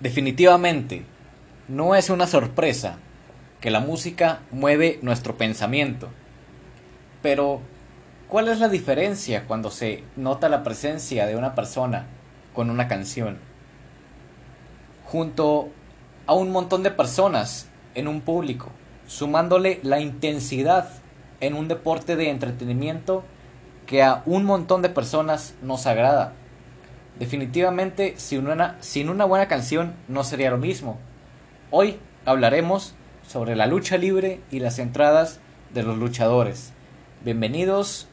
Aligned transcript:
Definitivamente, 0.00 1.04
no 1.66 1.96
es 1.96 2.08
una 2.08 2.28
sorpresa 2.28 2.98
que 3.60 3.70
la 3.70 3.80
música 3.80 4.40
mueve 4.52 5.00
nuestro 5.02 5.36
pensamiento. 5.36 6.08
Pero, 7.20 7.60
¿cuál 8.28 8.46
es 8.46 8.60
la 8.60 8.68
diferencia 8.68 9.44
cuando 9.46 9.72
se 9.72 10.04
nota 10.14 10.48
la 10.48 10.62
presencia 10.62 11.26
de 11.26 11.34
una 11.34 11.56
persona 11.56 12.06
con 12.54 12.70
una 12.70 12.86
canción? 12.86 13.38
Junto 15.04 15.70
a 16.26 16.34
un 16.34 16.52
montón 16.52 16.84
de 16.84 16.92
personas 16.92 17.66
en 17.96 18.06
un 18.06 18.20
público, 18.20 18.70
sumándole 19.08 19.80
la 19.82 19.98
intensidad 19.98 20.90
en 21.40 21.54
un 21.54 21.66
deporte 21.66 22.14
de 22.14 22.30
entretenimiento 22.30 23.24
que 23.86 24.04
a 24.04 24.22
un 24.26 24.44
montón 24.44 24.80
de 24.80 24.90
personas 24.90 25.54
nos 25.60 25.86
agrada. 25.86 26.34
Definitivamente, 27.18 28.14
sin 28.16 28.46
una, 28.46 28.76
sin 28.80 29.08
una 29.08 29.24
buena 29.24 29.48
canción 29.48 29.94
no 30.06 30.22
sería 30.22 30.50
lo 30.50 30.58
mismo. 30.58 30.98
Hoy 31.70 31.98
hablaremos 32.24 32.94
sobre 33.26 33.56
la 33.56 33.66
lucha 33.66 33.98
libre 33.98 34.40
y 34.52 34.60
las 34.60 34.78
entradas 34.78 35.40
de 35.74 35.82
los 35.82 35.98
luchadores. 35.98 36.72
Bienvenidos, 37.24 38.06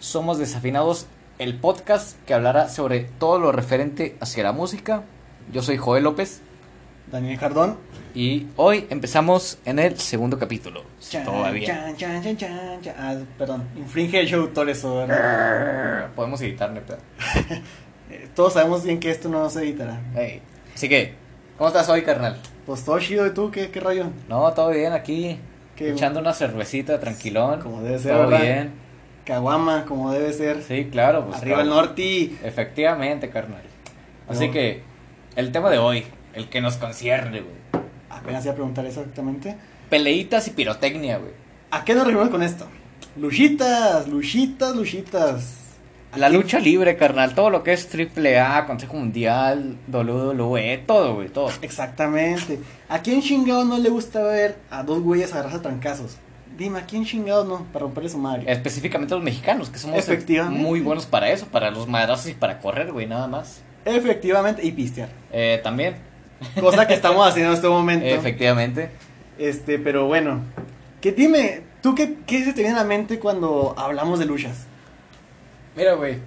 somos 0.00 0.38
Desafinados, 0.38 1.06
el 1.38 1.58
podcast 1.58 2.18
que 2.26 2.34
hablará 2.34 2.68
sobre 2.68 3.00
todo 3.20 3.38
lo 3.38 3.52
referente 3.52 4.16
hacia 4.20 4.42
la 4.42 4.52
música. 4.52 5.04
Yo 5.52 5.62
soy 5.62 5.76
Joel 5.76 6.02
López. 6.02 6.42
Daniel 7.12 7.38
Jardón. 7.38 7.76
Y 8.14 8.48
hoy 8.56 8.86
empezamos 8.90 9.58
en 9.64 9.78
el 9.78 9.96
segundo 9.98 10.40
capítulo. 10.40 10.82
Chan, 11.00 11.24
Todavía. 11.24 11.66
chan, 11.68 11.96
chan, 11.96 12.22
chan, 12.22 12.36
chan, 12.36 12.82
chan. 12.82 12.94
Ah, 12.98 13.16
perdón, 13.38 13.68
infringe 13.76 14.18
el 14.18 14.26
show 14.26 14.48
todo. 14.48 14.66
Podemos 16.16 16.40
editar, 16.40 16.72
neta. 16.72 16.98
Eh, 18.10 18.28
Todos 18.34 18.54
sabemos 18.54 18.84
bien 18.84 19.00
que 19.00 19.10
esto 19.10 19.28
no 19.28 19.48
se 19.50 19.60
editará. 19.62 20.00
Así 20.74 20.88
que, 20.88 21.14
¿cómo 21.58 21.68
estás 21.68 21.88
hoy, 21.88 22.02
carnal? 22.02 22.38
Pues 22.66 22.84
todo 22.84 22.98
chido, 23.00 23.26
¿y 23.26 23.34
tú 23.34 23.50
qué, 23.50 23.70
qué 23.70 23.80
rollo? 23.80 24.06
No, 24.28 24.52
todo 24.52 24.70
bien 24.70 24.92
aquí. 24.92 25.38
Qué- 25.76 25.90
Echando 25.92 26.20
una 26.20 26.32
cervecita, 26.34 27.00
tranquilón. 27.00 27.60
Como 27.60 27.82
debe 27.82 27.98
ser, 27.98 28.12
Todo 28.12 28.28
¿verdad? 28.28 28.42
bien. 28.42 28.70
Caguama, 29.24 29.84
como 29.86 30.12
debe 30.12 30.32
ser. 30.32 30.62
Sí, 30.62 30.88
claro. 30.90 31.24
Pues, 31.26 31.38
Arriba 31.38 31.60
el 31.62 31.66
claro. 31.68 31.82
norte. 31.86 32.32
Efectivamente, 32.42 33.30
carnal. 33.30 33.62
Así 34.28 34.46
No. 34.48 34.52
que, 34.52 34.82
el 35.36 35.52
tema 35.52 35.70
de 35.70 35.78
hoy, 35.78 36.04
el 36.34 36.48
que 36.48 36.60
nos 36.60 36.76
concierne, 36.76 37.40
güey. 37.40 37.84
Apenas 38.10 38.44
iba 38.44 38.52
a 38.52 38.56
preguntar 38.56 38.84
exactamente. 38.86 39.56
Peleitas 39.88 40.46
y 40.48 40.50
pirotecnia, 40.50 41.18
güey. 41.18 41.32
¿A 41.70 41.84
qué 41.84 41.94
nos 41.94 42.04
referimos 42.04 42.30
con 42.30 42.42
esto? 42.42 42.66
Luchitas, 43.16 44.08
luchitas, 44.08 44.74
luchitas. 44.76 45.54
La 46.16 46.28
lucha 46.28 46.58
libre, 46.58 46.96
carnal. 46.96 47.34
Todo 47.34 47.50
lo 47.50 47.62
que 47.62 47.72
es 47.72 47.88
AAA, 47.94 48.66
Consejo 48.66 48.94
Mundial, 48.94 49.76
WWE, 49.92 50.78
todo, 50.86 51.14
güey, 51.14 51.28
todo. 51.28 51.50
Exactamente. 51.62 52.58
¿A 52.88 53.00
quién 53.00 53.22
chingado 53.22 53.64
no 53.64 53.78
le 53.78 53.90
gusta 53.90 54.22
ver 54.22 54.56
a 54.70 54.82
dos 54.82 55.00
güeyes 55.00 55.32
agarrarse 55.32 55.58
a 55.58 55.62
trancazos? 55.62 56.16
Dime, 56.58 56.80
¿a 56.80 56.86
quién 56.86 57.04
chingado 57.04 57.44
no? 57.44 57.64
Para 57.72 57.84
romperle 57.84 58.10
su 58.10 58.18
madre. 58.18 58.44
Específicamente 58.50 59.14
los 59.14 59.22
mexicanos, 59.22 59.70
que 59.70 59.78
somos 59.78 60.04
muy 60.50 60.80
buenos 60.80 61.06
para 61.06 61.30
eso, 61.30 61.46
para 61.46 61.70
los 61.70 61.86
madrazos 61.86 62.28
y 62.28 62.34
para 62.34 62.58
correr, 62.58 62.92
güey, 62.92 63.06
nada 63.06 63.28
más. 63.28 63.62
Efectivamente, 63.84 64.66
y 64.66 64.72
pistear. 64.72 65.08
Eh, 65.32 65.60
también, 65.62 65.94
Cosa 66.60 66.86
que 66.86 66.94
estamos 66.94 67.26
haciendo 67.28 67.52
en 67.52 67.56
este 67.56 67.68
momento. 67.68 68.04
efectivamente. 68.06 68.90
Este, 69.38 69.78
pero 69.78 70.06
bueno. 70.06 70.40
Que 71.00 71.12
dime, 71.12 71.62
¿tú 71.82 71.94
qué, 71.94 72.16
qué 72.26 72.44
se 72.44 72.52
te 72.52 72.60
viene 72.60 72.76
a 72.76 72.82
la 72.82 72.84
mente 72.84 73.18
cuando 73.18 73.74
hablamos 73.78 74.18
de 74.18 74.26
luchas? 74.26 74.66
Mira, 75.76 75.94
güey, 75.94 76.18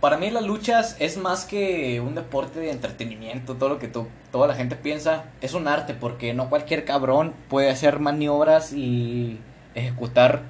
para 0.00 0.16
mí 0.16 0.30
las 0.30 0.44
luchas 0.44 0.96
es 0.98 1.16
más 1.16 1.44
que 1.44 2.00
un 2.00 2.14
deporte 2.14 2.60
de 2.60 2.70
entretenimiento, 2.70 3.54
todo 3.54 3.68
lo 3.70 3.78
que 3.78 3.88
to- 3.88 4.08
toda 4.32 4.46
la 4.48 4.54
gente 4.54 4.76
piensa, 4.76 5.24
es 5.40 5.54
un 5.54 5.68
arte, 5.68 5.94
porque 5.94 6.34
no 6.34 6.48
cualquier 6.48 6.84
cabrón 6.84 7.34
puede 7.48 7.70
hacer 7.70 7.98
maniobras 8.00 8.72
y 8.72 9.38
ejecutar 9.74 10.42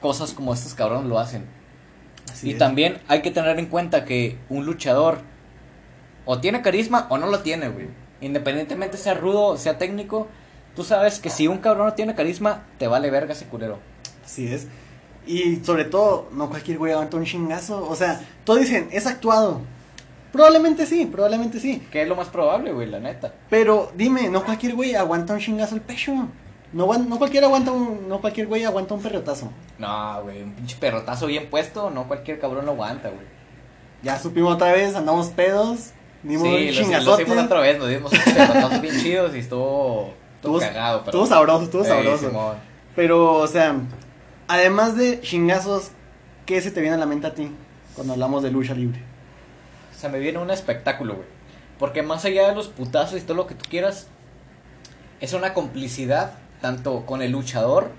cosas 0.00 0.32
como 0.32 0.54
estos 0.54 0.74
cabrones 0.74 1.06
lo 1.06 1.18
hacen. 1.18 1.44
Así 2.30 2.48
y 2.48 2.52
es. 2.52 2.58
también 2.58 2.98
hay 3.08 3.22
que 3.22 3.30
tener 3.30 3.58
en 3.58 3.66
cuenta 3.66 4.04
que 4.04 4.38
un 4.48 4.64
luchador 4.64 5.18
o 6.24 6.38
tiene 6.40 6.62
carisma 6.62 7.06
o 7.10 7.18
no 7.18 7.26
lo 7.26 7.40
tiene, 7.40 7.68
güey. 7.68 7.88
Independientemente 8.20 8.96
sea 8.96 9.14
rudo 9.14 9.46
o 9.46 9.56
sea 9.56 9.78
técnico, 9.78 10.28
tú 10.76 10.84
sabes 10.84 11.18
que 11.18 11.30
si 11.30 11.48
un 11.48 11.58
cabrón 11.58 11.86
no 11.88 11.94
tiene 11.94 12.14
carisma, 12.14 12.64
te 12.78 12.86
vale 12.86 13.10
verga 13.10 13.32
ese 13.32 13.46
culero. 13.46 13.78
Así 14.24 14.46
es. 14.52 14.68
Y 15.30 15.64
sobre 15.64 15.84
todo, 15.84 16.28
no 16.32 16.48
cualquier 16.48 16.78
güey 16.78 16.92
aguanta 16.92 17.16
un 17.16 17.24
chingazo. 17.24 17.86
O 17.88 17.94
sea, 17.94 18.20
todos 18.44 18.60
dicen, 18.60 18.88
es 18.90 19.06
actuado. 19.06 19.60
Probablemente 20.32 20.86
sí, 20.86 21.06
probablemente 21.06 21.58
sí. 21.60 21.86
Que 21.90 22.02
es 22.02 22.08
lo 22.08 22.16
más 22.16 22.28
probable, 22.28 22.72
güey, 22.72 22.88
la 22.88 23.00
neta. 23.00 23.34
Pero 23.48 23.90
dime, 23.96 24.28
no 24.28 24.44
cualquier 24.44 24.74
güey 24.74 24.94
aguanta 24.94 25.32
un 25.34 25.40
chingazo 25.40 25.74
al 25.74 25.80
pecho. 25.80 26.12
No, 26.72 26.86
no 26.98 27.18
cualquier 27.18 27.42
aguanta 27.44 27.72
un, 27.72 28.08
no 28.08 28.20
cualquier 28.20 28.46
güey 28.46 28.64
aguanta 28.64 28.94
un 28.94 29.02
perrotazo. 29.02 29.50
No, 29.78 30.22
güey, 30.22 30.42
un 30.42 30.52
pinche 30.52 30.76
perrotazo 30.78 31.26
bien 31.26 31.48
puesto, 31.50 31.90
no 31.90 32.06
cualquier 32.06 32.38
cabrón 32.38 32.64
lo 32.66 32.72
aguanta, 32.72 33.08
güey. 33.08 33.26
Ya 34.02 34.18
supimos 34.18 34.54
otra 34.54 34.72
vez, 34.72 34.94
andamos 34.94 35.28
pedos, 35.30 35.90
dimos 36.22 36.46
un 36.46 36.54
Sí, 36.54 36.66
lo, 36.66 36.72
lo 36.72 36.80
chingazote. 36.80 37.22
hicimos 37.24 37.44
otra 37.44 37.60
vez, 37.60 37.78
nos 37.78 37.88
dimos 37.88 38.10
perrotazos 38.12 38.80
bien 38.80 39.00
chidos 39.00 39.34
y 39.34 39.40
estuvo, 39.40 40.14
estuvo 40.36 40.58
Estuvo- 40.58 40.72
cagado. 40.72 40.98
Pero... 41.04 41.10
estuvo 41.10 41.26
sabroso, 41.26 41.64
estuvo 41.64 41.84
sabroso. 41.84 42.54
Pero, 42.94 43.34
o 43.34 43.46
sea, 43.48 43.74
además 44.50 44.96
de 44.96 45.20
chingazos, 45.20 45.92
¿qué 46.44 46.60
se 46.60 46.72
te 46.72 46.80
viene 46.80 46.96
a 46.96 46.98
la 46.98 47.06
mente 47.06 47.28
a 47.28 47.34
ti 47.34 47.52
cuando 47.94 48.14
hablamos 48.14 48.42
de 48.42 48.50
lucha 48.50 48.74
libre? 48.74 49.00
Se 49.96 50.08
me 50.08 50.18
viene 50.18 50.38
un 50.38 50.50
espectáculo, 50.50 51.14
güey. 51.14 51.26
Porque 51.78 52.02
más 52.02 52.24
allá 52.24 52.48
de 52.48 52.54
los 52.56 52.66
putazos 52.66 53.20
y 53.20 53.22
todo 53.22 53.36
lo 53.36 53.46
que 53.46 53.54
tú 53.54 53.64
quieras, 53.70 54.08
es 55.20 55.34
una 55.34 55.54
complicidad 55.54 56.34
tanto 56.60 57.06
con 57.06 57.22
el 57.22 57.30
luchador 57.30 57.92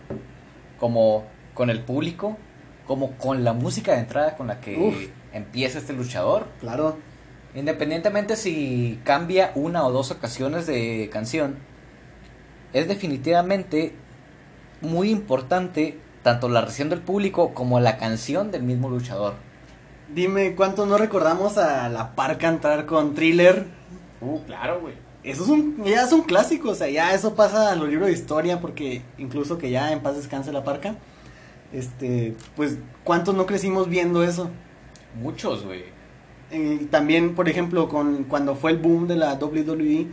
como 0.77 1.23
con 1.53 1.69
el 1.69 1.79
público, 1.79 2.37
como 2.85 3.11
con 3.17 3.45
la 3.45 3.53
música 3.53 3.93
de 3.93 3.99
entrada 3.99 4.35
con 4.35 4.47
la 4.47 4.59
que 4.59 4.77
Uf. 4.77 5.07
empieza 5.33 5.79
este 5.79 5.93
luchador. 5.93 6.47
Claro, 6.59 6.97
Independientemente 7.55 8.35
si 8.35 8.99
cambia 9.03 9.51
una 9.55 9.85
o 9.85 9.91
dos 9.91 10.11
ocasiones 10.11 10.67
de 10.67 11.09
canción, 11.11 11.57
es 12.71 12.87
definitivamente 12.87 13.93
muy 14.81 15.09
importante 15.09 15.97
tanto 16.23 16.49
la 16.49 16.61
reacción 16.61 16.89
del 16.89 17.01
público 17.01 17.53
como 17.53 17.79
la 17.79 17.97
canción 17.97 18.51
del 18.51 18.63
mismo 18.63 18.89
luchador. 18.89 19.33
dime 20.13 20.55
cuánto 20.55 20.85
no 20.85 20.97
recordamos 20.97 21.57
a 21.57 21.89
la 21.89 22.15
par 22.15 22.37
cantar 22.37 22.85
con 22.85 23.15
thriller. 23.15 23.65
Uh, 24.21 24.39
claro, 24.45 24.81
güey. 24.81 24.93
Eso 25.23 25.43
es 25.43 25.49
un, 25.49 25.83
ya 25.83 26.03
es 26.03 26.11
un 26.11 26.23
clásico, 26.23 26.69
o 26.69 26.75
sea, 26.75 26.89
ya 26.89 27.13
eso 27.13 27.35
pasa 27.35 27.71
a 27.71 27.75
los 27.75 27.87
libros 27.87 28.07
de 28.07 28.13
historia, 28.13 28.59
porque 28.59 29.03
incluso 29.19 29.57
que 29.57 29.69
ya 29.69 29.91
en 29.91 29.99
paz 29.99 30.15
descanse 30.15 30.51
la 30.51 30.63
parca. 30.63 30.95
Este, 31.71 32.35
pues, 32.55 32.79
¿cuántos 33.03 33.35
no 33.35 33.45
crecimos 33.45 33.87
viendo 33.87 34.23
eso? 34.23 34.49
Muchos, 35.21 35.63
güey. 35.63 35.83
Eh, 36.49 36.87
también, 36.89 37.35
por 37.35 37.47
ejemplo, 37.47 37.87
con 37.87 38.23
cuando 38.25 38.55
fue 38.55 38.71
el 38.71 38.77
boom 38.77 39.07
de 39.07 39.15
la 39.15 39.35
WWE, 39.35 40.07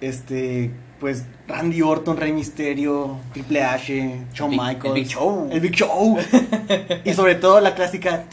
este, 0.00 0.72
pues 1.04 1.26
Randy 1.46 1.82
Orton, 1.82 2.16
Rey 2.16 2.32
Misterio, 2.32 3.18
Triple 3.34 3.62
H, 3.62 4.20
Shawn 4.32 4.50
Big- 4.52 4.58
Michaels, 4.58 4.84
el 4.86 4.92
Big 4.94 5.06
Show. 5.06 5.48
el 5.52 5.60
Big 5.60 5.72
Show, 5.74 6.16
y 7.04 7.12
sobre 7.12 7.34
todo 7.34 7.60
la 7.60 7.74
clásica. 7.74 8.24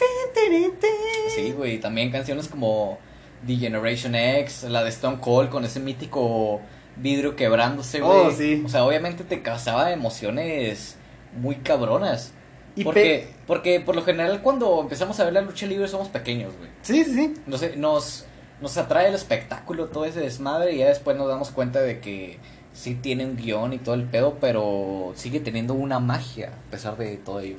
Sí, 1.36 1.52
güey. 1.52 1.78
También 1.80 2.10
canciones 2.10 2.48
como 2.48 2.98
The 3.46 3.56
Generation 3.56 4.14
X, 4.14 4.62
la 4.70 4.82
de 4.82 4.88
Stone 4.88 5.18
Cold 5.20 5.50
con 5.50 5.66
ese 5.66 5.80
mítico 5.80 6.62
vidrio 6.96 7.36
quebrándose, 7.36 8.00
güey. 8.00 8.18
Oh, 8.18 8.30
sí. 8.30 8.62
O 8.64 8.70
sea, 8.70 8.86
obviamente 8.86 9.22
te 9.22 9.42
causaba 9.42 9.92
emociones 9.92 10.96
muy 11.38 11.56
cabronas. 11.56 12.32
Y 12.74 12.84
porque, 12.84 13.28
porque 13.46 13.80
por 13.80 13.94
lo 13.96 14.02
general 14.02 14.40
cuando 14.40 14.80
empezamos 14.80 15.20
a 15.20 15.24
ver 15.24 15.34
la 15.34 15.42
lucha 15.42 15.66
libre 15.66 15.88
somos 15.88 16.08
pequeños, 16.08 16.54
güey. 16.56 16.70
Sí, 16.80 17.04
sí, 17.04 17.12
sí. 17.14 17.34
No 17.46 17.58
sé, 17.58 17.76
nos, 17.76 18.24
nos 18.62 18.78
atrae 18.78 19.08
el 19.08 19.14
espectáculo, 19.14 19.88
todo 19.88 20.06
ese 20.06 20.20
desmadre, 20.20 20.72
y 20.72 20.78
ya 20.78 20.88
después 20.88 21.18
nos 21.18 21.28
damos 21.28 21.50
cuenta 21.50 21.82
de 21.82 22.00
que 22.00 22.38
sí 22.72 22.94
tiene 22.94 23.24
un 23.26 23.36
guion 23.36 23.72
y 23.72 23.78
todo 23.78 23.94
el 23.94 24.04
pedo, 24.04 24.38
pero 24.40 25.12
sigue 25.14 25.40
teniendo 25.40 25.74
una 25.74 25.98
magia 26.00 26.52
a 26.68 26.70
pesar 26.70 26.96
de 26.96 27.16
todo 27.16 27.40
ello. 27.40 27.56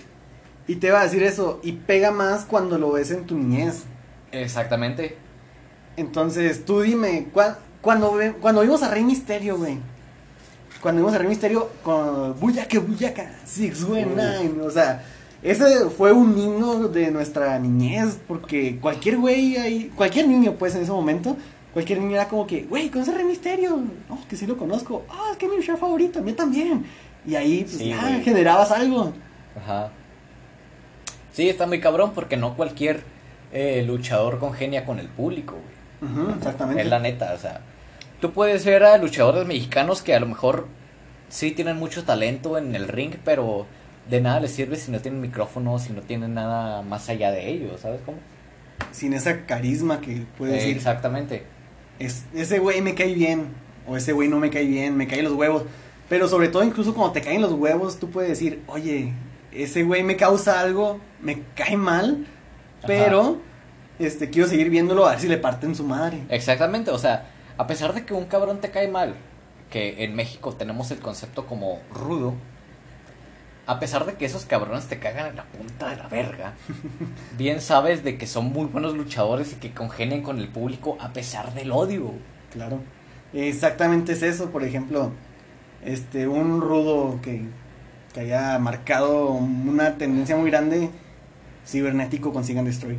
Y 0.68 0.78
te 0.78 0.92
va 0.92 1.02
a 1.02 1.04
decir 1.04 1.24
eso, 1.24 1.60
y 1.64 1.74
pega 1.74 2.12
más 2.12 2.46
cuando 2.46 2.78
lo 2.78 2.92
ves 2.94 3.12
en 3.12 3.26
tu 3.26 3.38
niñez. 3.38 3.84
Exactamente. 4.32 5.18
Entonces, 5.98 6.66
tú 6.66 6.82
dime, 6.82 7.28
¿cuál- 7.34 7.58
cuando, 7.82 8.14
ve- 8.14 8.34
cuando 8.42 8.62
vimos 8.62 8.82
a 8.82 8.90
Rey 8.90 9.04
Misterio, 9.04 9.58
güey? 9.58 9.78
Cuando 10.82 11.02
vimos 11.02 11.14
a 11.14 11.18
Rey 11.20 11.28
Misterio 11.28 11.70
con 11.84 12.40
Buyaka 12.40 12.80
Buyaka, 12.80 13.32
Six 13.46 13.84
Way 13.84 14.06
Nine, 14.06 14.62
o 14.62 14.70
sea, 14.72 15.04
ese 15.42 15.90
fue 15.90 16.12
un 16.14 16.38
himno 16.38 16.88
de 16.88 17.12
nuestra 17.12 17.60
niñez, 17.60 18.18
porque 18.28 18.80
cualquier 18.80 19.18
güey 19.18 19.58
ahí, 19.58 19.92
cualquier 19.96 20.28
niño, 20.28 20.56
pues, 20.58 20.76
en 20.76 20.82
ese 20.84 20.92
momento, 20.92 21.38
cualquier 21.74 22.00
niño 22.00 22.16
era 22.16 22.28
como 22.28 22.46
que, 22.48 22.64
güey, 22.64 22.90
¿conoces 22.90 23.16
Rey 23.16 23.26
Misterio? 23.26 23.82
Oh, 24.10 24.20
que 24.30 24.36
sí 24.36 24.46
lo 24.46 24.58
conozco. 24.58 25.04
Ah, 25.10 25.30
es 25.32 25.38
que 25.38 25.46
es 25.48 25.52
mi 25.52 25.62
show 25.62 25.76
favorito, 25.78 26.20
a 26.20 26.22
mí 26.22 26.34
también. 26.34 26.86
Y 27.26 27.36
ahí, 27.36 27.62
pues, 27.64 27.78
Sí, 27.78 27.94
generabas 28.24 28.72
algo. 28.72 29.14
Ajá. 29.58 29.90
Sí, 31.32 31.50
está 31.50 31.66
muy 31.66 31.80
cabrón 31.80 32.12
porque 32.14 32.38
no 32.38 32.56
cualquier 32.56 33.02
eh, 33.52 33.84
luchador 33.86 34.40
congenia 34.40 34.86
con 34.86 35.00
el 35.00 35.08
público, 35.08 35.56
güey. 35.56 36.12
Ujú, 36.12 36.32
exactamente. 36.38 36.82
Es 36.82 36.88
la 36.90 37.00
neta, 37.00 37.34
o 37.34 37.38
sea. 37.38 37.62
tú 38.20 38.32
puedes 38.34 38.66
ver 38.66 38.84
a 38.84 38.98
luchadores 38.98 39.46
mexicanos 39.48 40.02
que 40.02 40.14
a 40.16 40.20
lo 40.20 40.28
mejor 40.28 40.68
sí 41.30 41.52
tienen 41.52 41.78
mucho 41.78 42.04
talento 42.04 42.58
en 42.58 42.76
el 42.76 42.88
ring, 42.88 43.16
pero 43.24 43.66
de 44.10 44.22
nada 44.22 44.40
les 44.42 44.52
sirve 44.52 44.76
si 44.76 44.92
no 44.92 45.00
tienen 45.00 45.22
micrófono, 45.22 45.80
si 45.80 45.94
no 45.94 46.02
tienen 46.02 46.34
nada 46.34 46.82
más 46.84 47.10
allá 47.10 47.32
de 47.32 47.50
ellos, 47.50 47.80
¿sabes 47.82 48.02
cómo? 48.06 48.18
Sin 48.92 49.14
esa 49.14 49.46
carisma 49.46 50.02
que 50.02 50.26
puede 50.38 50.54
Eh, 50.54 50.56
decir. 50.58 50.76
exactamente. 50.78 51.44
Es, 52.00 52.26
ese 52.34 52.60
güey 52.60 52.82
me 52.82 52.96
cae 52.96 53.14
bien, 53.14 53.48
o 53.88 53.98
ese 53.98 54.14
güey 54.14 54.30
no 54.30 54.40
me 54.40 54.50
cae 54.50 54.66
bien, 54.66 54.96
me 54.98 55.08
caen 55.08 55.26
los 55.26 55.34
huevos. 55.34 55.64
Pero 56.10 56.28
sobre 56.28 56.48
todo, 56.50 56.64
incluso 56.64 56.94
cuando 56.94 57.14
te 57.14 57.22
caen 57.22 57.42
los 57.42 57.54
huevos, 57.54 58.00
tú 58.00 58.10
puedes 58.10 58.30
decir, 58.30 58.62
oye, 58.68 59.14
ese 59.52 59.84
güey 59.84 60.04
me 60.04 60.16
causa 60.16 60.60
algo, 60.60 61.00
me 61.22 61.44
cae 61.56 61.78
mal, 61.78 62.26
Ajá. 62.80 62.88
pero 62.88 63.38
este 64.00 64.30
quiero 64.30 64.48
seguir 64.48 64.70
viéndolo 64.70 65.06
a 65.06 65.12
ver 65.12 65.20
si 65.20 65.28
le 65.28 65.38
parten 65.38 65.76
su 65.76 65.84
madre. 65.84 66.24
Exactamente, 66.30 66.92
o 66.92 66.98
sea, 66.98 67.28
a 67.58 67.68
pesar 67.68 67.94
de 67.94 68.06
que 68.06 68.14
un 68.14 68.26
cabrón 68.26 68.60
te 68.60 68.70
cae 68.72 68.88
mal, 68.88 69.16
que 69.70 70.04
en 70.04 70.16
México 70.16 70.54
tenemos 70.54 70.92
el 70.92 71.00
concepto 71.00 71.46
como 71.46 71.80
rudo, 71.92 72.34
a 73.66 73.80
pesar 73.80 74.06
de 74.06 74.14
que 74.14 74.26
esos 74.26 74.46
cabrones 74.46 74.88
te 74.88 75.00
cagan 75.00 75.28
en 75.28 75.36
la 75.38 75.46
punta 75.46 75.90
de 75.90 75.96
la 75.98 76.08
verga, 76.08 76.54
bien 77.38 77.62
sabes 77.62 78.04
de 78.04 78.18
que 78.18 78.28
son 78.28 78.46
muy 78.52 78.66
buenos 78.66 78.96
luchadores 78.96 79.54
y 79.54 79.56
que 79.56 79.72
congenian 79.72 80.22
con 80.22 80.40
el 80.40 80.50
público 80.50 80.98
a 81.00 81.14
pesar 81.14 81.54
del 81.54 81.72
odio. 81.72 82.12
Claro. 82.52 82.80
Exactamente 83.34 84.12
es 84.14 84.22
eso, 84.24 84.52
por 84.52 84.64
ejemplo, 84.64 85.12
este 85.84 86.28
un 86.28 86.62
rudo 86.62 87.20
que, 87.22 87.44
que 88.14 88.20
haya 88.20 88.60
marcado 88.60 89.28
una 89.30 89.98
tendencia 89.98 90.36
muy 90.36 90.52
grande, 90.52 90.90
cibernético 91.66 92.32
con 92.32 92.44
Sigan 92.44 92.66
Destroy. 92.66 92.98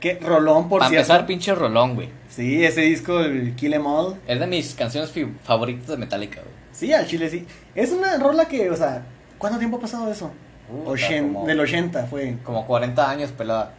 Que 0.00 0.18
rolón 0.20 0.68
por 0.68 0.80
Para 0.80 0.90
cierto. 0.90 1.12
empezar, 1.12 1.26
pinche 1.26 1.54
rolón, 1.54 1.94
güey. 1.94 2.10
Sí, 2.28 2.62
ese 2.62 2.82
disco, 2.82 3.20
el 3.20 3.54
Kill 3.54 3.72
Em 3.72 3.86
All. 3.86 4.16
Es 4.26 4.38
de 4.38 4.46
mis 4.46 4.74
canciones 4.74 5.10
favoritas 5.44 5.86
de 5.86 5.96
Metallica, 5.96 6.42
güey. 6.42 6.53
Sí, 6.74 6.92
al 6.92 7.06
chile 7.06 7.30
sí. 7.30 7.46
Es 7.74 7.92
una 7.92 8.18
rola 8.18 8.46
que, 8.48 8.68
o 8.70 8.76
sea, 8.76 9.02
¿cuánto 9.38 9.58
tiempo 9.58 9.78
ha 9.78 9.80
pasado 9.80 10.10
eso? 10.10 10.30
Puta, 10.68 10.90
Ochen- 10.90 11.32
como- 11.32 11.46
Del 11.46 11.60
80 11.60 12.06
fue. 12.06 12.36
Como 12.44 12.66
40 12.66 13.08
años 13.08 13.30
pelada. 13.32 13.72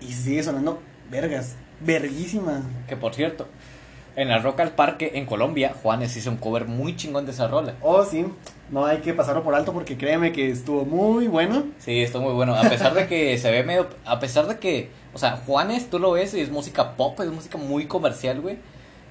Y 0.00 0.12
sigue 0.12 0.42
sonando 0.42 0.80
vergas. 1.10 1.56
Verguísima. 1.80 2.62
Que 2.86 2.96
por 2.96 3.14
cierto, 3.14 3.46
en 4.16 4.30
el 4.30 4.42
Rock 4.42 4.60
al 4.60 4.70
Parque 4.72 5.12
en 5.14 5.26
Colombia, 5.26 5.74
Juanes 5.82 6.16
hizo 6.16 6.30
un 6.30 6.36
cover 6.36 6.66
muy 6.66 6.96
chingón 6.96 7.24
de 7.26 7.32
esa 7.32 7.48
rola. 7.48 7.74
Oh, 7.82 8.04
sí. 8.04 8.26
No 8.70 8.84
hay 8.84 8.98
que 8.98 9.14
pasarlo 9.14 9.42
por 9.42 9.54
alto 9.54 9.72
porque 9.72 9.96
créeme 9.96 10.32
que 10.32 10.50
estuvo 10.50 10.84
muy 10.84 11.26
bueno. 11.26 11.64
Sí, 11.78 12.02
está 12.02 12.18
muy 12.18 12.34
bueno. 12.34 12.54
A 12.54 12.62
pesar 12.68 12.94
de 12.94 13.06
que 13.06 13.36
se 13.38 13.50
ve 13.50 13.64
medio. 13.64 13.88
A 14.04 14.20
pesar 14.20 14.46
de 14.46 14.58
que. 14.58 14.90
O 15.14 15.18
sea, 15.18 15.36
Juanes, 15.46 15.88
tú 15.88 15.98
lo 15.98 16.12
ves 16.12 16.34
y 16.34 16.40
es 16.40 16.50
música 16.50 16.94
pop, 16.96 17.18
es 17.20 17.30
música 17.30 17.56
muy 17.58 17.86
comercial, 17.86 18.40
güey. 18.42 18.58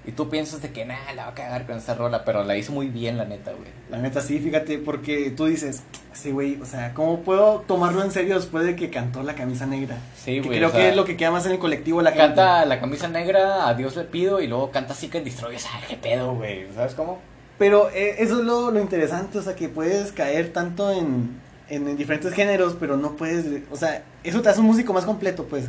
Y 0.08 0.14
tú 0.14 0.30
piensas 0.30 0.62
de 0.62 0.72
que, 0.72 0.86
nada, 0.86 1.12
la 1.14 1.26
va 1.26 1.32
a 1.32 1.36
cagar 1.36 1.66
con 1.66 1.76
esta 1.78 1.94
rola, 1.94 2.24
pero 2.24 2.46
la 2.46 2.56
hizo 2.56 2.72
muy 2.72 2.88
bien, 2.88 3.18
la 3.18 3.26
neta, 3.26 3.52
güey. 3.52 3.68
La 3.92 3.98
neta 3.98 4.22
sí, 4.22 4.40
fíjate, 4.40 4.78
porque 4.78 5.32
tú 5.32 5.48
dices, 5.48 5.84
sí, 6.14 6.32
güey, 6.32 6.62
o 6.62 6.66
sea, 6.66 6.94
¿cómo 6.94 7.20
puedo 7.24 7.60
tomarlo 7.68 8.02
en 8.02 8.12
serio 8.12 8.36
después 8.36 8.66
de 8.66 8.78
que 8.78 8.90
cantó 8.90 9.22
la 9.22 9.36
camisa 9.36 9.66
negra? 9.66 9.98
Sí, 10.16 10.36
que 10.36 10.48
güey. 10.48 10.60
creo 10.60 10.70
o 10.70 10.72
sea, 10.72 10.80
que 10.80 10.90
es 10.90 10.96
lo 10.96 11.04
que 11.04 11.18
queda 11.18 11.32
más 11.32 11.46
en 11.46 11.52
el 11.52 11.60
colectivo 11.60 12.02
la 12.02 12.12
gente. 12.12 12.26
Canta 12.26 12.66
la 12.66 12.80
camisa 12.80 13.10
negra, 13.10 13.68
a 13.68 13.74
Dios 13.74 13.98
le 13.98 14.06
pido, 14.06 14.40
y 14.42 14.48
luego 14.48 14.72
canta 14.72 14.94
Seek 14.94 15.18
and 15.18 15.26
Destroy. 15.26 15.58
O 15.58 15.60
sea, 15.60 15.72
qué 15.90 15.98
pedo, 15.98 16.36
güey. 16.36 16.68
¿Sabes 16.74 16.96
cómo? 16.96 17.20
Pero 17.58 17.90
eh, 17.90 18.16
eso 18.20 18.40
es 18.40 18.46
lo, 18.46 18.72
lo 18.72 18.80
interesante, 18.80 19.40
o 19.40 19.42
sea, 19.42 19.56
que 19.58 19.68
puedes 19.68 20.14
caer 20.14 20.54
tanto 20.54 20.90
en, 20.90 21.38
en, 21.68 21.86
en 21.86 21.98
diferentes 21.98 22.34
géneros, 22.34 22.78
pero 22.80 22.96
no 22.96 23.18
puedes, 23.18 23.46
o 23.70 23.76
sea, 23.76 24.04
eso 24.24 24.42
te 24.42 24.48
hace 24.48 24.62
un 24.62 24.68
músico 24.68 24.94
más 24.94 25.04
completo, 25.04 25.44
pues. 25.44 25.66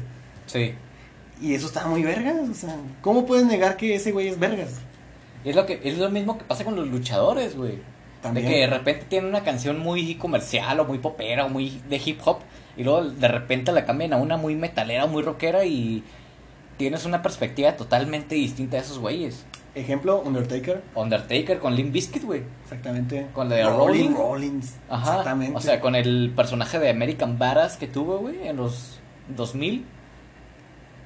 Sí. 0.47 0.77
Y 1.41 1.55
eso 1.55 1.67
está 1.67 1.87
muy 1.87 2.03
vergas, 2.03 2.49
o 2.49 2.55
sea, 2.55 2.77
¿cómo 3.01 3.27
puedes 3.27 3.47
negar 3.47 3.77
que 3.77 3.95
ese 3.95 4.13
güey 4.13 4.29
es 4.29 4.39
vergas? 4.39 4.81
Es 5.45 5.55
lo, 5.55 5.67
que, 5.67 5.81
es 5.85 5.99
lo 5.99 6.11
mismo 6.11 6.37
que 6.37 6.45
pasa 6.45 6.65
con 6.65 6.75
los 6.75 6.89
luchadores, 6.89 7.57
güey. 7.57 7.79
De 8.33 8.43
que 8.43 8.59
de 8.59 8.67
repente 8.67 9.07
tienen 9.09 9.31
una 9.31 9.45
canción 9.45 9.79
muy 9.79 10.17
comercial 10.17 10.81
o 10.81 10.85
muy 10.85 10.99
popera 10.99 11.45
o 11.45 11.49
muy 11.49 11.81
de 11.89 12.03
hip 12.05 12.19
hop 12.25 12.39
y 12.77 12.83
luego 12.83 13.05
de 13.05 13.29
repente 13.29 13.71
la 13.71 13.87
cambian 13.87 14.13
a 14.13 14.17
una 14.17 14.37
muy 14.37 14.57
metalera 14.57 15.05
o 15.05 15.09
muy 15.09 15.23
rockera 15.23 15.65
y 15.65 16.03
tienes 16.77 17.05
una 17.05 17.23
perspectiva 17.23 17.77
totalmente 17.77 18.35
distinta 18.35 18.77
de 18.77 18.83
esos 18.83 18.99
güeyes. 18.99 19.45
Ejemplo, 19.77 20.21
Undertaker, 20.21 20.83
Undertaker 20.97 21.61
con 21.61 21.77
Limp 21.77 21.93
Bizkit, 21.93 22.25
güey. 22.25 22.43
exactamente. 22.65 23.29
Con 23.33 23.49
la 23.49 23.57
de 23.57 23.65
Rolling 23.65 23.77
Rolling. 23.77 24.17
Rollins. 24.17 24.75
Ajá. 24.89 25.11
Exactamente. 25.11 25.57
O 25.57 25.61
sea, 25.61 25.81
con 25.81 25.95
el 25.95 26.33
personaje 26.35 26.81
de 26.81 26.91
American 26.91 27.39
Badass 27.39 27.77
que 27.77 27.87
tuvo, 27.87 28.19
güey, 28.19 28.49
en 28.49 28.57
los 28.57 28.99
2000. 29.37 29.85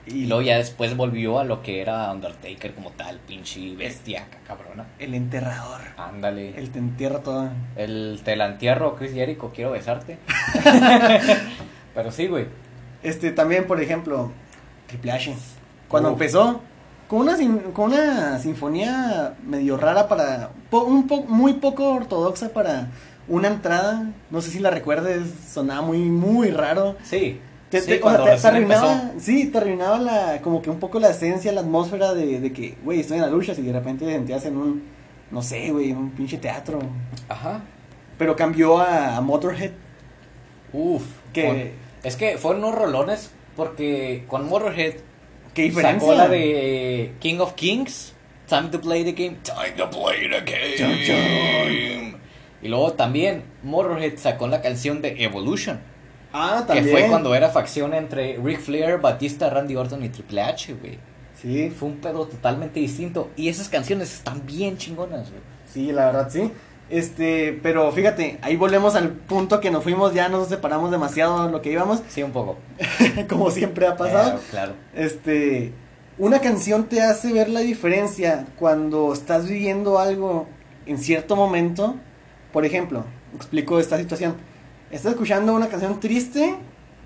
Y 0.07 0.27
luego 0.27 0.43
ya 0.43 0.57
después 0.57 0.97
volvió 0.97 1.39
a 1.39 1.45
lo 1.45 1.63
que 1.63 1.81
era 1.81 2.11
Undertaker 2.13 2.75
como 2.75 2.91
tal, 2.91 3.19
pinche 3.21 3.77
bestia, 3.77 4.27
cabrona. 4.47 4.87
El 4.99 5.15
enterrador. 5.15 5.81
Ándale. 5.97 6.59
El 6.59 6.71
te 6.71 6.81
entierra 6.81 7.21
toda. 7.21 7.53
El 7.77 8.21
te 8.25 8.35
la 8.35 8.47
entierro, 8.47 8.97
Chris 8.97 9.13
Jericho, 9.13 9.53
quiero 9.55 9.71
besarte. 9.71 10.19
Pero 11.95 12.11
sí, 12.11 12.27
güey. 12.27 12.47
Este, 13.03 13.31
también, 13.33 13.67
por 13.67 13.81
ejemplo, 13.81 14.31
Triple 14.87 15.13
H. 15.13 15.35
Cuando 15.89 16.09
Uf. 16.11 16.15
empezó, 16.15 16.61
con 17.09 17.21
una, 17.21 17.37
sin- 17.37 17.59
con 17.73 17.93
una 17.93 18.39
sinfonía 18.39 19.35
medio 19.45 19.77
rara 19.77 20.09
para. 20.09 20.51
un 20.73 21.07
po- 21.07 21.23
muy 21.25 21.55
poco 21.55 21.93
ortodoxa 21.95 22.49
para 22.51 22.89
una 23.29 23.49
entrada. 23.49 24.11
No 24.31 24.41
sé 24.41 24.51
si 24.51 24.59
la 24.59 24.71
recuerdes, 24.71 25.29
sonaba 25.53 25.83
muy, 25.83 25.99
muy 25.99 26.51
raro. 26.51 26.97
Sí. 27.03 27.41
Te, 27.73 27.81
sí, 27.81 27.87
te- 27.87 27.93
o 27.95 27.97
sea, 27.97 28.01
cuando 28.03 28.19
te- 28.25 28.29
te 28.29 28.35
recién 28.37 28.55
arruinaba, 28.55 28.93
empezó. 29.03 29.21
sí, 29.21 29.47
te 29.47 29.59
arruinaba 29.59 29.99
la, 29.99 30.41
como 30.43 30.63
que 30.63 30.71
un 30.71 30.79
poco 30.79 31.01
la 31.01 31.11
esencia, 31.11 31.51
la 31.53 31.63
atmósfera 31.63 32.15
de, 32.15 32.39
de 32.39 32.53
que, 32.53 32.77
güey, 32.85 33.01
estoy 33.01 33.17
en 33.17 33.23
la 33.23 33.31
lucha, 33.31 33.53
y 33.57 33.63
de 33.63 33.73
repente 33.73 34.05
te 34.05 34.13
sentías 34.13 34.45
en 34.47 34.57
un, 34.59 34.83
no 35.31 35.43
sé, 35.43 35.71
güey, 35.73 35.91
un 35.93 36.11
pinche 36.11 36.37
teatro. 36.39 36.79
Ajá. 37.29 37.63
Pero 38.19 38.37
cambió 38.37 38.79
a, 38.79 39.17
a 39.17 39.21
Motorhead, 39.23 39.71
Uf. 40.73 41.03
que, 41.33 41.47
con- 41.47 41.71
Es 42.05 42.17
que 42.17 42.39
fueron 42.39 42.63
unos 42.65 42.79
rolones 42.79 43.31
porque 43.57 44.25
con 44.29 44.49
Motorhead 44.49 44.95
qué 45.55 45.63
diferencia. 45.63 46.01
sacó 46.01 46.15
la 46.15 46.29
de 46.29 47.13
King 47.21 47.39
of 47.41 47.55
Kings, 47.55 48.13
Time 48.49 48.69
to 48.71 48.81
Play 48.81 49.05
the 49.05 49.13
Game, 49.13 49.39
Time 49.43 49.71
to 49.77 49.89
Play 49.91 50.29
the 50.31 51.13
Game. 51.13 52.17
Y 52.63 52.69
luego 52.69 52.93
también 52.93 53.43
Motorhead 53.63 54.17
sacó 54.19 54.47
la 54.47 54.61
canción 54.63 55.03
de 55.03 55.25
Evolution, 55.25 55.81
Ah, 56.33 56.65
que 56.67 56.75
también. 56.75 56.97
fue 56.99 57.09
cuando 57.09 57.35
era 57.35 57.51
facción 57.51 57.95
entre 57.95 58.39
Ric 58.43 58.61
Flair, 58.61 58.99
Batista, 59.01 59.51
Randy 59.51 59.77
Orton 59.77 60.05
y 60.05 60.09
Triple 60.09 60.43
H, 60.43 60.75
güey. 60.75 60.99
Sí, 61.41 61.71
Fue 61.71 61.89
un 61.89 61.97
pedo 61.97 62.27
totalmente 62.27 62.79
distinto. 62.81 63.31
Y 63.37 63.49
esas 63.49 63.69
canciones 63.69 64.13
están 64.15 64.47
bien 64.47 64.77
chingonas, 64.79 65.31
güey. 65.31 65.43
sí, 65.73 65.91
la 65.93 66.07
verdad, 66.07 66.29
sí. 66.31 66.51
Este, 66.89 67.59
pero 67.63 67.91
fíjate, 67.91 68.39
ahí 68.43 68.57
volvemos 68.57 68.95
al 68.97 69.11
punto 69.11 69.61
que 69.61 69.71
nos 69.71 69.83
fuimos, 69.83 70.13
ya 70.13 70.29
nos 70.29 70.49
separamos 70.49 70.91
demasiado 70.91 71.47
de 71.47 71.51
lo 71.51 71.63
que 71.63 71.73
íbamos, 71.73 72.03
Sí, 72.09 72.23
un 72.23 72.33
poco. 72.33 72.59
como 73.29 73.51
siempre 73.51 73.87
ha 73.87 73.97
pasado. 73.97 74.39
Eh, 74.39 74.43
claro. 74.51 74.75
Este, 74.95 75.73
una 76.19 76.41
canción 76.41 76.85
te 76.85 77.01
hace 77.01 77.33
ver 77.33 77.49
la 77.49 77.61
diferencia 77.61 78.47
cuando 78.59 79.13
estás 79.13 79.49
viviendo 79.49 79.99
algo 79.99 80.47
en 80.87 80.99
cierto 80.99 81.35
momento. 81.35 81.97
Por 82.53 82.67
ejemplo, 82.67 83.05
explico 83.35 83.81
esta 83.81 83.97
situación. 83.97 84.35
Estás 84.93 85.13
escuchando 85.13 85.55
una 85.55 85.69
canción 85.69 85.99
triste 85.99 86.55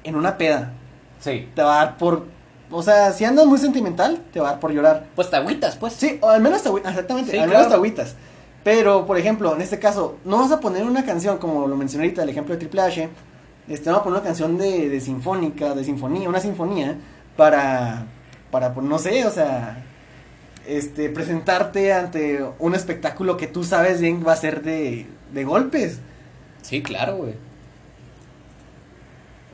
en 0.04 0.16
una 0.16 0.36
peda. 0.36 0.72
Sí. 1.20 1.48
Te 1.54 1.62
va 1.62 1.80
a 1.80 1.84
dar 1.86 1.96
por, 1.96 2.26
o 2.70 2.82
sea, 2.82 3.12
si 3.12 3.24
andas 3.24 3.46
muy 3.46 3.58
sentimental, 3.58 4.22
te 4.32 4.40
va 4.40 4.48
a 4.48 4.50
dar 4.52 4.60
por 4.60 4.72
llorar. 4.72 5.06
Pues 5.14 5.30
te 5.30 5.36
agüitas, 5.36 5.76
pues. 5.76 5.92
Sí, 5.92 6.18
o 6.20 6.28
al 6.28 6.40
menos 6.42 6.62
te 6.62 6.68
agüitas, 6.68 6.90
exactamente, 6.90 7.30
Sí, 7.30 7.36
al 7.38 7.44
menos 7.46 7.60
claro. 7.60 7.68
te 7.70 7.74
agüitas. 7.76 8.16
Pero, 8.64 9.06
por 9.06 9.16
ejemplo, 9.16 9.54
en 9.54 9.62
este 9.62 9.78
caso, 9.78 10.16
no 10.24 10.38
vas 10.38 10.50
a 10.50 10.58
poner 10.58 10.84
una 10.84 11.04
canción, 11.04 11.38
como 11.38 11.68
lo 11.68 11.76
mencioné 11.76 12.04
ahorita, 12.06 12.24
el 12.24 12.28
ejemplo 12.28 12.54
de 12.54 12.58
Triple 12.58 12.82
H, 12.82 13.08
este, 13.68 13.88
vamos 13.88 14.00
a 14.00 14.04
poner 14.04 14.18
una 14.18 14.26
canción 14.26 14.58
de, 14.58 14.88
de 14.88 15.00
sinfónica, 15.00 15.72
de 15.74 15.84
sinfonía, 15.84 16.28
una 16.28 16.40
sinfonía, 16.40 16.96
para, 17.36 18.06
para, 18.50 18.74
pues, 18.74 18.84
no 18.84 18.98
sé, 18.98 19.24
o 19.24 19.30
sea, 19.30 19.84
este, 20.66 21.08
presentarte 21.10 21.92
ante 21.92 22.44
un 22.58 22.74
espectáculo 22.74 23.36
que 23.36 23.46
tú 23.46 23.62
sabes 23.62 24.00
bien 24.00 24.24
va 24.26 24.32
a 24.32 24.36
ser 24.36 24.62
de, 24.62 25.06
de 25.32 25.44
golpes. 25.44 26.00
Sí, 26.62 26.82
claro, 26.82 27.18
güey. 27.18 27.34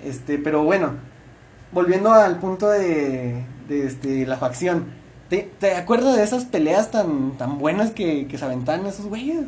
Este, 0.05 0.39
pero 0.39 0.63
bueno, 0.65 0.95
volviendo 1.73 2.13
al 2.13 2.39
punto 2.39 2.69
de, 2.69 3.45
de 3.69 3.87
este, 3.87 4.27
la 4.27 4.37
facción. 4.37 5.01
¿Te, 5.29 5.51
te 5.59 5.75
acuerdas 5.77 6.17
de 6.17 6.23
esas 6.25 6.45
peleas 6.45 6.91
tan, 6.91 7.33
tan 7.39 7.59
buenas 7.59 7.91
que, 7.93 8.27
que 8.27 8.37
se 8.37 8.45
aventaban 8.45 8.85
esos 8.87 9.07
güeyes? 9.07 9.45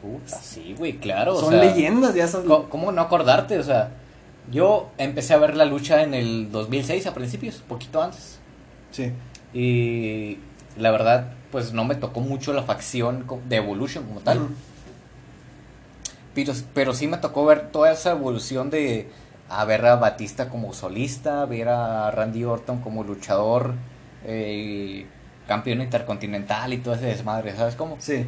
Puta, 0.00 0.38
sí, 0.40 0.74
güey, 0.78 0.94
claro. 0.98 1.34
o 1.34 1.40
Son 1.40 1.50
sea, 1.50 1.62
leyendas 1.64 2.14
de 2.14 2.20
esas. 2.20 2.44
co- 2.44 2.68
¿Cómo 2.70 2.92
no 2.92 3.02
acordarte? 3.02 3.58
O 3.58 3.62
sea, 3.62 3.90
yo 4.50 4.88
empecé 4.96 5.34
a 5.34 5.38
ver 5.38 5.56
la 5.56 5.64
lucha 5.66 6.02
en 6.02 6.14
el 6.14 6.50
2006 6.52 7.06
a 7.06 7.12
principios, 7.14 7.56
poquito 7.68 8.02
antes. 8.02 8.38
Sí. 8.92 9.12
Y 9.52 10.38
la 10.78 10.90
verdad, 10.90 11.32
pues 11.50 11.72
no 11.74 11.84
me 11.84 11.96
tocó 11.96 12.20
mucho 12.20 12.52
la 12.54 12.62
facción 12.62 13.26
de 13.48 13.56
Evolution 13.56 14.04
como 14.04 14.20
tal. 14.20 14.48
Pero, 16.34 16.52
pero 16.74 16.92
sí 16.94 17.06
me 17.08 17.16
tocó 17.18 17.44
ver 17.46 17.70
toda 17.70 17.92
esa 17.92 18.10
evolución 18.12 18.68
de 18.70 19.08
a 19.48 19.64
ver 19.64 19.84
a 19.86 19.96
Batista 19.96 20.48
como 20.48 20.72
solista, 20.72 21.44
ver 21.46 21.68
a 21.68 22.10
Randy 22.10 22.44
Orton 22.44 22.80
como 22.80 23.04
luchador, 23.04 23.74
eh, 24.24 25.06
campeón 25.46 25.80
intercontinental 25.80 26.72
y 26.72 26.78
todo 26.78 26.94
ese 26.94 27.06
desmadre, 27.06 27.54
¿sabes 27.56 27.76
cómo? 27.76 27.96
Sí. 28.00 28.26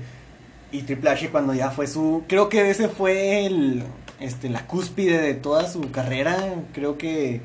Y 0.70 0.82
Triple 0.82 1.10
H 1.10 1.30
cuando 1.30 1.54
ya 1.54 1.70
fue 1.70 1.86
su... 1.86 2.24
Creo 2.28 2.48
que 2.48 2.70
ese 2.70 2.88
fue 2.88 3.46
el, 3.46 3.82
este, 4.20 4.48
la 4.50 4.66
cúspide 4.66 5.20
de 5.20 5.34
toda 5.34 5.66
su 5.66 5.90
carrera. 5.90 6.36
Creo 6.74 6.98
que, 6.98 7.40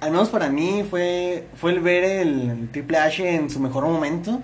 al 0.00 0.10
menos 0.12 0.30
para 0.30 0.48
mí, 0.48 0.84
fue, 0.88 1.46
fue 1.54 1.72
el 1.72 1.80
ver 1.80 2.04
el 2.04 2.68
Triple 2.72 2.98
H 2.98 3.34
en 3.34 3.50
su 3.50 3.60
mejor 3.60 3.84
momento. 3.84 4.40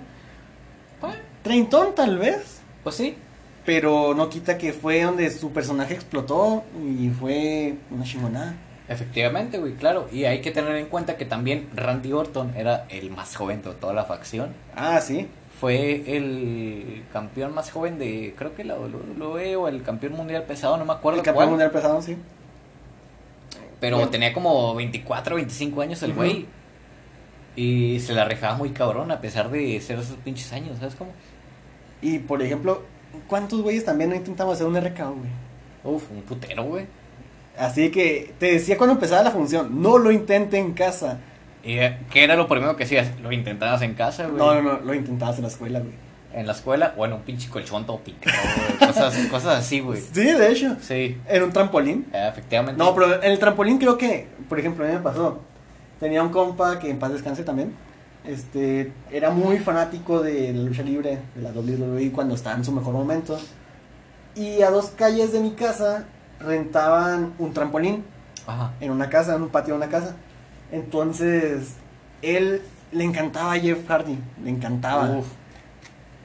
Pues, 0.99 1.15
Treintón 1.41 1.95
tal 1.95 2.19
vez. 2.19 2.61
pues 2.83 2.95
sí, 2.95 3.17
Pero 3.65 4.13
no 4.15 4.29
quita 4.29 4.57
que 4.57 4.73
fue 4.73 5.01
donde 5.03 5.29
su 5.29 5.51
personaje 5.51 5.93
explotó 5.93 6.63
y 6.83 7.09
fue 7.09 7.75
una 7.91 8.03
chingonada. 8.03 8.55
efectivamente, 8.87 9.57
güey, 9.59 9.73
claro. 9.75 10.07
Y 10.11 10.25
hay 10.25 10.41
que 10.41 10.51
tener 10.51 10.75
en 10.75 10.87
cuenta 10.87 11.15
que 11.15 11.25
también 11.25 11.69
Randy 11.75 12.11
Orton 12.11 12.53
era 12.57 12.85
el 12.89 13.09
más 13.11 13.35
joven 13.35 13.61
de 13.61 13.71
toda 13.73 13.93
la 13.93 14.03
facción. 14.05 14.49
Ah, 14.75 14.99
sí. 14.99 15.27
Fue 15.59 16.03
el 16.17 17.03
campeón 17.13 17.53
más 17.53 17.69
joven 17.71 17.99
de, 17.99 18.33
creo 18.35 18.55
que 18.55 18.63
la 18.63 18.75
WWE 18.79 19.55
o 19.55 19.67
el 19.67 19.83
campeón 19.83 20.13
mundial 20.13 20.43
pesado, 20.43 20.75
no 20.77 20.85
me 20.85 20.93
acuerdo 20.93 21.19
El 21.19 21.23
campeón 21.25 21.35
cuál. 21.45 21.49
mundial 21.51 21.69
pesado, 21.71 22.01
sí. 22.01 22.17
Pero 23.79 23.97
Bueno. 23.97 24.11
tenía 24.11 24.33
como 24.33 24.73
24, 24.75 25.35
25 25.35 25.81
años 25.81 26.01
el 26.03 26.13
güey. 26.13 26.47
Y 27.55 27.99
se 27.99 28.13
la 28.13 28.25
rejaba 28.25 28.55
muy 28.55 28.71
cabrón 28.71 29.11
a 29.11 29.21
pesar 29.21 29.51
de 29.51 29.79
ser 29.81 29.99
esos 29.99 30.15
pinches 30.17 30.51
años, 30.53 30.79
¿sabes 30.79 30.95
cómo? 30.95 31.11
Y 32.01 32.19
por 32.19 32.41
ejemplo, 32.41 32.81
¿cuántos 33.27 33.61
güeyes 33.61 33.85
también 33.85 34.09
no 34.09 34.15
intentamos 34.15 34.55
hacer 34.55 34.67
un 34.67 34.75
RKO, 34.79 35.15
güey? 35.15 35.29
Uf, 35.95 36.03
un 36.11 36.21
putero, 36.21 36.63
güey. 36.63 36.85
Así 37.57 37.91
que 37.91 38.33
te 38.39 38.53
decía 38.53 38.77
cuando 38.77 38.93
empezaba 38.93 39.23
la 39.23 39.31
función, 39.31 39.81
no 39.81 39.97
lo 39.97 40.11
intente 40.11 40.57
en 40.57 40.73
casa. 40.73 41.19
¿Y 41.63 41.73
eh, 41.77 41.97
qué 42.11 42.23
era 42.23 42.35
lo 42.35 42.47
primero 42.47 42.75
que 42.75 42.85
hacías? 42.85 43.19
Lo 43.21 43.31
intentabas 43.31 43.81
en 43.81 43.93
casa, 43.93 44.25
güey. 44.25 44.37
No, 44.37 44.55
no, 44.55 44.61
no, 44.61 44.79
lo 44.79 44.93
intentabas 44.93 45.35
en 45.37 45.43
la 45.43 45.47
escuela, 45.49 45.79
güey. 45.79 45.93
En 46.33 46.47
la 46.47 46.53
escuela 46.53 46.93
o 46.97 47.05
en 47.05 47.13
un 47.13 47.21
pinche 47.21 47.49
colchón 47.49 47.85
todo 47.85 47.99
picado. 47.99 48.37
Cosas, 48.79 49.15
cosas 49.31 49.59
así, 49.59 49.81
güey. 49.81 49.99
Sí, 50.01 50.23
de 50.23 50.51
hecho. 50.51 50.77
Sí, 50.81 51.17
En 51.27 51.43
un 51.43 51.51
trampolín. 51.51 52.07
eh, 52.13 52.27
efectivamente. 52.31 52.81
No, 52.81 52.95
pero 52.95 53.21
en 53.21 53.31
el 53.31 53.37
trampolín 53.37 53.77
creo 53.77 53.97
que, 53.97 54.27
por 54.47 54.57
ejemplo, 54.57 54.85
a 54.85 54.87
mí 54.87 54.93
me 54.93 55.01
pasó. 55.01 55.39
Tenía 55.99 56.23
un 56.23 56.29
compa 56.29 56.79
que 56.79 56.89
en 56.89 56.97
paz 56.99 57.11
descanse 57.11 57.43
también. 57.43 57.73
Este, 58.25 58.93
era 59.11 59.31
muy 59.31 59.57
fanático 59.59 60.21
de 60.21 60.53
la 60.53 60.63
lucha 60.63 60.83
libre, 60.83 61.19
de 61.35 61.41
la 61.41 61.49
WWE 61.51 62.11
cuando 62.11 62.35
estaba 62.35 62.55
en 62.55 62.63
su 62.65 62.71
mejor 62.71 62.93
momento. 62.93 63.39
Y 64.35 64.61
a 64.61 64.69
dos 64.69 64.87
calles 64.95 65.33
de 65.33 65.39
mi 65.39 65.51
casa 65.51 66.05
rentaban 66.39 67.33
un 67.39 67.53
trampolín 67.53 68.03
Ajá. 68.45 68.73
en 68.79 68.91
una 68.91 69.09
casa, 69.09 69.35
en 69.35 69.41
un 69.41 69.49
patio 69.49 69.73
de 69.73 69.77
una 69.79 69.89
casa. 69.89 70.15
Entonces, 70.71 71.73
él 72.21 72.61
le 72.91 73.03
encantaba 73.03 73.53
a 73.53 73.59
Jeff 73.59 73.87
Hardy, 73.87 74.17
le 74.43 74.49
encantaba. 74.49 75.09
Uf. 75.17 75.27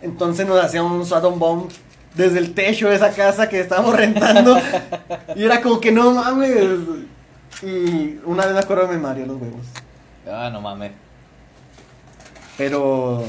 Entonces 0.03 0.47
nos 0.47 0.63
hacía 0.63 0.83
un 0.83 1.05
Sodom 1.07 1.39
Bomb 1.39 1.71
desde 2.15 2.39
el 2.39 2.55
techo 2.55 2.89
de 2.89 2.97
esa 2.97 3.11
casa 3.13 3.49
que 3.49 3.61
estábamos 3.61 3.97
rentando. 3.97 4.57
y 5.35 5.45
era 5.45 5.63
como 5.63 5.81
que 5.81 5.93
no 5.93 6.13
mames. 6.13 6.79
Y 7.63 8.19
una 8.25 8.45
vez 8.45 8.55
me 8.55 8.61
acuerdo 8.61 8.87
me 8.89 8.99
mareó 8.99 9.27
los 9.27 9.41
huevos. 9.41 9.67
Ah, 10.31 10.51
no 10.53 10.61
mames. 10.61 10.93
Pero 12.57 13.23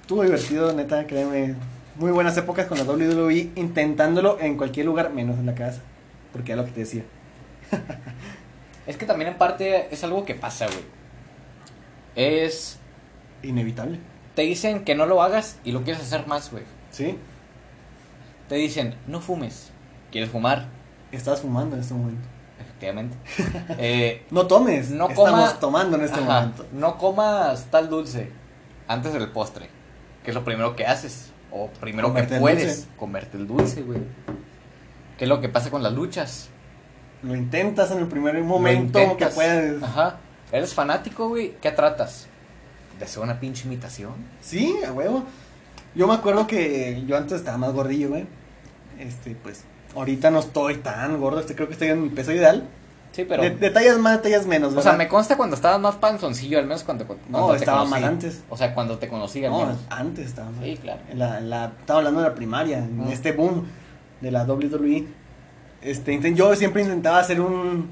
estuvo 0.00 0.22
divertido, 0.22 0.72
neta, 0.72 1.06
créeme. 1.06 1.54
Muy 1.96 2.12
buenas 2.12 2.36
épocas 2.36 2.66
con 2.66 2.78
la 2.78 2.84
WWE 2.84 3.50
intentándolo 3.56 4.38
en 4.40 4.56
cualquier 4.56 4.86
lugar 4.86 5.12
menos 5.12 5.38
en 5.38 5.46
la 5.46 5.54
casa. 5.54 5.82
Porque 6.32 6.52
era 6.52 6.62
lo 6.62 6.66
que 6.66 6.74
te 6.74 6.80
decía. 6.80 7.02
Es 8.86 8.96
que 8.96 9.06
también 9.06 9.30
en 9.30 9.38
parte 9.38 9.94
es 9.94 10.02
algo 10.02 10.24
que 10.24 10.34
pasa, 10.34 10.66
güey. 10.66 10.80
Es. 12.16 12.78
Inevitable. 13.42 14.00
Te 14.34 14.42
dicen 14.42 14.84
que 14.84 14.96
no 14.96 15.06
lo 15.06 15.22
hagas 15.22 15.60
y 15.62 15.70
lo 15.70 15.84
quieres 15.84 16.02
hacer 16.02 16.26
más, 16.26 16.50
güey. 16.50 16.64
¿Sí? 16.90 17.16
Te 18.48 18.56
dicen, 18.56 18.96
no 19.06 19.20
fumes. 19.20 19.70
¿Quieres 20.10 20.30
fumar? 20.30 20.66
Estás 21.12 21.42
fumando 21.42 21.76
en 21.76 21.82
este 21.82 21.94
momento. 21.94 22.26
Efectivamente. 22.80 23.16
Eh, 23.78 24.26
No 24.30 24.46
tomes. 24.46 24.90
no 24.90 25.08
Estamos 25.08 25.30
coma- 25.30 25.60
tomando 25.60 25.96
en 25.96 26.04
este 26.04 26.20
Ajá, 26.20 26.40
momento. 26.40 26.66
No 26.72 26.96
comas 26.98 27.66
tal 27.70 27.88
dulce 27.90 28.30
antes 28.88 29.12
del 29.12 29.28
postre. 29.28 29.68
Que 30.24 30.30
es 30.30 30.34
lo 30.34 30.44
primero 30.44 30.74
que 30.76 30.86
haces. 30.86 31.30
O 31.52 31.68
primero 31.80 32.14
que 32.14 32.22
puedes. 32.24 32.88
Comerte 32.96 33.36
el 33.36 33.46
dulce, 33.46 33.82
güey. 33.82 34.00
¿Qué 35.18 35.24
es 35.24 35.28
lo 35.28 35.40
que 35.40 35.48
pasa 35.48 35.70
con 35.70 35.82
las 35.82 35.92
luchas? 35.92 36.48
Lo 37.22 37.34
intentas 37.36 37.90
en 37.90 37.98
el 37.98 38.06
primer 38.06 38.42
momento 38.42 39.16
que 39.16 39.26
puedas. 39.26 39.82
Ajá. 39.82 40.16
Eres 40.52 40.72
fanático, 40.74 41.28
güey. 41.28 41.56
¿Qué 41.60 41.70
tratas? 41.70 42.26
¿De 42.98 43.04
hacer 43.04 43.22
una 43.22 43.38
pinche 43.40 43.66
imitación? 43.66 44.12
Sí, 44.40 44.74
a 44.86 44.92
huevo. 44.92 45.24
Yo 45.94 46.06
me 46.06 46.14
acuerdo 46.14 46.46
que 46.46 47.02
yo 47.06 47.16
antes 47.16 47.38
estaba 47.40 47.58
más 47.58 47.72
gordillo, 47.72 48.10
güey. 48.10 48.26
Este, 48.98 49.34
pues, 49.34 49.64
ahorita 49.94 50.30
no 50.30 50.40
estoy 50.40 50.76
tan 50.76 51.18
gordo, 51.20 51.40
este, 51.40 51.54
creo 51.54 51.66
que 51.68 51.74
estoy 51.74 51.88
en 51.88 52.02
mi 52.02 52.08
peso 52.10 52.32
ideal. 52.32 52.64
Sí, 53.12 53.24
pero. 53.28 53.42
De, 53.42 53.50
de 53.50 53.70
tallas 53.70 53.98
más, 53.98 54.22
tallas 54.22 54.46
menos, 54.46 54.68
o 54.72 54.76
¿verdad? 54.76 54.90
sea, 54.92 54.98
me 54.98 55.08
consta 55.08 55.36
cuando 55.36 55.56
estabas 55.56 55.80
más 55.80 55.96
panzoncillo, 55.96 56.58
al 56.58 56.66
menos 56.66 56.84
cuando, 56.84 57.06
cuando 57.06 57.26
No, 57.28 57.50
te 57.50 57.56
estaba 57.56 57.78
conocí. 57.80 58.00
más 58.00 58.04
antes. 58.08 58.42
O 58.48 58.56
sea, 58.56 58.72
cuando 58.72 58.98
te 58.98 59.08
conocí, 59.08 59.44
al 59.44 59.50
No, 59.50 59.58
menos. 59.60 59.78
antes 59.90 60.26
estaba 60.26 60.50
más. 60.50 60.62
Sí, 60.64 60.76
claro. 60.80 61.00
En 61.10 61.18
la, 61.18 61.38
en 61.38 61.50
la- 61.50 61.72
estaba 61.80 61.98
hablando 61.98 62.20
de 62.22 62.28
la 62.28 62.34
primaria, 62.36 62.78
en 62.78 63.00
Ah. 63.04 63.12
este 63.12 63.32
boom 63.32 63.64
de 64.20 64.30
la 64.30 64.44
WWE. 64.44 65.06
Este, 65.82 66.34
yo 66.34 66.54
siempre 66.54 66.82
intentaba 66.82 67.18
hacer 67.18 67.40
un, 67.40 67.88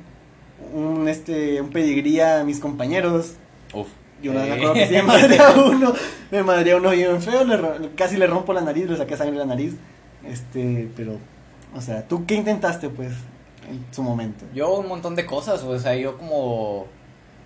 un, 0.73 1.09
este, 1.09 1.61
un 1.61 1.71
pedigrí 1.71 2.21
a 2.21 2.45
mis 2.45 2.61
compañeros. 2.61 3.33
Uf. 3.75 3.89
Yo 4.23 4.33
vez 4.33 4.43
me 4.43 4.49
Eh. 4.49 4.53
acuerdo 4.53 4.75
que 4.75 4.87
sí 4.87 4.93
me 4.95 5.03
madre 5.03 5.39
a 5.41 5.51
uno, 5.53 5.93
me 6.31 6.43
madre 6.45 6.73
a 6.73 6.77
uno 6.77 6.91
bien 6.91 7.21
feo, 7.23 7.45
le 7.45 7.91
casi 7.97 8.17
le 8.17 8.27
rompo 8.29 8.53
la 8.53 8.61
nariz, 8.61 8.89
le 8.89 8.97
saqué 8.97 9.17
sangre 9.17 9.33
de 9.35 9.39
la 9.41 9.47
nariz. 9.47 9.75
Este, 10.25 10.89
pero, 10.97 11.13
o 11.75 11.81
sea, 11.81 12.07
¿tú 12.07 12.27
qué 12.27 12.35
intentaste, 12.35 12.89
pues, 12.89 13.13
en 13.69 13.85
su 13.91 14.03
momento? 14.03 14.45
Yo 14.55 14.75
un 14.75 14.89
montón 14.89 15.15
de 15.15 15.27
cosas, 15.27 15.63
o 15.63 15.79
sea, 15.79 15.95
yo 15.97 16.17
como... 16.19 16.87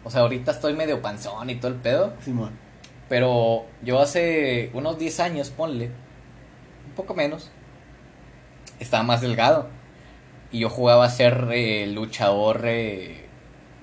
O 0.05 0.11
sea, 0.11 0.23
ahorita 0.23 0.51
estoy 0.51 0.75
medio 0.75 1.01
panzón 1.01 1.49
y 1.51 1.57
todo 1.57 1.71
el 1.71 1.79
pedo. 1.79 2.15
Simón. 2.21 2.51
Pero 3.09 3.67
yo 3.83 4.01
hace 4.01 4.71
unos 4.75 4.99
10 4.99 5.21
años, 5.21 5.51
ponle, 5.51 5.87
un 6.87 6.93
poco 6.97 7.15
menos, 7.15 7.51
estaba 8.81 9.03
más 9.03 9.21
delgado. 9.21 9.69
Y 10.51 10.61
yo 10.61 10.71
jugaba 10.71 11.05
a 11.05 11.11
ser 11.11 11.49
eh, 11.53 11.87
luchador, 11.87 12.63
eh, 12.65 13.27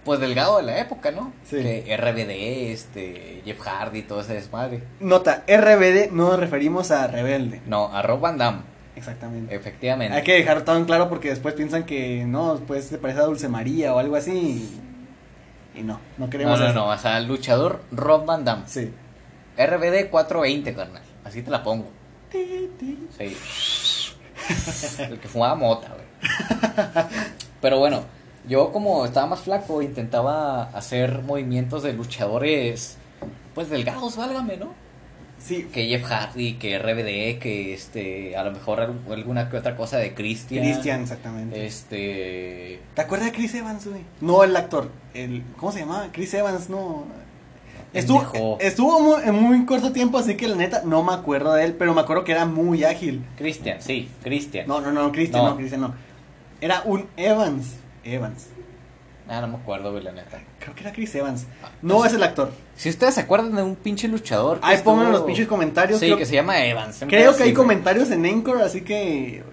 pues 0.03 0.19
delgado 0.19 0.57
de 0.57 0.63
la 0.63 0.79
época, 0.79 1.11
¿no? 1.11 1.33
Sí. 1.43 1.57
Que 1.57 1.97
RBD, 1.97 2.71
este, 2.71 3.41
Jeff 3.45 3.59
Hardy, 3.59 4.03
todo 4.03 4.21
ese 4.21 4.33
desmadre. 4.33 4.83
Nota, 4.99 5.43
RBD 5.47 6.11
no 6.11 6.29
nos 6.29 6.39
referimos 6.39 6.91
a 6.91 7.07
rebelde. 7.07 7.61
No, 7.65 7.93
a 7.93 8.01
Rob 8.01 8.19
Van 8.19 8.37
Damme, 8.37 8.61
Exactamente. 8.99 9.55
efectivamente. 9.55 10.15
Hay 10.15 10.23
que 10.23 10.33
dejar 10.33 10.63
todo 10.63 10.77
en 10.77 10.85
claro 10.85 11.09
porque 11.09 11.29
después 11.29 11.55
piensan 11.55 11.83
que 11.85 12.25
no, 12.25 12.59
pues 12.67 12.85
se 12.85 12.97
parece 12.97 13.19
a 13.21 13.23
Dulce 13.23 13.47
María 13.49 13.95
o 13.95 13.99
algo 13.99 14.15
así. 14.15 14.69
Y, 15.75 15.79
y 15.79 15.83
no, 15.83 15.99
no 16.17 16.25
No, 16.25 16.29
queremos 16.29 16.59
no, 16.59 16.65
eso. 16.65 16.73
no, 16.75 16.87
o 16.89 16.97
sea, 16.97 17.19
luchador 17.21 17.81
Rob 17.91 18.25
Van 18.25 18.43
Damme. 18.45 18.63
Sí. 18.67 18.93
RBD 19.57 20.09
420, 20.09 20.73
carnal. 20.73 21.01
Así 21.23 21.41
te 21.41 21.49
la 21.51 21.63
pongo. 21.63 21.89
Sí. 23.17 23.35
El 24.99 25.19
que 25.19 25.27
fumaba 25.27 25.55
mota, 25.55 25.89
güey. 25.89 27.05
Pero 27.61 27.79
bueno, 27.79 28.01
yo 28.47 28.71
como 28.71 29.05
estaba 29.05 29.27
más 29.27 29.41
flaco, 29.41 29.81
intentaba 29.81 30.63
hacer 30.69 31.21
movimientos 31.23 31.83
de 31.83 31.93
luchadores, 31.93 32.97
pues 33.53 33.69
delgados, 33.69 34.15
válgame, 34.17 34.57
¿no? 34.57 34.73
Sí, 35.39 35.67
Que 35.71 35.87
Jeff 35.87 36.03
Hardy, 36.03 36.53
que 36.55 36.77
RBD, 36.77 37.39
que 37.39 37.73
este, 37.73 38.35
a 38.35 38.43
lo 38.43 38.51
mejor 38.51 38.79
algu- 38.79 39.13
alguna 39.13 39.49
que 39.49 39.57
otra 39.57 39.75
cosa 39.77 39.97
de 39.97 40.13
Christian. 40.13 40.63
Cristian, 40.63 41.01
exactamente. 41.01 41.65
Este. 41.65 42.79
¿Te 42.93 43.01
acuerdas 43.01 43.27
de 43.31 43.37
Chris 43.37 43.55
Evans, 43.55 43.87
güey? 43.87 44.01
No 44.21 44.43
el 44.43 44.55
actor, 44.55 44.91
el 45.13 45.43
¿cómo 45.57 45.71
se 45.71 45.79
llamaba? 45.79 46.09
Chris 46.11 46.33
Evans, 46.33 46.69
no. 46.69 47.05
Estuvo, 47.93 48.19
Pendejo. 48.21 48.57
estuvo 48.59 48.99
muy, 49.01 49.15
en 49.25 49.33
muy 49.33 49.65
corto 49.65 49.91
tiempo, 49.91 50.19
así 50.19 50.35
que 50.35 50.47
la 50.47 50.55
neta 50.55 50.83
no 50.85 51.01
me 51.03 51.13
acuerdo 51.13 51.53
de 51.53 51.63
él, 51.65 51.73
pero 51.73 51.93
me 51.95 52.01
acuerdo 52.01 52.23
que 52.23 52.33
era 52.33 52.45
muy 52.45 52.83
ágil. 52.83 53.23
Christian, 53.37 53.81
sí, 53.81 54.09
Christian. 54.21 54.67
No, 54.67 54.79
no, 54.81 54.91
no, 54.91 55.11
Christian, 55.11 55.43
no, 55.43 55.49
No. 55.51 55.55
Christian 55.57 55.81
no. 55.81 55.95
Era 56.61 56.81
un 56.85 57.07
Evans. 57.17 57.77
Evans. 58.03 58.47
Ah, 59.31 59.41
no 59.41 59.47
me 59.47 59.57
acuerdo, 59.57 59.91
güey, 59.91 60.03
la 60.03 60.11
neta. 60.11 60.39
Creo 60.59 60.73
que 60.73 60.81
era 60.81 60.91
Chris 60.91 61.13
Evans. 61.13 61.45
No 61.83 62.03
es 62.03 62.13
el 62.13 62.23
actor. 62.23 62.51
Si 62.75 62.89
ustedes 62.89 63.13
se 63.13 63.21
acuerdan 63.21 63.55
de 63.55 63.61
un 63.61 63.75
pinche 63.75 64.07
luchador. 64.07 64.57
Ahí 64.63 64.77
pongan 64.83 65.05
en 65.05 65.11
los 65.11 65.19
estuvo- 65.19 65.27
pinches 65.27 65.47
comentarios. 65.47 65.99
Sí, 65.99 66.07
creo 66.07 66.17
que 66.17 66.25
se 66.25 66.33
llama 66.33 66.65
Evans. 66.65 66.97
creo 67.07 67.35
que 67.37 67.43
hay 67.43 67.49
güey. 67.49 67.53
comentarios 67.53 68.09
en 68.11 68.25
Anchor, 68.25 68.61
así 68.63 68.81
que 68.81 69.43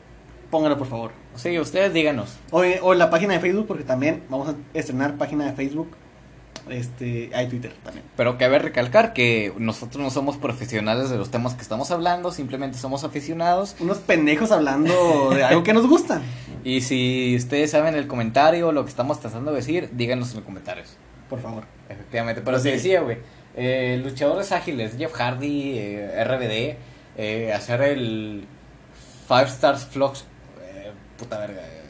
pónganlo 0.50 0.78
por 0.78 0.86
favor. 0.86 1.10
Sí, 1.34 1.58
ustedes 1.58 1.92
díganos. 1.92 2.38
O, 2.50 2.60
o 2.60 2.92
en 2.94 2.98
la 2.98 3.10
página 3.10 3.34
de 3.34 3.40
Facebook, 3.40 3.66
porque 3.66 3.84
también 3.84 4.22
vamos 4.30 4.48
a 4.48 4.54
estrenar 4.72 5.16
página 5.18 5.44
de 5.44 5.52
Facebook. 5.52 5.88
Este, 6.68 7.30
hay 7.34 7.46
Twitter 7.48 7.72
también. 7.84 8.04
Pero 8.16 8.38
cabe 8.38 8.58
recalcar 8.58 9.12
que 9.12 9.52
nosotros 9.58 10.02
no 10.02 10.10
somos 10.10 10.36
profesionales 10.36 11.10
de 11.10 11.16
los 11.16 11.30
temas 11.30 11.54
que 11.54 11.62
estamos 11.62 11.90
hablando, 11.90 12.32
simplemente 12.32 12.76
somos 12.78 13.04
aficionados. 13.04 13.76
Unos 13.80 13.98
pendejos 13.98 14.50
hablando 14.50 15.30
de 15.30 15.44
algo 15.44 15.62
que 15.62 15.72
nos 15.72 15.86
gusta. 15.86 16.20
Y 16.64 16.80
si 16.80 17.34
ustedes 17.36 17.70
saben 17.70 17.94
el 17.94 18.08
comentario 18.08 18.68
o 18.68 18.72
lo 18.72 18.84
que 18.84 18.90
estamos 18.90 19.20
tratando 19.20 19.52
de 19.52 19.58
decir, 19.58 19.90
díganos 19.92 20.30
en 20.30 20.36
los 20.36 20.44
comentarios. 20.44 20.96
Por 21.30 21.40
favor. 21.40 21.64
Efectivamente. 21.88 22.42
Pero 22.44 22.58
Sí. 22.58 22.64
se 22.64 22.70
decía, 22.72 23.00
güey. 23.02 23.18
Eh, 23.54 24.00
luchadores 24.04 24.52
ágiles, 24.52 24.96
Jeff 24.98 25.12
Hardy, 25.14 25.78
eh, 25.78 26.24
RBD, 26.24 26.76
eh, 27.16 27.52
hacer 27.54 27.80
el 27.82 28.44
Five 29.28 29.44
Stars 29.44 29.84
Flux, 29.86 30.24
eh, 30.62 30.90
puta 31.18 31.38
verga, 31.38 31.62
eh, 31.62 31.82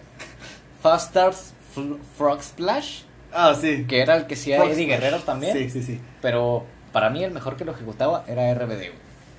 Five 0.82 0.96
Stars 0.96 1.54
Frog 2.16 2.42
Splash, 2.42 3.02
Ah, 3.32 3.54
sí. 3.60 3.84
que 3.88 4.00
era 4.00 4.16
el 4.16 4.26
que 4.26 4.34
hacía 4.34 4.56
Frog 4.58 4.70
Eddie. 4.70 4.86
Guerrero 4.86 5.18
también, 5.20 5.56
Sí, 5.56 5.68
sí, 5.70 5.82
sí. 5.82 6.00
pero 6.22 6.64
para 6.92 7.10
mí 7.10 7.22
el 7.22 7.30
mejor 7.32 7.56
que 7.56 7.64
lo 7.64 7.72
ejecutaba 7.72 8.24
era 8.26 8.52
RBD. 8.54 8.66
güey. 8.76 8.90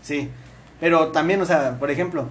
Sí. 0.01 0.29
Pero 0.79 1.07
también, 1.07 1.41
o 1.41 1.45
sea, 1.45 1.77
por 1.79 1.89
ejemplo, 1.89 2.27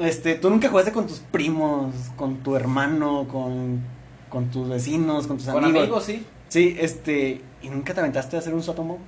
este, 0.00 0.34
tú 0.36 0.48
nunca 0.50 0.68
jugaste 0.68 0.92
con 0.92 1.06
tus 1.06 1.18
primos, 1.20 1.94
con 2.16 2.38
tu 2.38 2.56
hermano, 2.56 3.28
con, 3.30 3.82
con 4.30 4.50
tus 4.50 4.68
vecinos, 4.68 5.26
con 5.26 5.36
tus 5.36 5.46
Con 5.46 5.62
amigos. 5.64 5.82
amigos, 5.82 6.04
sí. 6.04 6.26
Sí, 6.48 6.76
este, 6.80 7.42
¿y 7.62 7.68
nunca 7.68 7.92
te 7.94 8.00
aventaste 8.00 8.36
a 8.36 8.38
hacer 8.38 8.54
un 8.54 8.62
sotomo? 8.62 8.98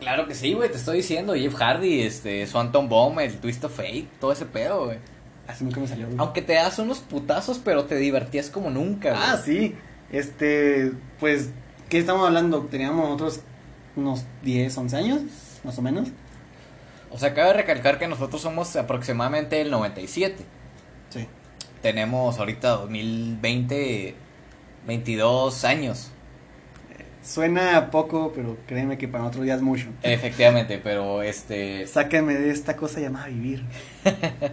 Claro 0.00 0.26
que 0.26 0.34
sí, 0.34 0.52
güey, 0.52 0.68
te 0.70 0.76
estoy 0.78 0.96
diciendo, 0.98 1.34
Jeff 1.34 1.54
Hardy, 1.54 2.02
este, 2.02 2.44
Swanton 2.46 2.88
Bomb, 2.88 3.20
el 3.20 3.36
Twist 3.38 3.64
of 3.64 3.74
Fate, 3.76 4.06
todo 4.20 4.32
ese 4.32 4.46
pedo, 4.46 4.86
güey. 4.86 4.98
Así 5.46 5.64
nunca 5.64 5.80
me 5.80 5.86
salió. 5.88 6.06
güey. 6.06 6.18
Aunque 6.18 6.42
te 6.42 6.54
das 6.54 6.78
unos 6.80 6.98
putazos, 6.98 7.60
pero 7.64 7.84
te 7.84 7.94
divertías 7.96 8.50
como 8.50 8.68
nunca, 8.68 9.10
güey. 9.10 9.22
Ah, 9.24 9.36
sí. 9.42 9.76
Este, 10.12 10.92
pues, 11.18 11.50
¿qué 11.88 11.98
estamos 11.98 12.26
hablando? 12.26 12.60
Teníamos 12.66 13.04
nosotros 13.04 13.40
unos 13.96 14.24
10, 14.42 14.76
11 14.76 14.96
años, 14.96 15.22
más 15.64 15.78
o 15.78 15.82
menos. 15.82 16.08
O 17.10 17.18
sea, 17.18 17.34
cabe 17.34 17.54
recalcar 17.54 17.98
que 17.98 18.06
nosotros 18.08 18.40
somos 18.40 18.76
aproximadamente 18.76 19.60
el 19.60 19.70
97. 19.70 20.44
Sí. 21.10 21.26
Tenemos 21.80 22.38
ahorita 22.38 22.68
2020, 22.70 24.14
22 24.86 25.64
años. 25.64 26.10
Suena 27.22 27.90
poco, 27.90 28.32
pero 28.34 28.56
créeme 28.66 28.98
que 28.98 29.08
para 29.08 29.24
nosotros 29.24 29.46
ya 29.46 29.54
es 29.54 29.62
mucho. 29.62 29.88
Efectivamente, 30.02 30.80
pero 30.82 31.22
este... 31.22 31.86
Sáquenme 31.88 32.34
de 32.34 32.50
esta 32.50 32.76
cosa 32.76 33.00
llamada 33.00 33.26
vivir. 33.26 33.64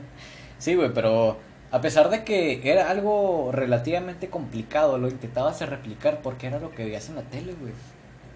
Sí, 0.60 0.75
güey, 0.75 0.94
pero 0.94 1.39
a 1.72 1.82
pesar 1.82 2.10
de 2.10 2.24
que 2.24 2.62
era 2.72 2.90
algo 2.90 3.52
relativamente 3.52 4.30
complicado, 4.30 4.98
lo 4.98 5.08
intentabas 5.08 5.62
replicar 5.62 6.22
porque 6.22 6.48
era 6.48 6.60
lo 6.60 6.72
que 6.72 6.84
veías 6.86 7.10
en 7.10 7.16
la 7.16 7.22
tele, 7.24 7.54
güey. 7.60 7.74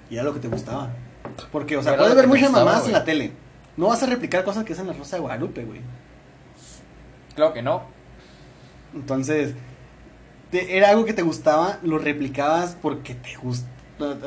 Y 0.10 0.16
era 0.16 0.24
lo 0.24 0.34
que 0.34 0.40
te 0.40 0.48
gustaba. 0.48 0.90
Porque, 1.52 1.78
o 1.78 1.84
sea, 1.84 1.98
puedes 1.98 2.16
ver 2.16 2.28
muchas 2.28 2.50
gustaba, 2.50 2.66
mamadas 2.66 2.88
en 2.88 2.94
la 2.94 3.04
tele. 3.04 3.32
No 3.78 3.88
vas 3.88 4.04
a 4.04 4.06
replicar 4.06 4.44
cosas 4.44 4.64
que 4.66 4.74
hacen 4.74 4.86
la 4.88 4.94
Rosa 4.94 5.16
de 5.16 5.22
Guadalupe, 5.22 5.64
güey. 5.64 5.82
Claro 7.36 7.54
que 7.54 7.62
no. 7.64 7.84
Entonces, 8.94 9.56
te- 10.52 10.78
era 10.78 10.90
algo 10.90 11.06
que 11.06 11.14
te 11.14 11.24
gustaba, 11.24 11.80
lo 11.82 11.98
replicabas 11.98 12.78
porque 12.80 13.16
te 13.16 13.36
gustaba. 13.36 13.72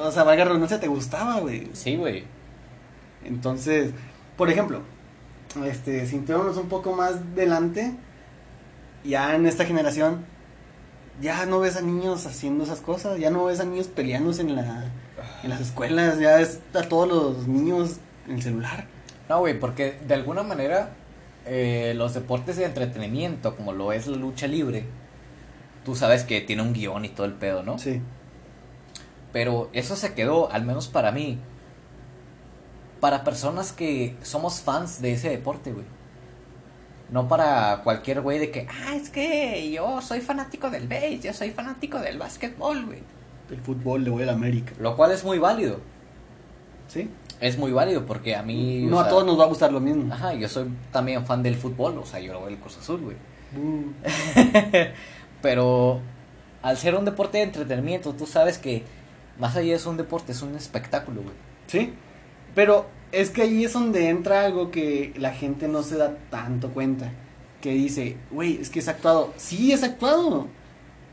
O 0.03 0.11
sea, 0.11 0.25
valga 0.25 0.45
la 0.45 0.49
redundancia, 0.51 0.81
te 0.81 0.89
gustaba, 0.89 1.39
güey. 1.41 1.69
Sí, 1.75 1.97
güey. 1.97 2.25
Entonces, 3.25 3.93
por 4.37 4.51
ejemplo, 4.51 4.81
este, 5.65 6.07
sintiéndonos 6.07 6.57
un 6.57 6.69
poco 6.69 6.93
más 6.95 7.35
delante, 7.37 7.95
ya 9.07 9.35
en 9.35 9.47
esta 9.47 9.65
generación, 9.65 10.25
ya 11.21 11.47
no 11.47 11.61
ves 11.61 11.77
a 11.77 11.81
niños 11.81 12.27
haciendo 12.27 12.65
esas 12.65 12.81
cosas, 12.81 13.19
ya 13.19 13.31
no 13.31 13.45
ves 13.45 13.61
a 13.61 13.65
niños 13.65 13.89
peleándose 13.89 14.43
en, 14.43 14.57
la, 14.57 14.85
en 15.43 15.51
las 15.51 15.61
escuelas, 15.61 16.19
ya 16.19 16.37
ves 16.37 16.61
a 16.75 16.83
todos 16.83 17.09
los 17.09 17.49
niños 17.49 17.99
en 18.29 18.37
el 18.37 18.43
celular. 18.43 18.87
No, 19.29 19.41
güey, 19.41 19.59
porque 19.59 19.99
de 20.07 20.15
alguna 20.15 20.43
manera 20.43 20.91
eh, 21.47 21.95
los 21.97 22.15
deportes 22.15 22.57
de 22.57 22.65
entretenimiento, 22.65 23.57
como 23.57 23.73
lo 23.73 23.93
es 23.93 24.07
la 24.07 24.17
lucha 24.17 24.47
libre, 24.47 24.85
tú 25.85 25.95
sabes 25.95 26.25
que 26.25 26.41
tiene 26.41 26.63
un 26.63 26.73
guion 26.73 27.05
y 27.05 27.09
todo 27.09 27.27
el 27.27 27.35
pedo, 27.35 27.63
¿no? 27.63 27.79
Sí. 27.79 28.03
Pero 29.33 29.71
eso 29.73 29.97
se 29.97 30.15
quedó, 30.15 30.51
al 30.51 30.65
menos 30.65 30.89
para 30.89 31.13
mí, 31.13 31.39
para 33.01 33.25
personas 33.25 33.73
que 33.73 34.17
somos 34.23 34.61
fans 34.61 35.01
de 35.01 35.13
ese 35.13 35.29
deporte, 35.29 35.73
güey. 35.73 35.85
No 37.11 37.29
para 37.29 37.83
cualquier 37.85 38.21
güey 38.21 38.39
de 38.39 38.51
que, 38.51 38.67
ah, 38.69 38.97
es 38.97 39.11
que 39.11 39.71
yo 39.71 40.01
soy 40.01 40.21
fanático 40.21 40.71
del 40.71 40.89
base, 40.89 41.21
yo 41.21 41.33
soy 41.33 41.51
fanático 41.51 41.99
del 41.99 42.19
básquetbol, 42.19 42.85
güey. 42.87 43.03
El 43.51 43.61
fútbol 43.61 44.03
le 44.03 44.11
voy 44.11 44.25
a 44.25 44.27
la 44.27 44.33
América. 44.33 44.73
Lo 44.81 44.97
cual 44.97 45.13
es 45.13 45.23
muy 45.23 45.39
válido. 45.39 45.79
¿Sí? 46.89 47.09
Es 47.41 47.59
muy 47.59 47.71
válido 47.71 48.07
porque 48.07 48.35
a 48.35 48.43
mí... 48.43 48.87
no 48.89 48.97
o 48.97 49.01
a 49.01 49.03
sea, 49.05 49.11
todos 49.11 49.27
nos 49.27 49.39
va 49.39 49.45
a 49.45 49.47
gustar 49.47 49.73
lo 49.73 49.81
mismo. 49.81 50.13
Ajá, 50.13 50.35
yo 50.35 50.49
soy 50.49 50.69
también 50.91 51.25
fan 51.25 51.43
del 51.43 51.55
fútbol, 51.55 51.99
o 51.99 52.05
sea, 52.05 52.19
yo 52.19 52.33
lo 52.33 52.41
voy 52.41 52.55
al 52.55 52.59
Cruz 52.59 52.79
Azul, 52.79 53.01
güey. 53.01 53.17
Uh, 53.57 53.93
Pero 55.43 56.01
al 56.63 56.77
ser 56.77 56.97
un 56.97 57.05
deporte 57.05 57.39
de 57.39 57.45
entretenimiento, 57.45 58.15
tú 58.15 58.27
sabes 58.27 58.59
que 58.59 58.83
más 59.39 59.55
allá 59.55 59.73
de 59.73 59.79
ser 59.79 59.89
un 59.89 59.97
deporte, 59.97 60.33
es 60.33 60.43
un 60.43 60.57
espectáculo, 60.57 61.23
güey. 61.23 61.35
Sí. 61.67 61.93
Pero 62.57 62.87
es 63.13 63.29
que 63.29 63.43
ahí 63.43 63.65
es 63.65 63.75
donde 63.75 64.09
entra 64.09 64.47
algo 64.47 64.71
que 64.71 65.13
la 65.19 65.31
gente 65.33 65.69
no 65.69 65.83
se 65.83 65.99
da 65.99 66.17
tanto 66.31 66.71
cuenta. 66.71 67.13
Que 67.61 67.71
dice, 67.71 68.17
güey, 68.31 68.59
es 68.61 68.71
que 68.71 68.79
es 68.79 68.89
actuado. 68.89 69.35
Sí, 69.37 69.73
es 69.73 69.83
actuado. 69.85 70.49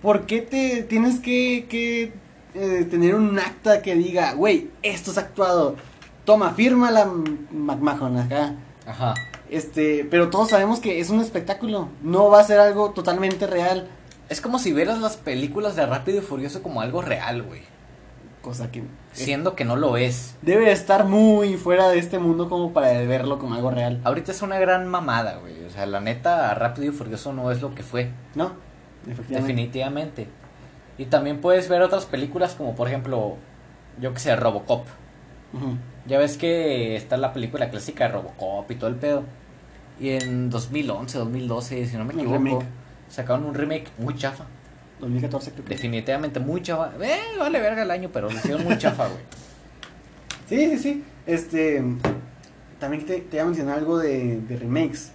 ¿Por 0.02 0.26
qué 0.26 0.40
te 0.40 0.84
tienes 0.84 1.20
que, 1.20 1.66
que 1.70 2.14
eh, 2.56 2.88
tener 2.90 3.14
un 3.16 3.38
acta 3.38 3.82
que 3.82 3.94
diga, 3.94 4.34
güey, 4.34 4.70
esto 4.84 5.12
es 5.12 5.18
actuado? 5.18 5.76
Toma, 6.24 6.54
fírmala, 6.54 7.12
McMahon, 7.52 8.20
acá. 8.20 8.56
Ajá. 8.88 9.14
Este, 9.50 10.08
pero 10.10 10.30
todos 10.30 10.50
sabemos 10.50 10.80
que 10.80 11.02
es 11.02 11.10
un 11.10 11.20
espectáculo. 11.20 11.90
No 12.02 12.30
va 12.30 12.40
a 12.40 12.46
ser 12.46 12.60
algo 12.60 12.92
totalmente 12.92 13.48
real. 13.48 13.90
Es 14.30 14.40
como 14.40 14.60
si 14.60 14.72
vieras 14.72 15.00
las 15.00 15.18
películas 15.18 15.76
de 15.76 15.86
Rápido 15.86 16.20
y 16.20 16.22
Furioso 16.22 16.64
como 16.64 16.80
algo 16.80 17.02
real, 17.02 17.44
güey. 17.44 17.73
Cosa 18.44 18.70
que 18.72 18.84
Siendo 19.14 19.56
que 19.56 19.64
no 19.64 19.78
lo 19.78 19.96
es. 19.96 20.36
debe 20.42 20.70
estar 20.74 21.06
muy 21.06 21.56
fuera 21.56 21.88
de 21.88 21.98
este 21.98 22.20
mundo 22.20 22.50
como 22.50 22.74
para 22.74 22.92
verlo 23.04 23.40
como 23.40 23.56
algo 23.56 23.72
real. 23.72 24.02
Ahorita 24.04 24.34
es 24.34 24.42
una 24.42 24.60
gran 24.60 24.86
mamada, 24.86 25.38
güey. 25.38 25.64
O 25.64 25.70
sea, 25.70 25.86
la 25.86 26.02
neta, 26.02 26.54
Rápido 26.54 26.92
y 26.92 26.92
Furioso 26.92 27.32
no 27.32 27.52
es 27.52 27.62
lo 27.62 27.74
que 27.74 27.84
fue. 27.84 28.12
¿No? 28.36 28.52
Efectivamente. 29.08 29.42
Definitivamente. 29.42 30.28
Y 30.98 31.06
también 31.06 31.40
puedes 31.40 31.70
ver 31.70 31.82
otras 31.84 32.06
películas 32.06 32.54
como, 32.56 32.76
por 32.76 32.90
ejemplo, 32.90 33.38
yo 34.02 34.14
que 34.14 34.20
sé, 34.20 34.36
Robocop. 34.36 34.88
Ya 36.06 36.18
ves 36.18 36.38
que 36.38 36.98
está 36.98 37.16
la 37.16 37.32
película 37.32 37.70
clásica 37.70 38.08
de 38.08 38.12
Robocop 38.12 38.70
y 38.70 38.76
todo 38.76 38.90
el 38.90 38.96
pedo. 38.96 39.24
Y 40.02 40.10
en 40.10 40.50
2011, 40.50 41.18
2012, 41.18 41.86
si 41.86 41.96
no 41.96 42.04
me 42.04 42.14
equivoco, 42.14 42.62
sacaron 43.08 43.46
un 43.46 43.54
remake 43.54 43.90
muy 44.00 44.18
chafa. 44.18 44.46
2014 45.00 45.52
creo 45.52 45.66
que. 45.66 45.74
Definitivamente 45.74 46.40
muy 46.40 46.62
chafa. 46.62 46.92
Eh, 47.02 47.20
vale 47.38 47.60
verga 47.60 47.84
el 47.84 47.92
año, 47.92 48.10
pero 48.12 48.30
lo 48.30 48.36
hicieron 48.36 48.64
muy 48.64 48.78
chafa, 48.78 49.08
güey. 49.08 49.22
Sí, 50.50 50.70
sí, 50.72 50.78
sí. 50.78 51.04
Este. 51.26 51.82
También 52.80 53.06
te, 53.06 53.20
te 53.22 53.38
voy 53.38 53.40
a 53.40 53.46
mencionar 53.46 53.78
algo 53.80 53.98
de, 53.98 54.42
de 54.42 54.58
remakes. 54.58 55.12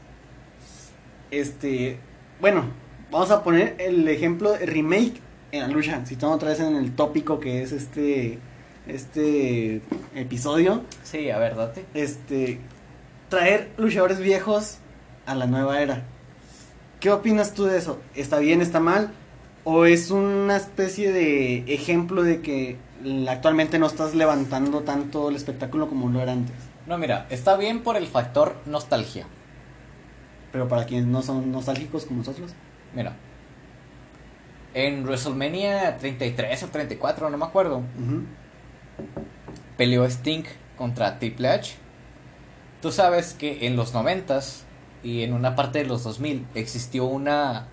Este. 1.31 1.99
Bueno, 2.41 2.65
vamos 3.11 3.31
a 3.31 3.43
poner 3.45 3.77
el 3.79 4.09
ejemplo 4.09 4.53
de 4.53 4.65
remake 4.67 5.21
en 5.53 5.61
la 5.61 5.69
lucha. 5.69 6.05
Si 6.07 6.15
estamos 6.15 6.37
otra 6.37 6.49
vez 6.49 6.61
en 6.61 6.77
el 6.77 6.95
tópico 6.95 7.41
que 7.41 7.63
es 7.63 7.73
este. 7.73 8.39
Este 8.87 9.83
episodio. 10.15 10.83
Sí, 11.03 11.31
a 11.31 11.39
ver, 11.39 11.57
date. 11.57 11.85
Este. 11.93 12.59
Traer 13.29 13.71
luchadores 13.77 14.19
viejos 14.19 14.79
a 15.27 15.35
la 15.35 15.47
nueva 15.47 15.83
era. 15.83 16.05
¿Qué 17.01 17.11
opinas 17.11 17.53
tú 17.53 17.67
de 17.67 17.79
eso? 17.79 18.01
¿Está 18.15 18.39
bien, 18.39 18.63
está 18.63 18.81
mal? 18.81 19.13
¿O 19.71 19.85
es 19.85 20.11
una 20.11 20.57
especie 20.57 21.13
de 21.13 21.59
ejemplo 21.75 22.23
de 22.23 22.41
que 22.41 22.79
actualmente 23.29 23.79
no 23.79 23.87
estás 23.87 24.15
levantando 24.15 24.81
tanto 24.81 25.29
el 25.29 25.37
espectáculo 25.37 25.91
como 25.91 26.09
lo 26.09 26.23
era 26.23 26.33
antes? 26.33 26.57
No, 26.87 26.97
mira, 26.97 27.27
está 27.29 27.55
bien 27.59 27.83
por 27.83 27.99
el 27.99 28.07
factor 28.07 28.57
nostalgia. 28.65 29.27
Pero 30.53 30.69
para 30.69 30.87
quienes 30.87 31.07
no 31.07 31.21
son 31.21 31.53
nostálgicos 31.53 32.07
como 32.07 32.21
nosotros. 32.21 32.53
Mira. 32.95 33.15
En 34.73 35.05
WrestleMania 35.05 35.99
33 35.99 36.63
o 36.63 36.69
34, 36.69 37.29
no 37.29 37.37
me 37.37 37.45
acuerdo. 37.45 37.83
Peleó 39.77 40.07
Sting 40.07 40.45
contra 40.79 41.19
Triple 41.19 41.47
H. 41.47 41.75
Tú 42.81 42.91
sabes 42.91 43.35
que 43.35 43.67
en 43.67 43.77
los 43.77 43.95
90s 43.95 44.63
y 45.03 45.25
en 45.25 45.35
una 45.35 45.55
parte 45.55 45.81
de 45.81 45.85
los 45.85 46.05
2000 46.05 46.47
existió 46.55 47.05
una 47.05 47.69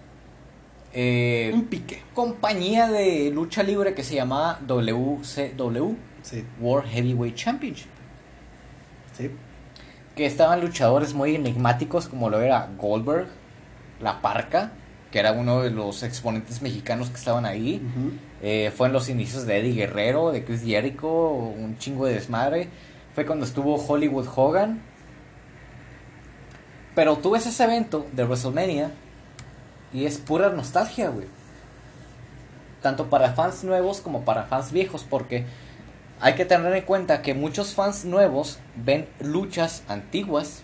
eh, 0.95 1.51
Un 1.53 1.65
pique. 1.65 2.01
compañía 2.13 2.87
de 2.89 3.29
lucha 3.31 3.61
libre 3.61 3.93
que 3.93 4.03
se 4.03 4.15
llamaba 4.15 4.59
WCW, 4.65 5.95
Sí, 6.23 6.43
World 6.59 6.89
Heavyweight 6.89 7.35
Championship. 7.35 7.89
sí. 9.13 9.29
Que 10.15 10.25
estaban 10.25 10.61
luchadores 10.61 11.13
muy 11.13 11.35
enigmáticos 11.35 12.07
como 12.07 12.29
lo 12.29 12.39
era 12.39 12.69
Goldberg, 12.77 13.27
La 14.01 14.21
Parca, 14.21 14.71
que 15.11 15.19
era 15.19 15.33
uno 15.33 15.61
de 15.61 15.71
los 15.71 16.03
exponentes 16.03 16.61
mexicanos 16.61 17.09
que 17.09 17.17
estaban 17.17 17.45
ahí. 17.45 17.81
Eh, 18.41 18.71
fue 18.73 18.87
en 18.87 18.93
los 18.93 19.09
inicios 19.09 19.45
de 19.45 19.59
Eddie 19.59 19.73
Guerrero, 19.73 20.31
de 20.31 20.45
Chris 20.45 20.61
Jericho, 20.63 21.09
un 21.09 21.77
chingo 21.79 22.05
de 22.05 22.13
desmadre. 22.13 22.69
Fue 23.13 23.25
cuando 23.25 23.43
estuvo 23.45 23.75
Hollywood 23.75 24.27
Hogan. 24.33 24.81
Pero 26.95 27.17
tú 27.17 27.31
ves 27.31 27.45
ese 27.45 27.65
evento 27.65 28.07
de 28.13 28.23
WrestleMania 28.23 28.91
y 29.95 30.05
es 30.05 30.17
pura 30.17 30.49
nostalgia, 30.49 31.09
güey. 31.09 31.27
Tanto 32.81 33.09
para 33.09 33.31
fans 33.31 33.63
nuevos 33.63 34.01
como 34.01 34.25
para 34.25 34.43
fans 34.43 34.73
viejos, 34.73 35.05
porque 35.09 35.45
hay 36.19 36.35
que 36.35 36.43
tener 36.43 36.75
en 36.75 36.83
cuenta 36.83 37.21
que 37.21 37.33
muchos 37.33 37.73
fans 37.73 38.03
nuevos 38.03 38.59
ven 38.75 39.07
luchas 39.21 39.83
antiguas 39.87 40.63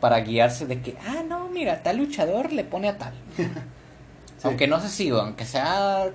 para 0.00 0.20
guiarse 0.20 0.66
de 0.66 0.80
que, 0.80 0.96
ah, 1.06 1.22
no, 1.28 1.50
mira, 1.50 1.82
tal 1.82 1.98
luchador 1.98 2.50
le 2.50 2.64
pone 2.64 2.88
a 2.88 2.96
tal. 2.96 3.12
Aunque 4.42 4.66
no 4.66 4.80
sé 4.80 4.88
si, 4.88 5.10
aunque 5.10 5.44
sea 5.44 6.08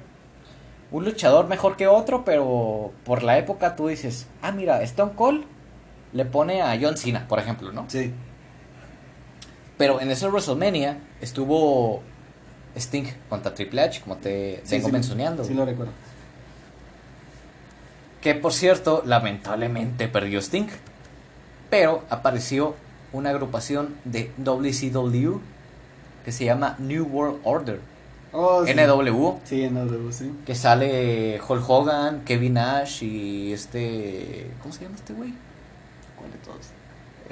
un 0.89 1.05
luchador 1.05 1.47
mejor 1.47 1.77
que 1.77 1.85
otro, 1.85 2.25
pero 2.25 2.91
por 3.03 3.21
la 3.21 3.38
época 3.38 3.75
tú 3.75 3.88
dices, 3.88 4.25
ah, 4.41 4.51
mira, 4.51 4.81
Stone 4.81 5.11
Cold 5.15 5.45
le 6.11 6.25
pone 6.25 6.63
a 6.63 6.75
John 6.81 6.97
Cena, 6.97 7.27
por 7.27 7.38
ejemplo, 7.38 7.71
¿no? 7.71 7.85
Sí. 7.88 8.11
Pero 9.77 10.01
en 10.01 10.09
ese 10.09 10.27
WrestleMania 10.27 10.97
estuvo 11.21 12.01
Sting 12.75 13.05
contra 13.29 13.53
Triple 13.53 13.81
H, 13.81 14.01
como 14.01 14.17
te 14.17 14.61
Sí, 14.63 14.75
vengo 14.75 14.88
sí, 14.88 14.91
mencionando. 14.91 15.43
Sí, 15.43 15.53
lo 15.53 15.65
recuerdo. 15.65 15.91
Que 18.21 18.35
por 18.35 18.53
cierto, 18.53 19.03
lamentablemente 19.05 20.07
perdió 20.07 20.39
Sting. 20.39 20.67
Pero 21.69 22.03
apareció 22.09 22.75
una 23.13 23.29
agrupación 23.29 23.95
de 24.03 24.31
WCW 24.38 25.39
que 26.23 26.31
se 26.31 26.45
llama 26.45 26.75
New 26.79 27.05
World 27.05 27.39
Order. 27.43 27.79
Oh, 28.31 28.65
sí. 28.65 28.73
NW. 28.73 29.39
Sí, 29.45 29.69
NW, 29.69 30.11
sí. 30.11 30.31
Que 30.45 30.55
sale 30.55 31.39
Hulk 31.47 31.69
Hogan, 31.69 32.21
Kevin 32.25 32.55
Nash 32.55 33.03
y 33.03 33.53
este. 33.53 34.51
¿Cómo 34.61 34.73
se 34.73 34.83
llama 34.83 34.95
este 34.95 35.13
güey? 35.13 35.33
¿Cuál 36.17 36.31
de 36.31 36.38
todos? 36.39 36.65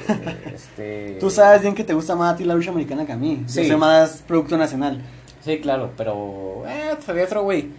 Eh, 0.08 0.54
este. 0.56 1.18
Tú 1.20 1.30
sabes 1.30 1.62
bien 1.62 1.76
que 1.76 1.84
te 1.84 1.94
gusta 1.94 2.16
más 2.16 2.34
a 2.34 2.38
ti 2.38 2.46
la 2.46 2.56
lucha 2.56 2.72
americana 2.72 3.06
que 3.06 3.12
a 3.12 3.18
mí. 3.18 3.44
Sí. 3.48 3.64
Yo 3.64 3.68
soy 3.68 3.78
más 3.78 4.24
producto 4.26 4.58
nacional. 4.58 5.02
Sí, 5.44 5.60
claro, 5.60 5.92
pero. 5.98 6.64
Eh, 6.68 6.98
había 7.08 7.26
otro 7.26 7.44
güey. 7.44 7.70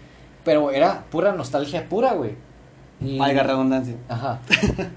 Pero 0.45 0.71
era 0.71 1.05
pura 1.11 1.33
nostalgia 1.33 1.89
pura, 1.89 2.13
güey. 2.13 2.33
Y... 3.01 3.19
Valga 3.19 3.43
redundancia. 3.43 3.97
Ajá. 4.09 4.41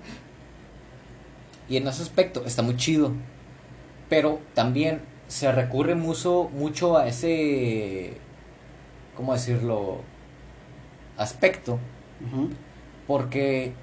y 1.69 1.77
en 1.77 1.88
ese 1.88 2.03
aspecto 2.03 2.43
está 2.45 2.63
muy 2.63 2.75
chido. 2.75 3.13
Pero 4.10 4.39
también 4.53 5.01
se 5.27 5.51
recurre 5.51 5.95
mucho, 5.95 6.49
mucho 6.53 6.97
a 6.97 7.08
ese. 7.08 8.17
¿Cómo 9.15 9.34
decirlo? 9.34 10.01
Aspecto. 11.17 11.80
Porque 13.08 13.73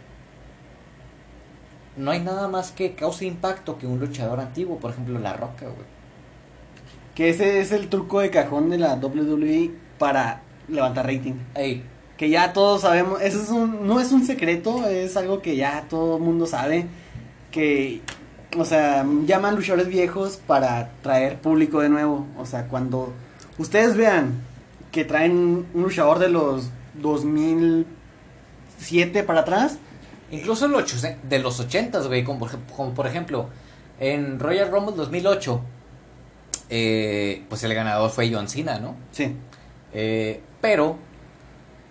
no 1.97 2.11
hay 2.11 2.21
nada 2.21 2.49
más 2.49 2.73
que 2.73 2.95
cause 2.95 3.25
impacto 3.25 3.79
que 3.79 3.87
un 3.87 3.99
luchador 3.99 4.41
antiguo. 4.41 4.79
Por 4.79 4.91
ejemplo, 4.91 5.19
La 5.19 5.33
Roca, 5.33 5.67
güey. 5.67 5.94
Que 7.15 7.31
ese 7.31 7.61
es 7.61 7.73
el 7.73 7.89
truco 7.89 8.21
de 8.21 8.31
cajón 8.31 8.71
de 8.71 8.79
la 8.79 8.95
WWE 8.95 9.71
para 9.99 10.43
levantar 10.69 11.07
rating. 11.07 11.35
Ey, 11.55 11.85
Que 12.17 12.29
ya 12.31 12.53
todos 12.53 12.83
sabemos, 12.83 13.21
eso 13.23 13.43
es 13.43 13.49
un, 13.51 13.87
no 13.87 14.01
es 14.01 14.11
un 14.13 14.25
secreto, 14.27 14.89
es 14.89 15.17
algo 15.17 15.41
que 15.43 15.57
ya 15.57 15.87
todo 15.89 16.17
el 16.17 16.23
mundo 16.23 16.47
sabe. 16.47 16.87
Que, 17.51 18.01
o 18.57 18.65
sea, 18.65 19.05
llaman 19.27 19.55
luchadores 19.57 19.89
viejos 19.89 20.39
para 20.47 20.91
traer 21.03 21.39
público 21.41 21.81
de 21.81 21.89
nuevo. 21.89 22.27
O 22.39 22.47
sea, 22.47 22.67
cuando 22.69 23.13
ustedes 23.59 23.97
vean 23.97 24.43
que 24.91 25.05
traen 25.05 25.67
un 25.75 25.83
luchador 25.83 26.19
de 26.19 26.29
los 26.31 26.71
2007 27.01 29.23
para 29.25 29.41
atrás, 29.41 29.79
Incluso 30.31 30.67
los 30.67 30.83
ocho- 30.83 30.97
de 31.23 31.39
los 31.39 31.61
80, 31.61 32.01
güey, 32.01 32.25
como, 32.25 32.49
como 32.77 32.93
por 32.95 33.07
ejemplo, 33.07 33.51
en 34.01 34.41
Royal 34.41 34.69
Rumble 34.71 34.97
2008, 34.97 35.61
eh, 36.77 37.45
pues 37.49 37.63
el 37.63 37.73
ganador 37.73 38.11
fue 38.11 38.29
John 38.33 38.49
Cena, 38.49 38.81
¿no? 38.81 38.97
sí, 39.13 39.37
Eh, 39.93 40.41
pero 40.61 40.99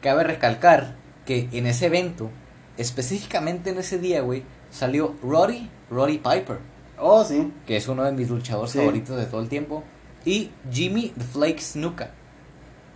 cabe 0.01 0.25
recalcar 0.25 0.95
que 1.25 1.47
en 1.53 1.67
ese 1.67 1.85
evento, 1.85 2.29
específicamente 2.77 3.69
en 3.69 3.77
ese 3.77 3.97
día, 3.97 4.19
güey, 4.21 4.43
salió 4.71 5.15
Roddy, 5.23 5.69
Roddy 5.89 6.17
Piper, 6.17 6.57
oh 6.99 7.23
sí, 7.23 7.49
que 7.65 7.77
es 7.77 7.87
uno 7.87 8.03
de 8.03 8.11
mis 8.11 8.29
luchadores 8.29 8.71
Sí. 8.71 8.79
favoritos 8.79 9.15
de 9.17 9.25
todo 9.25 9.39
el 9.41 9.47
tiempo, 9.47 9.83
y 10.25 10.51
Jimmy 10.71 11.13
the 11.17 11.23
Flake 11.23 11.61
Snuka. 11.61 12.11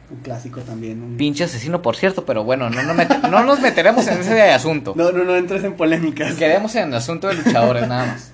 un 0.09 0.17
clásico 0.21 0.61
también. 0.61 1.01
un- 1.03 1.17
Pinche 1.17 1.43
asesino, 1.45 1.81
por 1.81 1.95
cierto, 1.97 2.25
pero 2.25 2.43
bueno, 2.45 2.69
no 2.69 2.81
no 2.83 3.43
nos 3.43 3.59
meteremos 3.61 4.07
en 4.07 4.19
ese 4.19 4.41
asunto. 4.51 4.93
No, 4.97 5.11
no, 5.11 5.23
no 5.25 5.35
entres 5.37 5.63
en 5.65 5.73
polémicas. 5.75 6.33
Quedemos 6.35 6.73
en 6.75 6.87
el 6.89 6.93
asunto 6.95 7.27
de 7.27 7.35
luchadores 7.35 7.87
nada 7.89 8.05
más. 8.07 8.31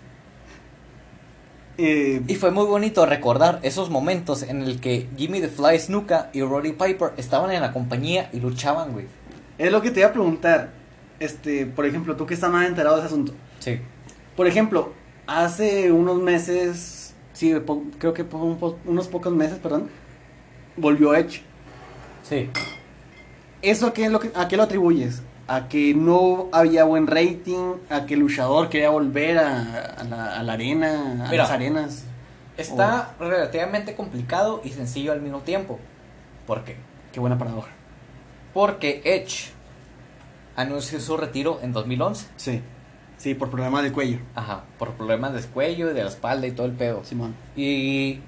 Eh, 1.77 2.21
Y 2.27 2.35
fue 2.35 2.51
muy 2.51 2.65
bonito 2.65 3.05
recordar 3.05 3.59
esos 3.63 3.89
momentos 3.89 4.43
en 4.43 4.61
el 4.61 4.79
que 4.79 5.07
Jimmy 5.17 5.41
the 5.41 5.47
Fly 5.47 5.79
Snuka 5.79 6.29
y 6.33 6.41
Roddy 6.41 6.73
Piper 6.73 7.13
estaban 7.17 7.51
en 7.51 7.61
la 7.61 7.71
compañía 7.73 8.29
y 8.31 8.39
luchaban, 8.39 8.91
güey. 8.93 9.05
es 9.57 9.71
lo 9.71 9.81
que 9.81 9.91
te 9.91 9.99
iba 10.01 10.09
a 10.09 10.13
preguntar. 10.13 10.71
Este, 11.19 11.65
por 11.65 11.85
ejemplo, 11.85 12.15
tú 12.15 12.25
que 12.25 12.33
estás 12.33 12.51
más 12.51 12.67
enterado 12.67 12.95
de 12.95 13.01
ese 13.01 13.07
asunto. 13.07 13.33
Sí. 13.59 13.79
Por 14.35 14.45
ejemplo, 14.47 14.93
hace 15.25 15.91
unos 15.91 16.17
meses, 16.21 17.13
sí, 17.33 17.53
po- 17.65 17.83
creo 17.97 18.13
que 18.13 18.23
po- 18.23 18.39
un 18.39 18.57
po- 18.57 18.77
unos 18.85 19.07
pocos 19.07 19.33
meses, 19.33 19.57
perdón, 19.59 19.89
volvió 20.75 21.15
Edge. 21.15 21.41
Sí. 22.23 22.49
¿Eso 23.61 23.87
a 23.87 23.93
qué, 23.93 24.09
lo 24.09 24.19
que- 24.19 24.31
a 24.35 24.47
qué 24.47 24.57
lo 24.57 24.63
atribuyes? 24.63 25.21
¿A 25.53 25.67
que 25.67 25.93
no 25.93 26.49
había 26.51 26.83
buen 26.83 27.05
rating? 27.05 27.75
¿A 27.91 28.07
que 28.07 28.15
el 28.15 28.21
luchador 28.21 28.69
quería 28.69 28.89
volver 28.89 29.37
a, 29.37 29.85
a 29.99 30.03
la, 30.03 30.39
a 30.39 30.41
la 30.41 30.53
arena? 30.53 31.25
¿A 31.27 31.29
Mira. 31.29 31.43
las 31.43 31.51
arenas? 31.51 32.05
Está 32.57 33.13
relativamente 33.19 33.93
complicado 33.93 34.61
y 34.63 34.69
sencillo 34.69 35.11
al 35.11 35.21
mismo 35.21 35.41
tiempo. 35.41 35.79
¿Por 36.47 36.63
qué? 36.63 36.77
Qué 37.11 37.19
buena 37.19 37.37
paradoja. 37.37 37.69
Porque 38.51 39.01
Edge 39.05 39.51
anunció 40.55 40.99
su 40.99 41.17
retiro 41.17 41.59
en 41.61 41.71
2011. 41.71 42.27
Sí, 42.35 42.61
sí, 43.17 43.35
por 43.35 43.51
problemas 43.51 43.83
de 43.83 43.91
cuello, 43.91 44.17
Ajá, 44.33 44.63
por 44.79 44.93
problemas 44.93 45.33
del 45.33 45.45
cuello 45.45 45.91
y 45.91 45.93
de 45.93 46.03
la 46.03 46.09
espalda 46.09 46.47
y 46.47 46.51
todo 46.51 46.65
el 46.65 46.73
pedo. 46.73 47.03
Simón. 47.03 47.35
Y 47.55 48.21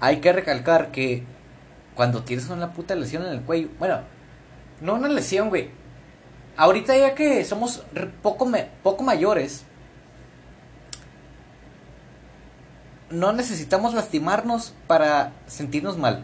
hay 0.00 0.16
que 0.16 0.32
recalcar 0.32 0.90
que 0.90 1.22
cuando 1.94 2.22
tienes 2.24 2.48
una 2.50 2.72
puta 2.72 2.96
lesión 2.96 3.24
en 3.24 3.34
el 3.34 3.42
cuello, 3.42 3.68
bueno, 3.78 4.00
no 4.80 4.94
una 4.94 5.08
lesión, 5.08 5.48
güey. 5.48 5.78
Ahorita 6.60 6.94
ya 6.94 7.14
que 7.14 7.42
somos 7.46 7.82
poco, 8.20 8.46
poco 8.82 9.02
mayores, 9.02 9.64
no 13.08 13.32
necesitamos 13.32 13.94
lastimarnos 13.94 14.74
para 14.86 15.32
sentirnos 15.46 15.96
mal. 15.96 16.22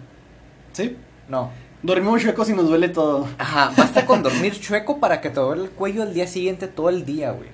Sí. 0.75 0.99
No. 1.31 1.53
Dormimos 1.83 2.21
chuecos 2.21 2.51
y 2.51 2.53
nos 2.53 2.69
duele 2.69 2.91
todo. 2.91 3.27
Ajá, 3.39 3.73
basta 3.79 4.05
con 4.05 4.23
dormir 4.23 4.61
chueco 4.61 5.01
para 5.01 5.23
que 5.23 5.31
te 5.31 5.41
duele 5.41 5.63
el 5.65 5.71
cuello 5.71 6.03
el 6.03 6.13
día 6.13 6.27
siguiente 6.27 6.69
todo 6.69 6.91
el 6.91 7.07
día, 7.07 7.31
güey. 7.31 7.49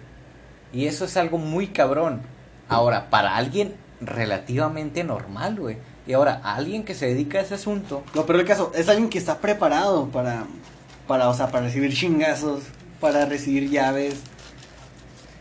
Y 0.73 0.87
eso 0.87 1.05
es 1.05 1.16
algo 1.16 1.38
muy 1.38 1.68
cabrón. 1.68 2.23
Ahora, 2.68 3.11
para 3.11 3.37
alguien 3.37 3.77
relativamente 4.01 5.05
normal, 5.05 5.55
güey. 5.55 5.77
Y 6.09 6.14
ahora, 6.14 6.40
a 6.42 6.57
alguien 6.57 6.83
que 6.83 6.97
se 6.97 7.07
dedica 7.07 7.38
a 7.38 7.42
ese 7.42 7.55
asunto, 7.55 8.03
Lo 8.12 8.27
peor 8.27 8.38
del 8.38 8.47
caso, 8.49 8.73
es 8.75 8.88
alguien 8.88 9.09
que 9.09 9.18
está 9.18 9.38
preparado 9.38 10.09
para, 10.09 10.47
para, 11.12 11.29
o 11.29 11.35
sea, 11.35 11.51
para 11.51 11.66
recibir 11.66 11.92
chingazos, 11.92 12.62
para 12.98 13.27
recibir 13.27 13.68
llaves. 13.68 14.14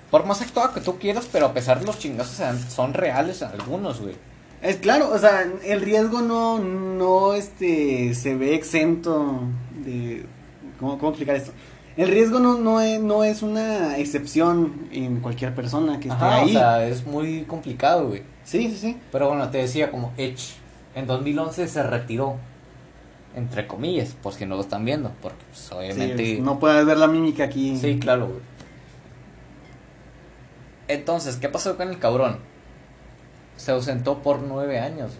por 0.10 0.25
más 0.25 0.41
actuado 0.41 0.73
que 0.73 0.81
tú 0.81 0.99
quieras, 0.99 1.29
pero 1.31 1.45
a 1.45 1.53
pesar 1.53 1.79
de 1.79 1.86
los 1.86 1.97
chingazos 1.97 2.45
son 2.67 2.93
reales 2.93 3.41
algunos, 3.41 4.01
güey. 4.01 4.15
Es 4.62 4.75
claro, 4.75 5.10
o 5.13 5.17
sea, 5.17 5.47
el 5.63 5.79
riesgo 5.79 6.19
no, 6.19 6.60
no, 6.60 7.36
este, 7.36 8.13
se 8.15 8.36
ve 8.36 8.53
exento 8.53 9.43
de, 9.86 10.25
¿cómo, 10.77 10.97
cómo 10.97 11.12
explicar 11.12 11.38
esto? 11.38 11.53
El 11.95 12.10
riesgo 12.10 12.41
no, 12.41 12.57
no, 12.57 12.81
es, 12.81 12.99
no 12.99 13.23
es 13.23 13.41
una 13.41 13.97
excepción 13.97 14.89
en 14.91 15.21
cualquier 15.21 15.55
persona 15.55 16.01
que 16.01 16.10
esté 16.10 16.25
Ajá, 16.25 16.36
ahí. 16.41 16.49
o 16.49 16.60
sea, 16.60 16.86
es 16.86 17.05
muy 17.05 17.43
complicado, 17.43 18.10
güey. 18.10 18.23
sí, 18.43 18.69
sí, 18.71 18.75
sí. 18.75 18.97
Pero 19.13 19.29
bueno, 19.29 19.49
te 19.49 19.60
decía 19.60 19.89
como 19.89 20.12
Edge 20.17 20.55
en 20.95 21.07
2011 21.07 21.65
se 21.69 21.84
retiró. 21.84 22.36
Entre 23.36 23.65
comillas, 23.65 24.10
por 24.22 24.34
si 24.34 24.46
no 24.46 24.56
lo 24.56 24.62
están 24.62 24.84
viendo, 24.84 25.12
porque 25.22 25.44
pues, 25.50 25.72
obviamente... 25.72 26.26
Sí, 26.26 26.39
no 26.41 26.60
puedes 26.60 26.86
ver 26.86 26.98
la 26.98 27.08
mímica 27.08 27.46
aquí. 27.46 27.78
Sí, 27.78 27.98
claro, 27.98 28.28
güey. 28.28 28.39
Entonces, 30.89 31.38
¿qué 31.38 31.48
pasó 31.48 31.78
con 31.78 31.88
el 31.88 32.00
cabrón? 32.00 32.39
Se 33.56 33.72
ausentó 33.72 34.22
por 34.22 34.41
nueve 34.41 34.80
años. 34.80 35.13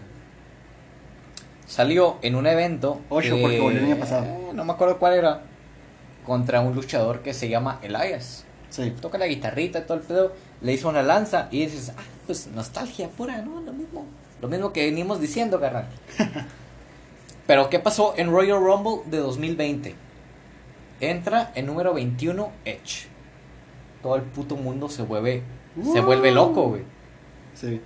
Salió 1.66 2.18
en 2.20 2.34
un 2.34 2.46
evento. 2.46 3.00
Ocho, 3.08 3.38
porque 3.40 3.58
volvió 3.58 3.78
el 3.78 3.84
año 3.86 3.96
pasado. 3.96 4.24
eh, 4.24 4.50
no 4.52 4.64
me 4.64 4.72
acuerdo 4.72 4.98
cuál 4.98 5.14
era. 5.14 5.42
Contra 6.26 6.60
un 6.60 6.74
luchador 6.74 7.22
que 7.22 7.32
se 7.32 7.48
llama 7.48 7.78
Elias. 7.82 8.44
Sí. 8.68 8.92
Toca 9.00 9.16
la 9.16 9.26
guitarrita 9.26 9.78
y 9.78 9.82
todo 9.82 9.96
el 9.96 10.02
pedo. 10.02 10.34
Le 10.60 10.74
hizo 10.74 10.90
una 10.90 11.02
lanza 11.02 11.48
y 11.50 11.64
dices, 11.64 11.92
ah, 11.96 12.02
pues 12.26 12.48
nostalgia 12.48 13.08
pura, 13.08 13.38
¿no? 13.38 13.62
Lo 13.62 13.72
mismo. 13.72 14.04
Lo 14.42 14.48
mismo 14.48 14.72
que 14.72 14.84
venimos 14.84 15.20
diciendo, 15.20 15.58
carnal. 15.58 15.86
Pero, 17.46 17.70
¿qué 17.70 17.78
pasó 17.78 18.14
en 18.16 18.30
Royal 18.30 18.58
Rumble 18.60 19.02
de 19.06 19.18
2020? 19.18 19.94
Entra 21.00 21.50
en 21.54 21.66
número 21.66 21.94
21 21.94 22.50
Edge. 22.64 23.08
Todo 24.02 24.16
el 24.16 24.22
puto 24.22 24.56
mundo 24.56 24.88
se 24.88 25.02
vuelve, 25.02 25.42
se 25.92 26.00
vuelve 26.00 26.30
loco, 26.30 26.68
güey. 26.68 26.82
Sí. 27.54 27.80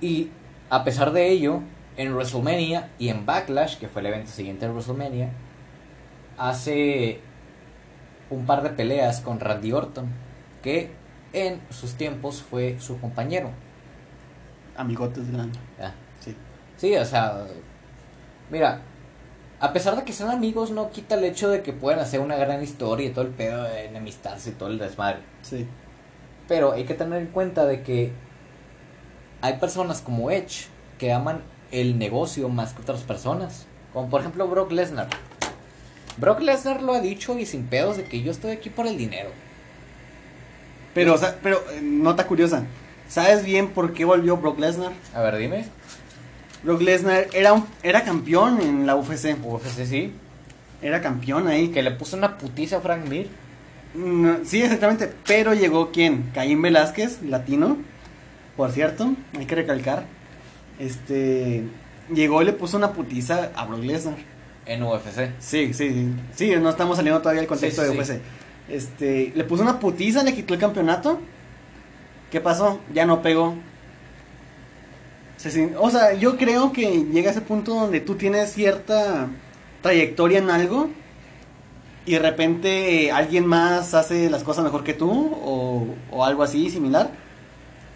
Y 0.00 0.30
a 0.70 0.84
pesar 0.84 1.12
de 1.12 1.28
ello, 1.30 1.60
en 1.96 2.12
WrestleMania 2.14 2.90
y 2.98 3.08
en 3.08 3.26
Backlash, 3.26 3.78
que 3.78 3.88
fue 3.88 4.00
el 4.00 4.06
evento 4.06 4.30
siguiente 4.30 4.66
de 4.66 4.72
WrestleMania, 4.72 5.30
hace 6.38 7.20
un 8.30 8.46
par 8.46 8.62
de 8.62 8.70
peleas 8.70 9.20
con 9.20 9.40
Randy 9.40 9.72
Orton, 9.72 10.08
que 10.62 10.90
en 11.32 11.60
sus 11.70 11.94
tiempos 11.94 12.42
fue 12.42 12.78
su 12.80 13.00
compañero. 13.00 13.50
Amigotes 14.76 15.30
grandes. 15.30 15.60
Ah, 15.80 15.92
Sí. 16.20 16.34
Sí, 16.76 16.96
o 16.96 17.04
sea, 17.04 17.46
mira, 18.50 18.82
a 19.60 19.72
pesar 19.72 19.96
de 19.96 20.04
que 20.04 20.12
sean 20.12 20.30
amigos, 20.30 20.70
no 20.70 20.90
quita 20.90 21.14
el 21.14 21.24
hecho 21.24 21.48
de 21.48 21.62
que 21.62 21.72
puedan 21.72 22.00
hacer 22.00 22.20
una 22.20 22.36
gran 22.36 22.62
historia 22.62 23.06
y 23.06 23.10
todo 23.10 23.24
el 23.24 23.30
pedo 23.30 23.62
de 23.62 23.86
enemistarse 23.86 24.50
y 24.50 24.52
todo 24.52 24.68
el 24.68 24.78
desmadre. 24.78 25.20
Sí. 25.42 25.66
Pero 26.48 26.72
hay 26.72 26.84
que 26.84 26.94
tener 26.94 27.20
en 27.20 27.28
cuenta 27.28 27.64
de 27.64 27.82
que 27.82 28.12
hay 29.40 29.58
personas 29.58 30.00
como 30.00 30.30
Edge 30.30 30.66
que 30.98 31.12
aman 31.12 31.42
el 31.70 31.98
negocio 31.98 32.48
más 32.48 32.72
que 32.72 32.82
otras 32.82 33.02
personas. 33.02 33.66
Como 33.92 34.10
por 34.10 34.20
ejemplo 34.20 34.46
Brock 34.48 34.72
Lesnar. 34.72 35.08
Brock 36.16 36.40
Lesnar 36.40 36.82
lo 36.82 36.94
ha 36.94 37.00
dicho 37.00 37.38
y 37.38 37.46
sin 37.46 37.66
pedos 37.66 37.96
de 37.96 38.04
que 38.04 38.22
yo 38.22 38.30
estoy 38.30 38.52
aquí 38.52 38.70
por 38.70 38.86
el 38.86 38.96
dinero. 38.96 39.30
Pero, 40.94 41.14
o 41.14 41.18
sea, 41.18 41.38
pero, 41.42 41.58
eh, 41.72 41.80
nota 41.82 42.26
curiosa. 42.26 42.64
¿Sabes 43.08 43.44
bien 43.44 43.68
por 43.68 43.92
qué 43.92 44.04
volvió 44.04 44.36
Brock 44.36 44.58
Lesnar? 44.58 44.92
A 45.12 45.20
ver, 45.20 45.36
dime. 45.36 45.64
Brock 46.64 46.80
Lesnar 46.80 47.26
era, 47.32 47.52
un, 47.52 47.66
era 47.82 48.04
campeón 48.04 48.60
en 48.60 48.86
la 48.86 48.96
UFC. 48.96 49.36
UFC 49.42 49.84
sí. 49.86 50.12
Era 50.82 51.00
campeón 51.00 51.46
ahí. 51.48 51.68
Que 51.68 51.82
le 51.82 51.90
puso 51.90 52.16
una 52.16 52.38
putiza 52.38 52.78
a 52.78 52.80
Frank 52.80 53.06
Mir. 53.08 53.28
Mm, 53.94 54.44
Sí, 54.44 54.62
exactamente. 54.62 55.12
Pero 55.26 55.54
llegó 55.54 55.92
quién? 55.92 56.30
Caín 56.34 56.60
Velázquez, 56.62 57.22
latino. 57.22 57.76
Por 58.56 58.70
cierto, 58.72 59.14
hay 59.38 59.46
que 59.46 59.54
recalcar. 59.54 60.04
Este. 60.78 61.62
Llegó 62.12 62.42
y 62.42 62.44
le 62.44 62.52
puso 62.52 62.76
una 62.76 62.92
putiza 62.92 63.50
a 63.54 63.64
Brock 63.66 63.82
Lesnar. 63.82 64.16
En 64.66 64.82
UFC. 64.82 65.30
Sí, 65.38 65.74
sí, 65.74 65.90
sí. 65.90 66.08
Sí, 66.34 66.54
no 66.56 66.70
estamos 66.70 66.96
saliendo 66.96 67.20
todavía 67.20 67.40
del 67.42 67.48
contexto 67.48 67.82
Sí, 67.82 67.88
sí, 67.90 67.96
de 67.96 68.04
sí. 68.04 68.12
UFC. 68.12 68.20
Este. 68.68 69.32
Le 69.34 69.44
puso 69.44 69.62
una 69.62 69.78
putiza, 69.78 70.22
le 70.22 70.34
quitó 70.34 70.54
el 70.54 70.60
campeonato. 70.60 71.20
¿Qué 72.30 72.40
pasó? 72.40 72.80
Ya 72.92 73.06
no 73.06 73.22
pegó. 73.22 73.54
Se 75.50 75.76
o 75.76 75.90
sea, 75.90 76.14
yo 76.14 76.36
creo 76.36 76.72
que 76.72 77.04
llega 77.04 77.28
a 77.28 77.32
ese 77.32 77.42
punto 77.42 77.74
donde 77.74 78.00
tú 78.00 78.14
tienes 78.14 78.52
cierta 78.52 79.28
trayectoria 79.82 80.38
en 80.38 80.48
algo 80.48 80.88
y 82.06 82.12
de 82.12 82.18
repente 82.18 83.12
alguien 83.12 83.46
más 83.46 83.92
hace 83.92 84.30
las 84.30 84.42
cosas 84.42 84.64
mejor 84.64 84.84
que 84.84 84.94
tú 84.94 85.10
o, 85.10 85.86
o 86.10 86.24
algo 86.24 86.42
así 86.42 86.70
similar 86.70 87.10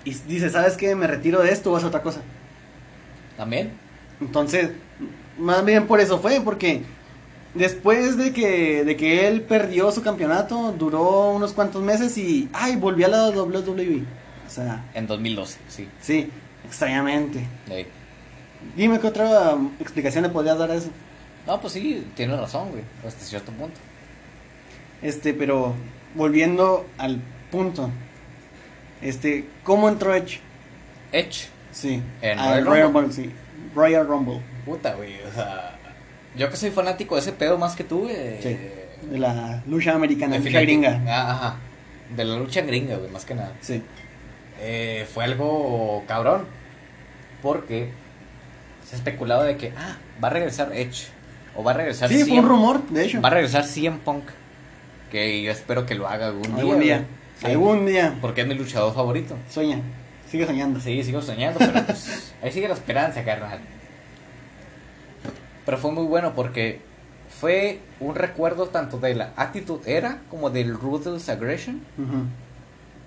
y 0.04 0.14
dice, 0.14 0.50
¿sabes 0.50 0.76
qué? 0.76 0.94
Me 0.94 1.06
retiro 1.06 1.42
de 1.42 1.50
esto 1.50 1.72
o 1.72 1.76
hacer 1.76 1.88
otra 1.88 2.02
cosa. 2.02 2.20
También. 3.36 3.72
Entonces, 4.20 4.70
más 5.38 5.64
bien 5.64 5.86
por 5.86 6.00
eso 6.00 6.18
fue, 6.18 6.40
porque 6.40 6.82
después 7.54 8.16
de 8.16 8.32
que, 8.32 8.84
de 8.84 8.96
que 8.96 9.28
él 9.28 9.42
perdió 9.42 9.90
su 9.92 10.02
campeonato, 10.02 10.74
duró 10.78 11.30
unos 11.30 11.52
cuantos 11.52 11.82
meses 11.82 12.16
y, 12.18 12.48
ay, 12.52 12.76
volvió 12.76 13.06
a 13.06 13.10
la 13.10 13.28
WWE. 13.30 14.02
O 14.46 14.50
sea, 14.50 14.84
En 14.94 15.06
2012, 15.06 15.58
sí. 15.68 15.88
sí, 16.00 16.30
extrañamente. 16.68 17.40
Ey. 17.70 17.86
Dime 18.76 19.00
qué 19.00 19.06
otra 19.06 19.56
explicación 19.80 20.22
le 20.24 20.30
podrías 20.30 20.58
dar 20.58 20.70
a 20.70 20.74
eso. 20.74 20.90
No, 21.46 21.60
pues 21.60 21.72
sí, 21.72 22.06
tienes 22.14 22.38
razón, 22.38 22.70
güey. 22.70 22.82
Hasta 23.06 23.24
cierto 23.24 23.52
punto. 23.52 23.78
Este, 25.02 25.32
pero 25.34 25.74
volviendo 26.14 26.86
al 26.98 27.20
punto. 27.50 27.90
Este, 29.00 29.46
¿cómo 29.62 29.88
entró 29.88 30.14
Edge? 30.14 30.40
Edge. 31.12 31.48
Sí, 31.70 32.02
En 32.22 32.38
al 32.38 32.64
Royal 32.64 32.64
Royal 32.66 32.82
Rumble. 32.92 33.00
Rumble, 33.02 33.14
sí. 33.14 33.30
Royal 33.74 34.06
Rumble. 34.08 34.40
Puta, 34.64 34.94
güey. 34.94 35.14
O 35.22 35.32
sea, 35.32 35.78
yo 36.36 36.50
que 36.50 36.56
soy 36.56 36.70
fanático 36.70 37.14
de 37.14 37.20
ese 37.20 37.32
pedo 37.32 37.56
más 37.58 37.76
que 37.76 37.84
tú, 37.84 38.00
güey. 38.02 38.42
Sí. 38.42 38.58
De 39.10 39.18
la 39.18 39.62
lucha 39.66 39.94
americana, 39.94 40.38
lucha 40.38 40.50
definiti- 40.50 40.62
gringa. 40.62 41.00
Ah, 41.06 41.30
Ajá. 41.32 41.56
De 42.16 42.24
la 42.24 42.36
lucha 42.36 42.62
gringa, 42.62 42.96
güey, 42.96 43.10
más 43.10 43.24
que 43.24 43.34
nada. 43.36 43.52
Sí. 43.60 43.82
Eh, 44.60 45.06
fue 45.14 45.24
algo 45.24 46.02
cabrón. 46.08 46.46
Porque 47.42 47.90
se 48.88 48.96
especulaba 48.96 49.44
de 49.44 49.56
que, 49.56 49.72
ah, 49.76 49.96
va 50.22 50.28
a 50.28 50.30
regresar 50.32 50.72
Edge. 50.72 51.08
O 51.56 51.64
va 51.64 51.72
a 51.72 51.74
regresar 51.74 52.08
Sí, 52.08 52.24
fue 52.24 52.38
un 52.38 52.48
rumor, 52.48 52.86
de 52.88 53.04
hecho. 53.04 53.20
Va 53.20 53.28
a 53.28 53.32
regresar 53.32 53.64
CM 53.64 53.98
Punk. 54.04 54.24
Que 55.10 55.42
yo 55.42 55.50
espero 55.50 55.86
que 55.86 55.94
lo 55.94 56.08
haga 56.08 56.26
algún 56.26 56.42
día. 56.42 56.56
Algún 56.58 56.80
día. 56.80 57.04
Sí, 57.40 57.46
Algún 57.46 57.86
día. 57.86 58.18
Porque 58.20 58.42
es 58.42 58.46
mi 58.46 58.54
luchador 58.54 58.94
favorito. 58.94 59.36
Sueña. 59.50 59.80
Sigue 60.30 60.46
soñando. 60.46 60.80
Sí, 60.80 61.02
sigo 61.02 61.22
soñando, 61.22 61.58
pero 61.58 61.84
pues 61.84 62.34
ahí 62.42 62.52
sigue 62.52 62.68
la 62.68 62.74
esperanza, 62.74 63.24
carnal. 63.24 63.60
Pero 65.64 65.78
fue 65.78 65.92
muy 65.92 66.04
bueno 66.04 66.34
porque 66.34 66.80
fue 67.28 67.80
un 68.00 68.14
recuerdo 68.14 68.68
tanto 68.68 68.98
de 68.98 69.14
la 69.14 69.32
Attitude 69.36 69.96
Era 69.96 70.22
como 70.30 70.50
del 70.50 70.74
Ruthless 70.74 71.28
Aggression. 71.28 71.82
Ujú. 71.98 72.24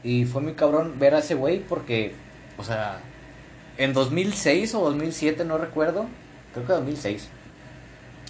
Y 0.04 0.26
fue 0.26 0.41
muy 0.41 0.54
cabrón 0.54 0.96
ver 1.00 1.15
a 1.15 1.20
ese 1.20 1.36
güey 1.36 1.60
porque, 1.60 2.13
o 2.58 2.63
sea, 2.63 3.00
en 3.84 3.94
2006 3.94 4.76
o 4.76 4.82
2007, 4.82 5.44
no 5.46 5.58
recuerdo, 5.58 6.06
creo 6.54 6.65
que 6.67 6.74
2006, 6.74 7.28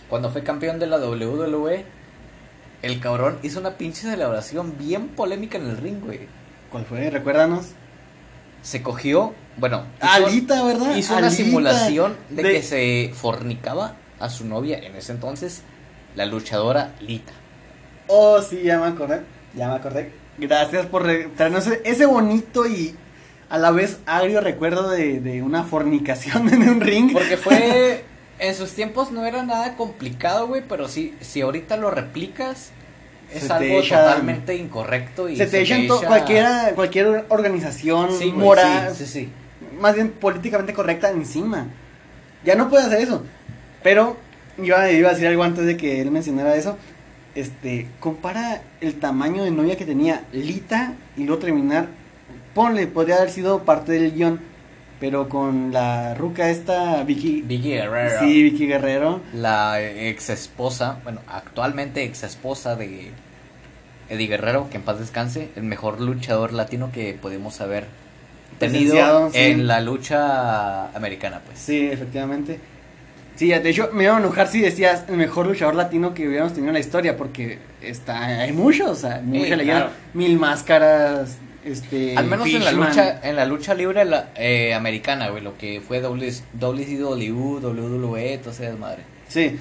cuando 0.10 0.30
fue 0.32 0.44
campeón 0.44 0.80
de 0.80 0.88
la 0.88 0.98
WWE, 0.98 1.86
el 2.82 3.00
cabrón 3.00 3.38
hizo 3.44 3.60
una 3.60 3.72
pinche 3.72 4.02
celebración 4.02 4.78
bien 4.78 5.10
polémica 5.10 5.58
en 5.58 5.70
el 5.70 5.78
ring, 5.78 6.00
güey. 6.04 6.22
¿Cuál 6.72 6.86
fue? 6.86 7.10
Recuérdanos. 7.10 7.68
Se 8.62 8.82
cogió, 8.82 9.34
bueno, 9.58 9.86
hizo- 9.98 10.28
Alita, 10.28 10.64
¿verdad? 10.64 10.96
hizo 10.96 11.18
una 11.18 11.30
simulación 11.32 12.16
de, 12.30 12.44
que 12.44 12.64
se 12.64 13.12
fornicaba 13.14 13.96
a 14.20 14.30
su 14.30 14.46
novia 14.46 14.78
en 14.80 14.96
ese 14.96 15.12
entonces, 15.12 15.64
la 16.16 16.26
luchadora 16.26 16.94
Lita. 17.02 17.34
Oh, 18.08 18.42
sí, 18.42 18.62
ya 18.64 18.80
me 18.80 18.86
acordé. 18.88 19.22
Ya 19.56 19.68
me 19.68 19.76
acordé. 19.76 20.12
Gracias 20.38 20.86
por 20.86 21.04
traernos 21.36 21.68
ese 21.84 22.06
bonito 22.06 22.66
y 22.68 22.96
a 23.52 23.58
la 23.60 23.70
vez 23.72 24.00
agrio 24.08 24.42
recuerdo 24.42 24.90
de, 24.90 25.20
de 25.20 25.44
una 25.44 25.64
fornicación 25.64 26.50
en 26.54 26.68
un 26.68 26.82
ring. 26.82 27.12
Porque 27.14 27.38
fue, 27.38 28.04
en 28.40 28.56
sus 28.56 28.72
tiempos 28.72 29.12
no 29.12 29.26
era 29.26 29.44
nada 29.44 29.76
complicado, 29.76 30.48
güey, 30.48 30.64
pero 30.68 30.88
sí, 30.88 31.14
si 31.22 31.42
ahorita 31.42 31.78
lo 31.78 31.92
replicas, 31.92 32.72
es 33.34 33.42
Se 33.44 33.48
te 33.48 33.54
algo 33.54 33.80
echa- 33.80 34.04
totalmente 34.04 34.56
incorrecto 34.56 35.30
y 35.30 35.36
se 35.38 35.46
te 35.46 35.62
echan 35.62 35.86
to- 35.88 36.02
cualquiera, 36.02 36.72
cualquier 36.76 37.26
organización 37.30 38.10
Sí, 38.18 38.32
moral, 38.32 38.90
sí, 38.96 39.06
sí, 39.06 39.12
sí. 39.26 39.30
más 39.80 39.96
bien 39.96 40.10
políticamente 40.12 40.74
correcta 40.74 41.12
encima. 41.12 41.68
Ya 42.44 42.56
no 42.56 42.70
puede 42.70 42.86
hacer 42.86 43.02
eso. 43.02 43.24
Pero 43.84 44.18
yo 44.58 44.76
iba 44.90 45.10
a 45.10 45.14
decir 45.14 45.28
algo 45.28 45.44
antes 45.44 45.66
de 45.66 45.78
que 45.78 46.02
él 46.02 46.10
mencionara 46.12 46.56
eso. 46.56 46.78
Este, 47.36 47.88
compara 48.00 48.62
el 48.82 48.96
tamaño 49.00 49.44
de 49.44 49.52
novia 49.52 49.78
que 49.78 49.86
tenía 49.86 50.24
Lita 50.34 50.94
y 51.16 51.24
luego 51.24 51.42
terminar. 51.42 51.88
Ponle, 52.54 52.88
podría 52.88 53.18
haber 53.18 53.30
sido 53.30 53.64
parte 53.64 53.94
del 53.94 54.14
guion, 54.14 54.40
pero 55.00 55.30
con 55.30 55.72
la 55.72 56.14
ruca 56.16 56.50
esta, 56.50 57.04
Vicky. 57.04 57.42
Vicky 57.42 57.72
Guerrero. 57.72 58.20
Sí, 58.20 58.44
Vicky 58.44 58.68
Guerrero. 58.68 59.22
La 59.34 59.82
ex 59.82 60.30
esposa, 60.30 61.00
bueno, 61.04 61.22
actualmente 61.28 62.04
ex 62.04 62.24
esposa 62.24 62.76
de 62.76 63.12
Eddie 64.10 64.28
Guerrero, 64.28 64.70
que 64.70 64.78
en 64.78 64.84
paz 64.84 65.00
descanse, 65.00 65.50
el 65.56 65.64
mejor 65.64 66.02
luchador 66.02 66.54
latino 66.54 66.92
que 66.92 67.18
podemos 67.20 67.62
haber 67.62 67.86
tenido 68.60 69.32
sí. 69.32 69.40
en 69.40 69.68
la 69.68 69.82
lucha 69.82 70.88
americana, 70.96 71.42
pues. 71.46 71.58
Sí, 71.58 71.88
efectivamente. 71.88 72.60
Sí, 73.36 73.48
de 73.48 73.70
hecho 73.70 73.90
me 73.94 74.04
iba 74.04 74.16
a 74.16 74.20
enojar 74.20 74.48
si 74.50 74.60
decías 74.60 75.06
el 75.08 75.16
mejor 75.16 75.48
luchador 75.48 75.74
latino 75.74 76.14
que 76.14 76.28
hubiéramos 76.28 76.54
tenido 76.54 76.70
en 76.70 76.74
la 76.74 76.80
historia, 76.80 77.18
porque 77.18 77.60
está, 77.82 78.26
hay 78.42 78.52
muchos, 78.52 78.90
o 78.90 78.96
sea, 78.96 79.22
mucha 79.24 79.56
leyenda, 79.56 79.86
claro. 79.86 79.92
mil 80.14 80.38
máscaras, 80.38 81.38
este... 81.66 82.18
Al 82.18 82.28
menos 82.28 82.48
en 82.48 82.64
la 82.64 82.72
Fishman. 82.72 82.90
lucha, 82.90 83.20
en 83.24 83.36
la 83.36 83.46
lucha 83.46 83.74
libre 83.74 84.04
la- 84.06 84.30
eh, 84.36 84.74
americana, 84.74 85.30
güey, 85.30 85.44
lo 85.44 85.58
que 85.58 85.82
fue 85.82 86.02
WCW, 86.02 87.60
WWE, 87.60 88.38
todo 88.40 88.52
ese 88.52 88.64
desmadre. 88.72 89.04
Sí, 89.28 89.58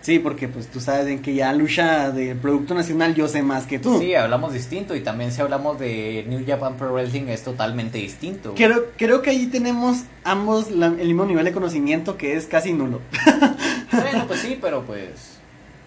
sí, 0.00 0.18
porque 0.18 0.48
pues 0.48 0.68
tú 0.68 0.80
sabes 0.80 1.06
en 1.08 1.20
que 1.20 1.34
ya 1.34 1.52
lucha 1.52 2.10
de 2.10 2.34
producto 2.34 2.74
nacional 2.74 3.14
yo 3.14 3.28
sé 3.28 3.42
más 3.42 3.66
que 3.66 3.78
tú. 3.78 3.98
Sí, 3.98 4.14
hablamos 4.14 4.52
distinto 4.52 4.94
y 4.94 5.00
también 5.00 5.32
si 5.32 5.40
hablamos 5.40 5.78
de 5.78 6.24
New 6.28 6.44
Japan 6.46 6.76
Pro 6.76 6.92
Wrestling 6.92 7.26
es 7.28 7.42
totalmente 7.42 7.98
distinto. 7.98 8.52
güey. 8.52 8.64
Creo, 8.64 8.86
creo 8.96 9.22
que 9.22 9.30
ahí 9.30 9.46
tenemos 9.46 9.98
ambos 10.24 10.70
la- 10.70 10.86
el 10.86 11.06
mismo 11.08 11.24
nivel 11.26 11.44
de 11.44 11.52
conocimiento 11.52 12.16
que 12.16 12.34
es 12.36 12.46
casi 12.46 12.72
nulo. 12.72 13.00
Bueno, 13.92 14.26
pues 14.26 14.40
sí, 14.40 14.58
pero 14.60 14.82
pues 14.84 15.38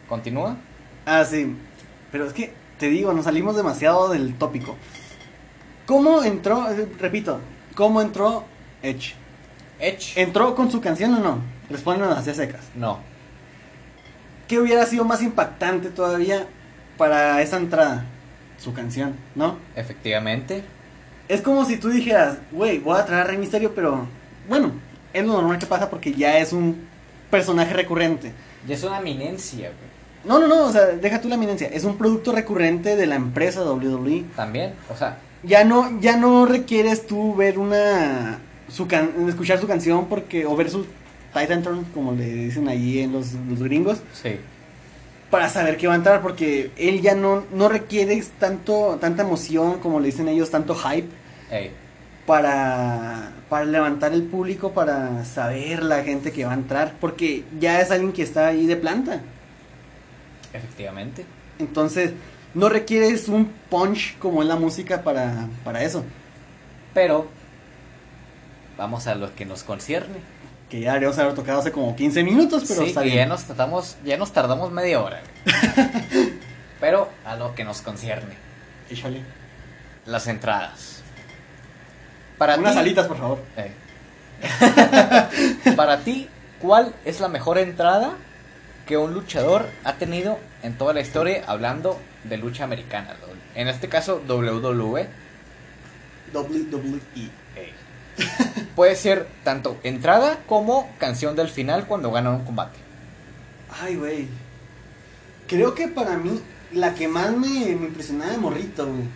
continúa. 0.07 0.57
Ah, 1.05 1.23
sí. 1.25 1.53
Pero 2.11 2.25
es 2.25 2.33
que, 2.33 2.51
te 2.79 2.89
digo, 2.89 3.13
nos 3.13 3.25
salimos 3.25 3.55
demasiado 3.55 4.09
del 4.09 4.33
tópico. 4.35 4.77
¿Cómo 5.89 6.23
entró, 6.23 6.67
repito, 6.99 7.39
cómo 7.73 7.99
entró 7.99 8.43
Edge? 8.83 9.15
Edge. 9.79 10.21
¿Entró 10.21 10.53
con 10.53 10.69
su 10.69 10.81
canción 10.81 11.15
o 11.15 11.19
no? 11.19 11.39
Respóndenos 11.67 12.15
hacia 12.15 12.35
secas. 12.35 12.61
No. 12.75 12.99
¿Qué 14.47 14.59
hubiera 14.59 14.85
sido 14.85 15.03
más 15.03 15.23
impactante 15.23 15.89
todavía 15.89 16.45
para 16.95 17.41
esa 17.41 17.57
entrada? 17.57 18.05
Su 18.59 18.71
canción, 18.71 19.15
¿no? 19.33 19.57
Efectivamente. 19.75 20.63
Es 21.27 21.41
como 21.41 21.65
si 21.65 21.77
tú 21.77 21.89
dijeras, 21.89 22.37
güey, 22.51 22.77
voy 22.77 22.99
a 22.99 23.05
traer 23.05 23.21
a 23.23 23.23
Rey 23.23 23.39
Misterio, 23.39 23.73
pero 23.73 24.05
bueno, 24.47 24.73
es 25.11 25.25
lo 25.25 25.33
normal 25.33 25.57
que 25.57 25.65
pasa 25.65 25.89
porque 25.89 26.13
ya 26.13 26.37
es 26.37 26.53
un 26.53 26.87
personaje 27.31 27.73
recurrente. 27.73 28.31
Ya 28.67 28.75
es 28.75 28.83
una 28.83 28.99
eminencia, 28.99 29.69
güey. 29.69 29.89
No, 30.23 30.37
no, 30.37 30.47
no, 30.47 30.67
o 30.67 30.71
sea, 30.71 30.85
deja 30.85 31.19
tú 31.19 31.29
la 31.29 31.33
eminencia. 31.33 31.67
Es 31.67 31.83
un 31.83 31.97
producto 31.97 32.31
recurrente 32.31 32.95
de 32.95 33.07
la 33.07 33.15
empresa 33.15 33.63
WWE. 33.63 34.25
También, 34.35 34.75
o 34.87 34.95
sea, 34.95 35.17
Ya 35.43 35.63
no, 35.63 35.99
ya 36.01 36.17
no 36.17 36.45
requieres 36.45 37.07
tú 37.07 37.35
ver 37.35 37.57
una. 37.59 38.39
Su 38.67 38.87
can- 38.87 39.11
escuchar 39.27 39.59
su 39.59 39.67
canción 39.67 40.07
porque. 40.07 40.45
o 40.45 40.55
ver 40.55 40.69
su 40.69 40.85
Titan 41.33 41.61
Turn, 41.63 41.83
como 41.93 42.11
le 42.13 42.25
dicen 42.25 42.67
ahí 42.67 42.99
en 42.99 43.11
los, 43.13 43.33
los 43.49 43.61
gringos. 43.63 43.99
sí. 44.13 44.37
Para 45.29 45.47
saber 45.47 45.77
que 45.77 45.85
va 45.85 45.93
a 45.93 45.97
entrar, 45.97 46.23
porque 46.23 46.71
él 46.75 47.01
ya 47.01 47.13
no, 47.13 47.43
no 47.53 47.69
requiere 47.69 48.23
tanto, 48.39 48.97
tanta 48.99 49.21
emoción, 49.21 49.79
como 49.79 49.99
le 49.99 50.07
dicen 50.07 50.27
ellos, 50.27 50.49
tanto 50.49 50.73
hype. 50.73 51.07
Ey, 51.51 51.69
para, 52.25 53.31
para 53.47 53.65
levantar 53.65 54.11
el 54.13 54.23
público, 54.23 54.71
para 54.71 55.23
saber 55.25 55.83
la 55.83 56.03
gente 56.03 56.31
que 56.31 56.45
va 56.45 56.51
a 56.51 56.55
entrar, 56.55 56.95
porque 56.99 57.43
ya 57.59 57.79
es 57.79 57.91
alguien 57.91 58.11
que 58.11 58.23
está 58.23 58.47
ahí 58.47 58.65
de 58.65 58.75
planta. 58.75 59.21
efectivamente. 60.53 61.25
Entonces, 61.59 62.11
no 62.53 62.69
requieres 62.69 63.27
un 63.27 63.45
punch 63.69 64.17
como 64.19 64.41
es 64.41 64.47
la 64.47 64.55
música 64.55 65.03
para, 65.03 65.47
para 65.63 65.83
eso. 65.83 66.03
Pero 66.93 67.27
vamos 68.77 69.07
a 69.07 69.15
lo 69.15 69.33
que 69.35 69.45
nos 69.45 69.63
concierne. 69.63 70.17
Que 70.69 70.79
ya 70.81 70.89
deberíamos 70.89 71.17
haber 71.17 71.33
tocado 71.33 71.59
hace 71.59 71.71
como 71.71 71.95
15 71.95 72.23
minutos, 72.23 72.63
pero 72.67 72.81
sí, 72.83 72.89
está 72.89 73.01
que 73.01 73.07
bien. 73.07 73.17
ya 73.19 73.25
nos 73.25 73.43
tratamos, 73.45 73.97
ya 74.05 74.17
nos 74.17 74.31
tardamos 74.31 74.71
media 74.71 75.01
hora. 75.01 75.21
Pero 76.79 77.09
a 77.25 77.35
lo 77.35 77.55
que 77.55 77.63
nos 77.63 77.81
concierne, 77.81 78.35
Échale. 78.89 79.21
las 80.05 80.27
entradas. 80.27 81.01
Para 82.37 82.55
Unas 82.57 82.73
ti, 82.73 82.79
alitas, 82.79 83.07
por 83.07 83.17
favor. 83.17 83.39
Eh. 83.57 83.71
Para 85.75 85.99
ti, 85.99 86.29
¿cuál 86.61 86.93
es 87.03 87.19
la 87.19 87.27
mejor 87.27 87.57
entrada 87.57 88.13
que 88.85 88.95
un 88.97 89.13
luchador 89.13 89.65
ha 89.83 89.93
tenido 89.93 90.39
en 90.63 90.77
toda 90.77 90.93
la 90.93 91.01
historia 91.01 91.43
hablando 91.47 91.99
de 92.23 92.37
lucha 92.37 92.63
americana? 92.63 93.15
En 93.55 93.67
este 93.67 93.89
caso. 93.89 94.21
WWE. 94.27 95.07
WWE. 96.33 97.29
Puede 98.75 98.95
ser 98.95 99.27
tanto 99.43 99.77
entrada 99.83 100.39
como 100.45 100.89
canción 100.99 101.35
del 101.35 101.49
final 101.49 101.87
cuando 101.87 102.11
ganan 102.11 102.35
un 102.35 102.45
combate. 102.45 102.77
Ay, 103.81 103.95
güey. 103.95 104.27
Creo 105.47 105.73
que 105.73 105.87
para 105.87 106.17
mí, 106.17 106.41
la 106.73 106.93
que 106.93 107.07
más 107.07 107.31
me, 107.31 107.75
me 107.75 107.87
impresionaba 107.87 108.31
de 108.31 108.37
morrito, 108.37 108.85
güey. 108.85 109.07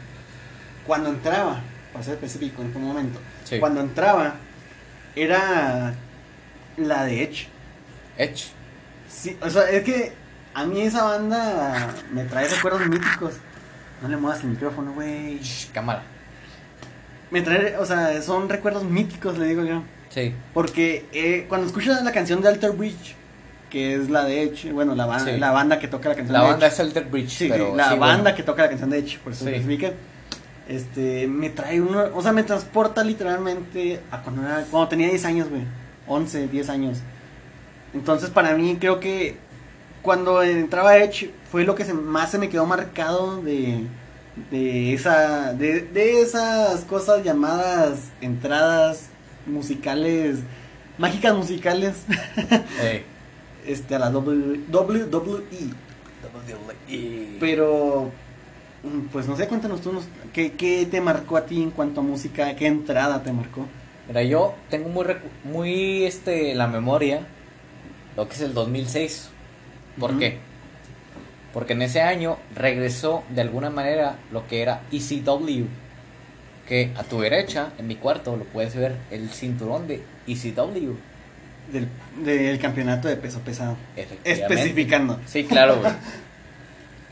Cuando 0.87 1.09
entraba, 1.09 1.61
para 1.91 2.03
ser 2.03 2.15
específico 2.15 2.61
en 2.61 2.67
este 2.69 2.79
momento. 2.79 3.19
Sí. 3.43 3.59
Cuando 3.59 3.81
entraba, 3.81 4.35
era 5.15 5.93
la 6.77 7.05
de 7.05 7.23
Edge. 7.23 7.47
Edge. 8.17 8.47
Sí, 9.07 9.37
o 9.41 9.49
sea, 9.49 9.69
es 9.69 9.83
que 9.83 10.13
a 10.53 10.65
mí 10.65 10.81
esa 10.81 11.03
banda 11.03 11.89
me 12.11 12.23
trae 12.25 12.47
recuerdos 12.47 12.85
míticos. 12.87 13.33
No 14.01 14.07
le 14.09 14.17
muevas 14.17 14.41
el 14.43 14.49
micrófono, 14.49 14.93
güey. 14.93 15.39
Cámara. 15.73 16.03
Me 17.31 17.41
trae, 17.41 17.77
o 17.77 17.85
sea, 17.85 18.21
son 18.21 18.49
recuerdos 18.49 18.83
míticos, 18.83 19.37
le 19.37 19.45
digo 19.47 19.63
yo. 19.63 19.81
Sí. 20.09 20.33
Porque 20.53 21.05
eh, 21.13 21.45
cuando 21.49 21.67
escuchas 21.67 22.03
la 22.03 22.11
canción 22.11 22.41
de 22.41 22.49
Alter 22.49 22.71
Bridge, 22.71 23.15
que 23.69 23.95
es 23.95 24.09
la 24.09 24.23
de 24.25 24.43
Edge, 24.43 24.71
bueno, 24.71 24.93
la, 24.93 25.07
banda 25.07 25.33
Sí. 25.33 25.39
la 25.39 25.51
banda 25.51 25.79
que 25.79 25.87
toca 25.87 26.09
la 26.09 26.15
canción 26.15 26.33
La 26.33 26.41
de 26.43 26.51
banda 26.51 26.67
Edge. 26.67 26.73
es 26.73 26.79
Elder 26.79 27.05
Bridge, 27.05 27.29
Sí, 27.31 27.47
pero 27.49 27.71
sí, 27.71 27.77
la 27.77 27.89
sí, 27.89 27.97
banda 27.97 28.21
bueno. 28.23 28.35
que 28.37 28.43
toca 28.43 28.61
la 28.63 28.69
canción 28.69 28.89
de 28.91 28.99
Edge, 28.99 29.17
por 29.19 29.33
eso 29.33 29.45
Sí. 29.45 29.49
especifica. 29.51 29.91
Este, 30.67 31.27
me 31.27 31.49
trae 31.49 31.81
uno, 31.81 32.05
o 32.13 32.21
sea, 32.21 32.31
me 32.31 32.43
transporta 32.43 33.03
literalmente 33.03 33.99
a 34.11 34.21
cuando, 34.21 34.43
era- 34.45 34.63
cuando 34.69 34.87
tenía 34.89 35.09
10 35.09 35.25
años, 35.25 35.49
güey. 35.49 35.63
11, 36.07 36.47
10 36.47 36.69
años. 36.69 36.99
Entonces, 37.93 38.29
para 38.29 38.53
mí, 38.55 38.77
creo 38.79 38.99
que 38.99 39.37
cuando 40.03 40.43
entraba 40.43 40.97
Edge 40.97 41.31
fue 41.51 41.63
lo 41.63 41.73
que 41.73 41.85
se- 41.85 41.93
más 41.95 42.29
se 42.29 42.37
me 42.37 42.49
quedó 42.49 42.65
marcado 42.67 43.41
de, 43.41 43.85
de, 44.51 44.93
esa, 44.93 45.53
de, 45.53 45.81
de 45.81 46.21
esas 46.21 46.81
cosas 46.85 47.23
llamadas 47.23 48.09
entradas 48.21 49.07
musicales, 49.47 50.39
mágicas 50.97 51.35
musicales, 51.35 52.03
Eh. 52.81 53.03
este, 53.65 53.95
a 53.95 53.99
la 53.99 54.09
WWE. 54.09 55.43
Y- 56.87 57.37
Pero, 57.39 58.11
mm, 58.83 59.07
pues 59.11 59.27
no 59.27 59.35
sé, 59.35 59.47
cuéntanos 59.47 59.81
tú, 59.81 59.91
¿qué, 60.33 60.51
¿qué 60.53 60.85
te 60.89 61.01
marcó 61.01 61.37
a 61.37 61.45
ti 61.45 61.61
en 61.61 61.71
cuanto 61.71 62.01
a 62.01 62.03
música? 62.03 62.55
¿Qué 62.55 62.67
entrada 62.67 63.23
te 63.23 63.31
marcó? 63.31 63.65
Mira, 64.07 64.21
yo 64.23 64.53
tengo 64.69 64.89
muy, 64.89 65.05
recu- 65.05 65.29
muy 65.45 66.03
este, 66.05 66.53
la 66.55 66.67
memoria 66.67 67.25
lo 68.17 68.27
que 68.27 68.35
es 68.35 68.41
el 68.41 68.53
2006. 68.53 69.29
¿Por 69.99 70.17
qué? 70.17 70.38
Porque 71.53 71.73
en 71.73 71.84
ese 71.84 72.01
año 72.01 72.38
regresó 72.56 73.23
de 73.29 73.41
alguna 73.41 73.69
manera 73.69 74.17
lo 74.32 74.47
que 74.47 74.62
era 74.62 74.82
ECW. 74.91 75.65
Que 76.67 76.91
a 76.95 77.03
tu 77.03 77.19
derecha, 77.19 77.73
en 77.77 77.88
mi 77.88 77.95
cuarto, 77.95 78.38
lo 78.38 78.45
puedes 78.45 78.75
ver 78.75 78.95
el 79.12 79.29
cinturón 79.29 79.88
de 79.88 80.01
ECW. 80.27 80.93
Del, 81.71 81.88
del 82.23 82.60
campeonato 82.60 83.08
de 83.08 83.17
peso 83.17 83.39
pesado. 83.39 83.77
Especificando. 84.23 85.19
Sí, 85.25 85.43
claro, 85.43 85.79
güey. 85.79 85.93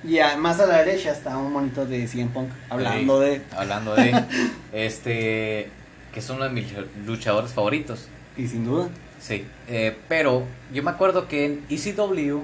Y 0.04 0.18
más 0.40 0.60
a 0.60 0.66
la 0.66 0.78
derecha 0.80 1.12
está 1.12 1.38
un 1.38 1.54
monito 1.54 1.86
de 1.86 2.08
CM 2.08 2.32
Punk 2.32 2.50
hablando 2.70 3.22
Sí, 3.22 3.30
de. 3.30 3.42
Hablando 3.56 3.96
de. 3.96 4.26
Este. 4.74 5.70
Que 6.12 6.20
es 6.20 6.30
uno 6.30 6.46
de 6.46 6.50
mis 6.50 6.66
luchadores 7.06 7.52
favoritos. 7.52 8.08
Y 8.36 8.48
sin 8.48 8.66
duda. 8.66 8.90
Sí, 9.20 9.46
eh, 9.68 9.96
pero 10.10 10.44
yo 10.74 10.82
me 10.82 10.90
acuerdo 10.90 11.28
que 11.28 11.46
en 11.46 11.66
ECW, 11.70 12.40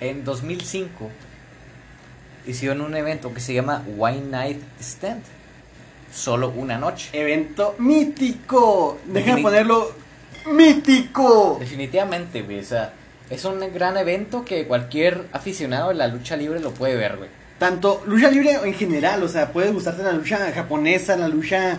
en 0.00 0.24
2005, 0.24 1.10
hicieron 2.46 2.80
un 2.80 2.96
evento 2.96 3.32
que 3.34 3.40
se 3.40 3.54
llama 3.54 3.84
One 3.98 4.22
Night 4.30 4.60
Stand. 4.80 5.22
Solo 6.12 6.50
una 6.50 6.78
noche. 6.78 7.10
Evento 7.12 7.74
mítico. 7.78 8.98
Déjame 9.06 9.42
ponerlo 9.42 9.92
mítico. 10.46 11.58
Definitivamente, 11.60 12.42
güey. 12.42 12.60
O 12.60 12.64
sea, 12.64 12.94
es 13.28 13.44
un 13.44 13.60
gran 13.74 13.96
evento 13.96 14.44
que 14.44 14.66
cualquier 14.66 15.26
aficionado 15.32 15.90
de 15.90 15.96
la 15.96 16.08
lucha 16.08 16.36
libre 16.36 16.60
lo 16.60 16.72
puede 16.72 16.96
ver, 16.96 17.18
güey. 17.18 17.30
Tanto 17.58 18.02
lucha 18.06 18.30
libre 18.30 18.52
en 18.64 18.72
general, 18.72 19.22
o 19.22 19.28
sea, 19.28 19.52
puede 19.52 19.70
gustarte 19.70 20.02
la 20.02 20.12
lucha 20.12 20.50
japonesa, 20.52 21.16
la 21.16 21.28
lucha 21.28 21.78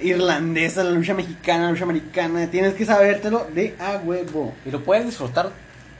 irlandesa, 0.00 0.84
la 0.84 0.90
lucha 0.90 1.14
mexicana, 1.14 1.64
la 1.64 1.70
lucha 1.70 1.84
americana. 1.84 2.46
Tienes 2.50 2.74
que 2.74 2.84
sabértelo 2.84 3.48
de 3.52 3.74
a 3.80 3.96
huevo. 3.96 4.54
Y 4.64 4.70
lo 4.70 4.84
puedes 4.84 5.06
disfrutar 5.06 5.50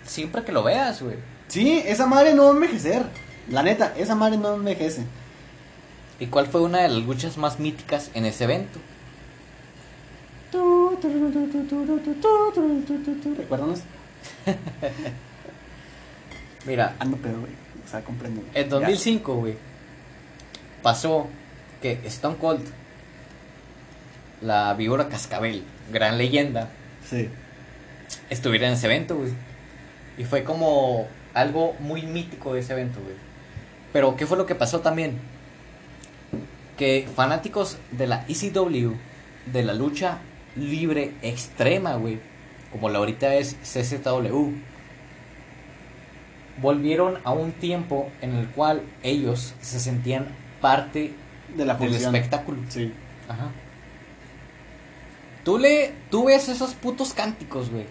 siempre 0.05 0.45
que 0.45 0.53
lo 0.53 0.62
veas, 0.62 1.03
güey. 1.03 1.16
Sí, 1.48 1.82
esa 1.87 2.06
madre 2.06 2.35
no 2.35 2.44
va 2.44 2.50
a 2.50 2.54
envejecer. 2.54 3.04
La 3.50 3.62
neta, 3.62 3.94
esa 3.96 4.14
madre 4.14 4.37
no 4.37 4.54
envejece. 4.54 5.04
¿Y 6.18 6.26
cuál 6.26 6.46
fue 6.46 6.62
una 6.62 6.82
de 6.82 6.88
las 6.88 7.02
luchas 7.04 7.37
más 7.37 7.59
míticas 7.59 8.11
en 8.14 8.24
ese 8.24 8.44
evento? 8.44 8.78
Recuérdanos. 13.37 13.80
Mira, 16.66 16.96
Ando 16.98 17.16
pedo, 17.18 17.40
güey. 17.40 17.52
O 17.85 17.88
sea, 17.88 18.02
comprendo. 18.02 18.42
En 18.54 18.68
2005, 18.68 19.35
güey, 19.35 19.54
pasó 20.82 21.28
que 21.80 22.00
Stone 22.04 22.37
Cold, 22.37 22.64
la 24.40 24.74
víbora 24.74 25.09
cascabel, 25.09 25.62
gran 25.92 26.18
leyenda. 26.18 26.70
Sí. 27.09 27.28
estuviera 28.30 28.66
en 28.66 28.72
ese 28.72 28.87
evento, 28.87 29.16
güey. 29.16 29.30
Y 30.18 30.24
fue 30.24 30.42
como 30.42 31.06
algo 31.37 31.75
muy 31.81 32.03
mítico 32.03 32.55
de 32.55 32.61
ese 32.61 32.72
evento, 32.72 32.99
güey. 33.01 33.14
Pero, 33.92 34.16
¿qué 34.16 34.27
fue 34.27 34.38
lo 34.38 34.46
que 34.46 34.55
pasó 34.55 34.81
también? 34.81 35.18
Que 36.77 37.09
fanáticos 37.14 37.79
de 37.92 38.07
la 38.07 38.25
ECW, 38.29 38.94
de 39.53 39.62
la 39.62 39.75
lucha 39.75 40.18
libre 40.57 41.12
extrema, 41.22 41.94
güey, 41.96 42.18
como 42.72 42.88
la 42.88 42.99
ahorita 42.99 43.35
es 43.35 43.57
CZW, 43.62 44.53
volvieron 46.61 47.19
a 47.25 47.33
un 47.33 47.52
tiempo 47.52 48.10
en 48.23 48.35
el 48.35 48.48
cual 48.48 48.83
ellos 49.02 49.54
se 49.60 49.79
sentían 49.79 50.29
parte 50.63 51.13
De 51.54 51.67
la 51.67 51.75
del 51.75 51.94
espectáculo. 51.94 52.58
Sí. 52.69 52.92
Ajá. 53.29 53.50
Tú 55.44 55.58
le, 55.58 55.92
tú 56.10 56.25
ves 56.25 56.48
esos 56.48 56.73
putos 56.75 57.13
cánticos, 57.13 57.71
güey. 57.71 57.85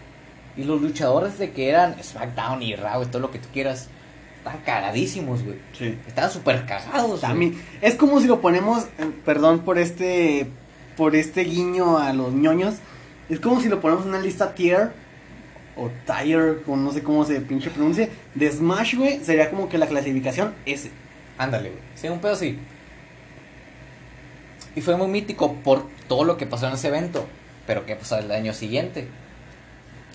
Y 0.57 0.63
los 0.63 0.81
luchadores 0.81 1.37
de 1.37 1.51
que 1.51 1.69
eran 1.69 2.01
SmackDown 2.01 2.61
y 2.61 2.75
Raw 2.75 3.03
y 3.03 3.05
todo 3.07 3.21
lo 3.21 3.31
que 3.31 3.39
tú 3.39 3.47
quieras, 3.51 3.89
están 4.37 4.61
cagadísimos, 4.65 5.43
güey. 5.43 5.57
Sí. 5.77 5.97
Estaban 6.07 6.31
súper 6.31 6.65
cagados. 6.65 7.21
También, 7.21 7.61
es 7.81 7.95
como 7.95 8.21
si 8.21 8.27
lo 8.27 8.41
ponemos, 8.41 8.83
eh, 8.97 9.11
perdón 9.25 9.59
por 9.59 9.77
este, 9.77 10.47
por 10.95 11.15
este 11.15 11.41
guiño 11.41 11.97
a 11.97 12.13
los 12.13 12.33
ñoños, 12.33 12.75
es 13.29 13.39
como 13.39 13.59
si 13.59 13.69
lo 13.69 13.81
ponemos 13.81 14.03
en 14.05 14.09
una 14.09 14.19
lista 14.19 14.53
tier, 14.53 14.91
o 15.75 15.89
tier, 16.05 16.61
o 16.67 16.75
no 16.77 16.91
sé 16.91 17.03
cómo 17.03 17.25
se 17.25 17.41
pinche 17.41 17.69
pronuncia, 17.69 18.07
de 18.33 18.51
Smash, 18.51 18.95
güey, 18.95 19.23
sería 19.23 19.49
como 19.49 19.67
que 19.67 19.77
la 19.77 19.87
clasificación 19.87 20.53
S. 20.65 20.89
Ándale, 21.37 21.69
güey. 21.69 21.81
Sí, 21.95 22.07
un 22.07 22.19
pedo 22.19 22.33
así. 22.33 22.57
Y 24.75 24.81
fue 24.81 24.95
muy 24.97 25.07
mítico 25.07 25.53
por 25.55 25.85
todo 26.07 26.23
lo 26.23 26.37
que 26.37 26.45
pasó 26.45 26.67
en 26.67 26.73
ese 26.73 26.89
evento. 26.89 27.25
Pero 27.65 27.85
¿qué 27.85 27.95
pasó 27.95 28.17
el 28.19 28.31
año 28.31 28.53
siguiente? 28.53 29.07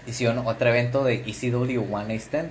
Hicieron 0.07 0.47
otro 0.47 0.69
evento 0.69 1.05
de 1.05 1.25
ECW 1.27 1.95
One 1.95 2.07
Night 2.07 2.21
Stand. 2.21 2.51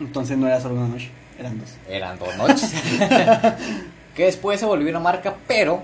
Entonces 0.00 0.36
no 0.36 0.46
era 0.46 0.60
solo 0.60 0.74
una 0.76 0.88
noche, 0.88 1.10
eran 1.38 1.58
dos. 1.58 1.70
Eran 1.88 2.18
dos 2.18 2.36
noches. 2.36 2.74
que 4.14 4.24
después 4.24 4.58
se 4.60 4.66
volvió 4.66 4.88
una 4.90 5.00
marca, 5.00 5.34
pero. 5.46 5.82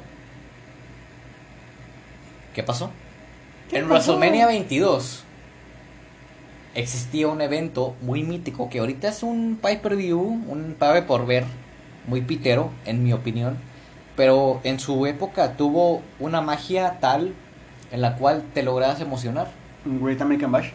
¿Qué 2.55 2.63
pasó? 2.63 2.91
¿Qué 3.69 3.79
en 3.79 3.89
pasó? 3.89 4.13
WrestleMania 4.13 4.47
22 4.47 5.25
existía 6.75 7.29
un 7.29 7.41
evento 7.41 7.97
muy 8.01 8.23
mítico 8.23 8.69
que 8.69 8.79
ahorita 8.79 9.09
es 9.09 9.23
un 9.23 9.59
pay 9.61 9.79
per 9.79 9.97
view, 9.97 10.21
un 10.21 10.77
pague 10.79 11.03
por 11.03 11.27
ver, 11.27 11.45
muy 12.07 12.23
pitero, 12.23 12.71
en 12.85 13.03
mi 13.03 13.13
opinión. 13.13 13.59
Pero 14.17 14.61
en 14.65 14.81
su 14.81 15.07
época 15.07 15.57
tuvo 15.57 16.03
una 16.19 16.41
magia 16.41 16.99
tal 17.01 17.35
en 17.91 18.01
la 18.01 18.17
cual 18.17 18.45
te 18.55 18.63
lograbas 18.63 19.01
emocionar. 19.01 19.49
Great 19.85 20.21
American 20.21 20.53
Bash. 20.53 20.71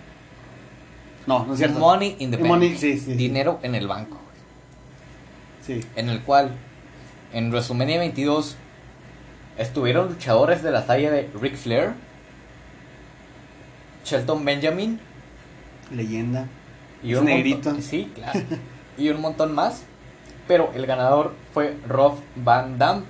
No, 1.28 1.46
no 1.46 1.54
es 1.54 1.60
cierto. 1.60 1.80
Money 1.80 2.16
in 2.20 2.32
the 2.32 2.38
bank. 2.38 2.48
Money, 2.48 2.70
sí, 2.78 2.94
sí, 2.94 3.00
sí. 3.00 3.14
Dinero 3.14 3.60
en 3.64 3.76
el 3.76 3.88
banco. 3.88 4.18
Sí. 5.62 5.82
en 5.96 6.10
el 6.10 6.22
cual 6.22 6.52
en 7.34 7.50
WrestleMania 7.50 7.98
22 7.98 8.56
estuvieron 9.58 10.10
luchadores 10.10 10.62
de 10.62 10.70
la 10.70 10.86
talla 10.86 11.10
de 11.10 11.28
Ric 11.42 11.56
Flair, 11.56 11.94
Shelton 14.04 14.46
Benjamin 14.46 15.00
Leyenda. 15.92 16.46
y 17.02 17.14
Es 17.14 17.18
un 17.20 17.26
negrito. 17.26 17.70
montón, 17.72 17.82
sí, 17.82 18.12
claro, 18.16 18.40
y 18.98 19.10
un 19.10 19.22
montón 19.22 19.56
más, 19.56 19.84
pero 20.48 20.72
el 20.76 20.86
ganador 20.86 21.34
fue 21.54 21.78
Rob 21.88 22.20
Van 22.36 22.78
Dam, 22.78 23.04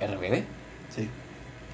RBD, 0.00 0.44
Sí. 0.88 1.10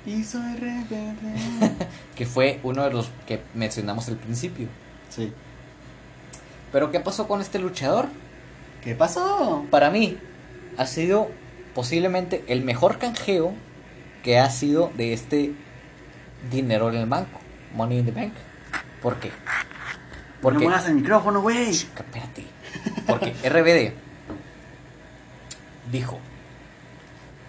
Y 0.04 0.24
soy 0.24 0.56
rebelde. 0.56 1.34
que 2.16 2.26
fue 2.26 2.58
uno 2.62 2.82
de 2.84 2.90
los 2.90 3.10
que 3.26 3.40
mencionamos 3.54 4.08
al 4.08 4.16
principio. 4.16 4.68
sí. 5.08 5.32
Pero 6.72 6.90
¿qué 6.90 7.00
pasó 7.00 7.28
con 7.28 7.42
este 7.42 7.58
luchador? 7.58 8.06
¿Qué 8.82 8.94
pasó? 8.94 9.66
Para 9.70 9.90
mí 9.90 10.16
ha 10.78 10.86
sido 10.86 11.30
posiblemente 11.74 12.44
el 12.48 12.62
mejor 12.62 12.96
canjeo 12.96 13.52
que 14.22 14.38
ha 14.38 14.48
sido 14.48 14.90
de 14.96 15.12
este 15.12 15.52
dinero 16.50 16.88
en 16.88 16.96
el 16.96 17.06
banco, 17.06 17.40
Money 17.74 17.98
in 17.98 18.06
the 18.06 18.12
Bank. 18.12 18.32
¿Por 19.02 19.20
qué? 19.20 19.28
No 19.28 19.34
Porque, 20.40 20.64
muevas 20.64 20.86
el 20.88 20.94
micrófono, 20.94 21.42
güey. 21.42 21.68
espérate, 21.68 22.44
porque 23.06 23.34
RBD 23.46 23.92
dijo, 25.92 26.18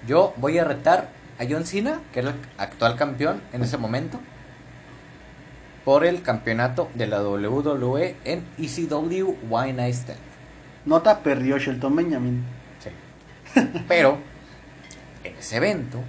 yo 0.05 0.33
voy 0.35 0.57
a 0.57 0.65
retar 0.65 1.09
a 1.43 1.47
John 1.49 1.65
Cena, 1.65 2.01
que 2.11 2.19
era 2.19 2.29
el 2.31 2.35
actual 2.57 2.95
campeón 2.95 3.41
en 3.53 3.63
ese 3.63 3.77
momento, 3.77 4.19
por 5.85 6.05
el 6.05 6.21
campeonato 6.21 6.89
de 6.93 7.07
la 7.07 7.21
WWE 7.21 8.15
en 8.23 8.45
ECW 8.57 9.35
Why 9.49 9.73
Night 9.73 9.95
Stand. 9.95 10.19
Nota 10.85 11.19
perdió 11.19 11.57
Shelton 11.57 11.95
Benjamin. 11.95 12.43
Sí. 12.79 13.59
Pero, 13.87 14.17
en 15.23 15.35
ese 15.35 15.57
evento, 15.57 15.99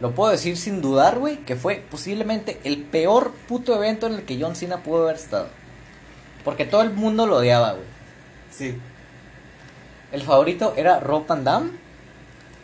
lo 0.00 0.14
puedo 0.14 0.32
decir 0.32 0.56
sin 0.56 0.80
dudar, 0.80 1.18
güey, 1.18 1.38
que 1.38 1.56
fue 1.56 1.84
posiblemente 1.90 2.60
el 2.64 2.82
peor 2.82 3.32
puto 3.48 3.74
evento 3.74 4.06
en 4.06 4.14
el 4.14 4.22
que 4.24 4.40
John 4.40 4.56
Cena 4.56 4.78
pudo 4.78 5.04
haber 5.04 5.16
estado. 5.16 5.48
Porque 6.44 6.64
todo 6.64 6.82
el 6.82 6.90
mundo 6.90 7.26
lo 7.26 7.36
odiaba, 7.36 7.72
güey. 7.72 7.86
Sí. 8.50 8.78
El 10.12 10.22
favorito 10.22 10.74
era 10.76 11.00
Rob 11.00 11.26
Van 11.26 11.42
Dam. 11.42 11.83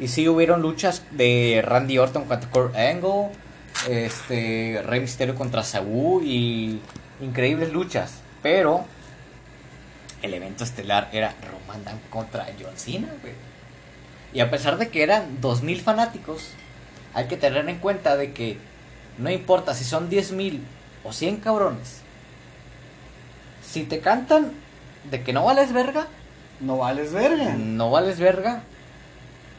Y 0.01 0.09
sí 0.09 0.27
hubieron 0.29 0.63
luchas 0.63 1.03
de 1.11 1.63
Randy 1.65 1.99
Orton 1.99 2.25
contra 2.25 2.51
Kurt 2.51 2.75
Angle. 2.75 3.29
Este. 3.89 4.83
Rey 4.85 5.01
Mysterio 5.01 5.35
contra 5.35 5.63
Sabu. 5.63 6.23
Y 6.23 6.81
increíbles 7.21 7.73
luchas. 7.73 8.15
Pero. 8.43 8.85
El 10.23 10.35
evento 10.35 10.65
estelar 10.65 11.09
era 11.13 11.35
Rob 11.43 11.67
Van 11.69 11.85
Dam 11.85 11.99
contra 12.11 12.47
John 12.61 12.77
Cena, 12.77 13.09
güey. 13.23 13.35
Y 14.33 14.41
a 14.41 14.51
pesar 14.51 14.77
de 14.79 14.89
que 14.89 15.03
eran 15.03 15.41
2000 15.41 15.81
fanáticos. 15.83 16.49
Hay 17.15 17.27
que 17.27 17.37
tener 17.37 17.69
en 17.69 17.79
cuenta 17.79 18.17
de 18.17 18.33
que. 18.33 18.59
No 19.19 19.31
importa 19.31 19.75
si 19.75 19.85
son 19.85 20.09
10.000 20.09 20.61
o 21.05 21.13
100 21.13 21.37
cabrones. 21.39 22.01
Si 23.63 23.83
te 23.83 24.01
cantan 24.01 24.53
de 25.11 25.23
que 25.23 25.33
no 25.33 25.45
vales 25.45 25.73
verga 25.73 26.07
No 26.61 26.79
vales 26.79 27.13
verga. 27.13 27.55
no 27.57 27.91
vales 27.91 28.19
verga 28.19 28.63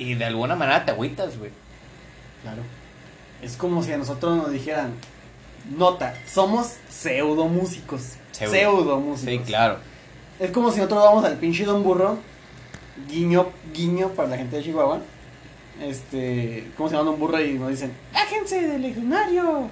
y 0.02 0.16
de 0.16 0.26
alguna 0.26 0.56
manera 0.56 0.84
te 0.84 0.92
agüitas, 0.92 1.38
güey. 1.38 1.52
Claro. 2.42 2.64
Es 3.42 3.56
como 3.56 3.84
si 3.84 3.92
a 3.94 3.98
nosotros 3.98 4.36
nos 4.36 4.52
dijeran, 4.52 4.94
nota, 5.78 6.16
somos 6.26 6.78
pseudo 6.90 7.46
músicos. 7.46 8.14
Pseudo. 8.32 8.52
Pseudo 8.52 9.00
músicos. 9.00 9.32
Sí, 9.32 9.40
claro. 9.46 9.78
Es 10.40 10.50
como 10.50 10.72
si 10.72 10.78
nosotros 10.78 11.04
vamos 11.04 11.24
al 11.24 11.38
pinche 11.38 11.66
Don 11.66 11.84
Burro, 11.84 12.18
guiño, 13.08 13.50
guiño 13.72 14.10
para 14.10 14.30
la 14.30 14.38
gente 14.38 14.56
de 14.56 14.64
Chihuahua. 14.64 15.02
Este, 15.80 16.68
como 16.76 16.90
si 16.90 16.96
llama 16.96 17.12
Don 17.12 17.20
Burro 17.20 17.40
y 17.40 17.54
nos 17.54 17.70
dicen, 17.70 17.94
¡Ájense 18.14 18.68
del 18.68 18.82
legionario! 18.82 19.70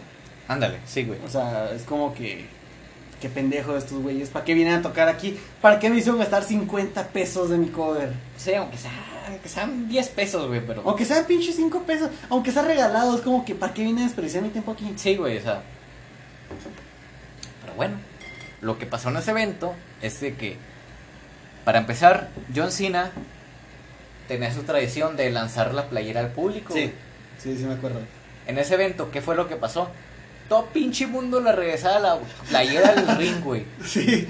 Ándale, 0.48 0.78
sí, 0.86 1.06
güey. 1.06 1.20
O 1.26 1.30
sea, 1.30 1.72
es 1.74 1.84
como 1.84 2.14
que, 2.14 2.46
qué 3.20 3.30
pendejo 3.30 3.74
de 3.74 3.80
estos 3.80 4.02
güeyes, 4.02 4.30
¿para 4.30 4.46
qué 4.46 4.54
vienen 4.54 4.76
a 4.76 4.82
tocar 4.82 5.10
aquí? 5.10 5.38
¿Para 5.62 5.80
qué 5.80 5.90
me 5.90 5.98
hicieron 5.98 6.20
gastar 6.20 6.44
50 6.44 7.08
pesos 7.10 7.50
de 7.50 7.58
mi 7.58 7.68
cover? 7.68 8.14
Sí, 8.38 8.54
aunque, 8.54 8.78
sea, 8.78 8.92
aunque 9.28 9.50
sean 9.50 9.88
10 9.88 10.08
pesos, 10.10 10.48
güey, 10.48 10.66
pero... 10.66 10.84
Aunque 10.86 11.06
sean 11.06 11.26
pinche 11.26 11.52
5 11.52 11.84
pesos, 11.84 12.10
aunque 12.30 12.52
sea 12.52 12.64
regalado, 12.64 13.16
es 13.16 13.22
como 13.22 13.46
que, 13.46 13.56
¿para 13.56 13.74
qué 13.74 13.84
vienen 13.84 14.04
a 14.04 14.08
desperdiciar 14.08 14.44
mi 14.44 14.50
tiempo 14.50 14.72
aquí? 14.72 14.94
Sí, 14.96 15.16
güey, 15.16 15.38
o 15.38 15.42
sea... 15.42 15.62
Pero 17.62 17.74
bueno, 17.76 17.98
lo 18.62 18.78
que 18.78 18.86
pasó 18.86 19.10
en 19.10 19.18
ese 19.18 19.32
evento 19.32 19.76
es 20.02 20.20
de 20.22 20.36
que, 20.36 20.58
para 21.66 21.80
empezar, 21.80 22.30
John 22.56 22.72
Cena 22.72 23.12
tenía 24.28 24.54
su 24.54 24.64
tradición 24.64 25.18
de 25.18 25.30
lanzar 25.30 25.74
la 25.74 25.90
playera 25.90 26.22
al 26.22 26.32
público. 26.32 26.74
Sí, 26.74 26.92
sí, 27.38 27.58
sí 27.58 27.64
me 27.66 27.74
acuerdo. 27.74 28.00
En 28.48 28.58
ese 28.58 28.76
evento, 28.76 29.12
¿qué 29.12 29.22
fue 29.22 29.36
lo 29.36 29.48
que 29.48 29.56
pasó? 29.56 29.90
Todo 30.50 30.66
pinche 30.66 31.06
mundo 31.06 31.40
le 31.40 31.52
regresaba 31.52 32.00
la 32.00 32.20
playera 32.50 32.90
al 32.90 33.18
ring, 33.20 33.40
güey. 33.42 33.66
Sí. 33.86 34.28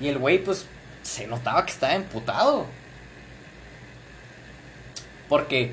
Y 0.00 0.08
el 0.08 0.18
güey, 0.18 0.42
pues, 0.42 0.66
se 1.02 1.26
notaba 1.28 1.64
que 1.64 1.72
estaba 1.72 1.94
emputado. 1.94 2.66
Porque, 5.28 5.72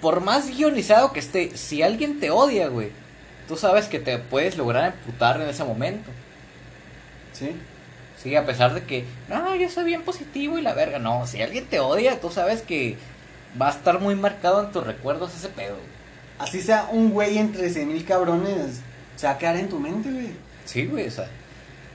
por 0.00 0.20
más 0.22 0.48
guionizado 0.48 1.12
que 1.12 1.20
esté, 1.20 1.56
si 1.56 1.82
alguien 1.82 2.18
te 2.18 2.30
odia, 2.30 2.68
güey, 2.68 2.90
tú 3.46 3.56
sabes 3.56 3.86
que 3.86 3.98
te 3.98 4.18
puedes 4.18 4.56
lograr 4.56 4.86
emputar 4.92 5.40
en 5.40 5.48
ese 5.48 5.64
momento. 5.64 6.10
Sí. 7.32 7.54
Sí, 8.16 8.34
a 8.36 8.46
pesar 8.46 8.72
de 8.72 8.84
que, 8.84 9.04
no, 9.28 9.54
yo 9.56 9.68
soy 9.68 9.84
bien 9.84 10.02
positivo 10.02 10.58
y 10.58 10.62
la 10.62 10.74
verga. 10.74 10.98
No, 10.98 11.26
si 11.26 11.42
alguien 11.42 11.66
te 11.66 11.80
odia, 11.80 12.20
tú 12.20 12.30
sabes 12.30 12.62
que 12.62 12.96
va 13.60 13.68
a 13.68 13.72
estar 13.72 14.00
muy 14.00 14.14
marcado 14.14 14.62
en 14.62 14.72
tus 14.72 14.86
recuerdos 14.86 15.34
ese 15.34 15.48
pedo. 15.48 15.74
güey. 15.74 16.01
Así 16.42 16.60
sea 16.60 16.88
un 16.90 17.10
güey 17.10 17.38
entre 17.38 17.70
100 17.70 17.88
mil 17.88 18.04
cabrones, 18.04 18.80
se 19.16 19.26
va 19.26 19.34
a 19.34 19.38
quedar 19.38 19.56
en 19.56 19.68
tu 19.68 19.78
mente, 19.78 20.10
güey. 20.10 20.30
Sí, 20.64 20.86
güey, 20.86 21.06
o 21.06 21.10
sea. 21.10 21.28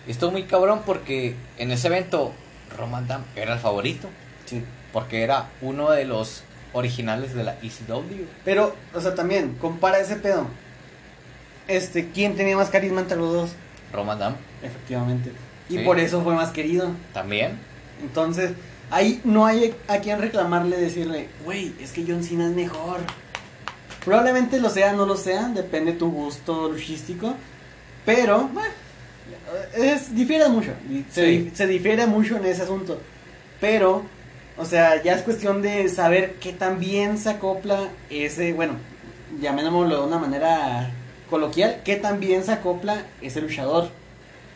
Esto 0.07 0.27
es 0.27 0.31
muy 0.31 0.43
cabrón 0.43 0.81
porque 0.85 1.35
en 1.57 1.71
ese 1.71 1.87
evento 1.87 2.31
Roman 2.77 3.07
Dam 3.07 3.23
era 3.35 3.53
el 3.53 3.59
favorito. 3.59 4.07
Sí. 4.45 4.63
Porque 4.93 5.21
era 5.23 5.49
uno 5.61 5.91
de 5.91 6.05
los 6.05 6.43
originales 6.73 7.33
de 7.33 7.43
la 7.43 7.57
ECW. 7.61 8.25
Pero, 8.45 8.73
o 8.93 9.01
sea, 9.01 9.15
también, 9.15 9.55
compara 9.59 9.99
ese 9.99 10.15
pedo. 10.15 10.47
Este, 11.67 12.09
¿quién 12.11 12.35
tenía 12.35 12.55
más 12.55 12.69
carisma 12.69 13.01
entre 13.01 13.17
los 13.17 13.33
dos? 13.33 13.49
Roman 13.91 14.19
Dam 14.19 14.35
Efectivamente. 14.63 15.31
Y 15.69 15.79
Sí. 15.79 15.83
por 15.83 15.99
eso 15.99 16.21
fue 16.23 16.33
más 16.33 16.51
querido. 16.51 16.91
también. 17.13 17.59
Entonces, 18.01 18.51
ahí 18.91 19.19
no 19.25 19.45
hay 19.45 19.75
a 19.87 19.97
quien 19.97 20.21
reclamarle, 20.21 20.77
decirle, 20.77 21.27
güey, 21.43 21.73
es 21.81 21.91
que 21.91 22.05
John 22.07 22.23
Cena 22.23 22.45
es 22.47 22.55
mejor. 22.55 22.99
Probablemente 24.07 24.59
lo 24.59 24.69
sea, 24.69 24.93
no 24.93 25.05
lo 25.05 25.17
sea, 25.17 25.49
depende 25.49 25.91
de 25.93 25.97
tu 25.99 26.09
gusto 26.11 26.69
luchístico. 26.69 27.33
Pero, 28.05 28.49
bueno, 28.53 28.69
es, 29.75 30.15
difiere 30.15 30.47
mucho. 30.49 30.71
Se, 31.11 31.25
Sí. 31.25 31.51
se 31.53 31.67
difiere 31.67 32.07
mucho 32.07 32.37
en 32.37 32.45
ese 32.45 32.63
asunto. 32.63 32.99
Pero, 33.59 34.03
o 34.57 34.65
sea, 34.65 35.01
ya 35.03 35.13
es 35.13 35.21
cuestión 35.23 35.61
de 35.61 35.89
saber 35.89 36.35
qué 36.39 36.53
tan 36.53 36.79
bien 36.79 37.17
se 37.17 37.29
acopla 37.31 37.89
ese, 38.09 38.53
bueno, 38.53 38.73
llamémoslo 39.41 40.01
de 40.01 40.07
una 40.07 40.19
manera 40.19 40.91
coloquial, 41.29 41.81
qué 41.83 41.97
tan 41.97 42.19
bien 42.19 42.43
se 42.43 42.53
acopla 42.53 43.03
ese 43.21 43.41
luchador. 43.41 43.89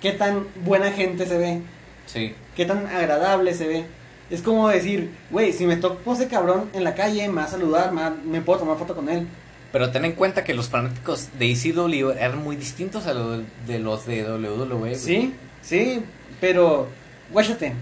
Qué 0.01 0.13
tan 0.13 0.47
buena 0.65 0.91
gente 0.91 1.25
se 1.27 1.37
ve 1.37 1.61
Sí. 2.07 2.33
qué 2.55 2.65
tan 2.65 2.87
agradable 2.87 3.53
se 3.53 3.67
ve. 3.67 3.85
Es 4.31 4.41
como 4.41 4.69
decir, 4.69 5.11
güey, 5.29 5.51
si 5.53 5.65
me 5.65 5.75
topo 5.75 6.13
ese 6.13 6.27
cabrón 6.27 6.69
en 6.73 6.83
la 6.85 6.95
calle, 6.95 7.27
me 7.27 7.35
va 7.35 7.43
a 7.43 7.47
saludar, 7.49 7.91
me, 7.91 8.01
va- 8.01 8.15
me 8.23 8.39
puedo 8.41 8.59
tomar 8.59 8.77
foto 8.77 8.95
con 8.95 9.09
él. 9.09 9.27
Pero 9.71 9.89
ten 9.91 10.03
en 10.05 10.13
cuenta 10.13 10.43
que 10.43 10.53
los 10.53 10.67
fanáticos 10.69 11.29
de 11.39 11.51
ECW 11.51 12.11
eran 12.11 12.43
muy 12.43 12.55
distintos 12.57 13.07
a 13.07 13.13
los 13.13 13.41
de 13.67 13.79
los 13.79 14.05
de 14.05 14.23
WWE. 14.23 14.95
Sí, 14.95 15.33
sí, 15.61 16.01
pero, 16.41 16.87
guáchate. 17.31 17.73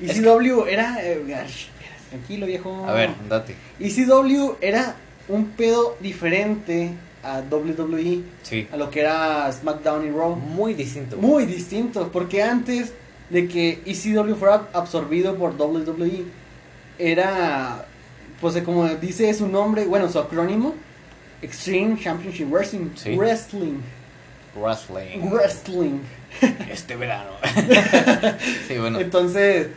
ECW 0.00 0.64
era. 0.66 0.98
eh, 1.02 1.22
tranquilo, 2.08 2.46
viejo. 2.46 2.84
A 2.88 2.92
ver, 2.92 3.10
date. 3.28 3.54
ECW 3.78 4.56
era 4.60 4.96
un 5.28 5.46
pedo 5.50 5.96
diferente 6.00 6.92
a 7.22 7.40
WWE, 7.40 8.22
Sí. 8.42 8.66
a 8.72 8.76
lo 8.76 8.90
que 8.90 9.00
era 9.00 9.52
SmackDown 9.52 10.06
y 10.06 10.10
Raw. 10.10 10.34
Muy 10.36 10.74
distinto. 10.74 11.16
güey. 11.18 11.28
Muy 11.30 11.46
distinto, 11.46 12.10
porque 12.10 12.42
antes 12.42 12.94
de 13.28 13.46
que 13.46 13.80
ECW 13.84 14.34
fuera 14.34 14.68
absorbido 14.72 15.36
por 15.36 15.52
WWE, 15.56 16.24
era, 16.98 17.86
pues 18.40 18.54
de 18.54 18.64
como 18.64 18.88
dice 18.88 19.32
su 19.34 19.48
nombre, 19.48 19.84
bueno, 19.84 20.08
su 20.08 20.18
acrónimo, 20.18 20.74
Extreme 21.42 21.98
Championship 21.98 22.50
Wrestling. 22.50 22.90
Sí. 22.96 23.16
Wrestling. 23.16 23.80
Wrestling. 24.54 25.30
Wrestling. 25.30 25.98
Este 26.70 26.96
verano. 26.96 27.32
sí, 28.68 28.78
bueno. 28.78 29.00
Entonces, 29.00 29.68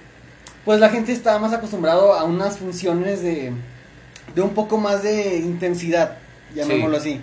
pues 0.66 0.80
la 0.80 0.90
gente 0.90 1.12
estaba 1.12 1.40
más 1.40 1.52
acostumbrado 1.54 2.14
a 2.14 2.24
unas 2.24 2.58
funciones 2.58 3.22
de, 3.22 3.52
de 4.36 4.42
un 4.42 4.52
poco 4.54 4.78
más 4.78 5.04
de 5.04 5.38
intensidad, 5.38 6.18
llamémoslo 6.54 6.98
así. 6.98 7.20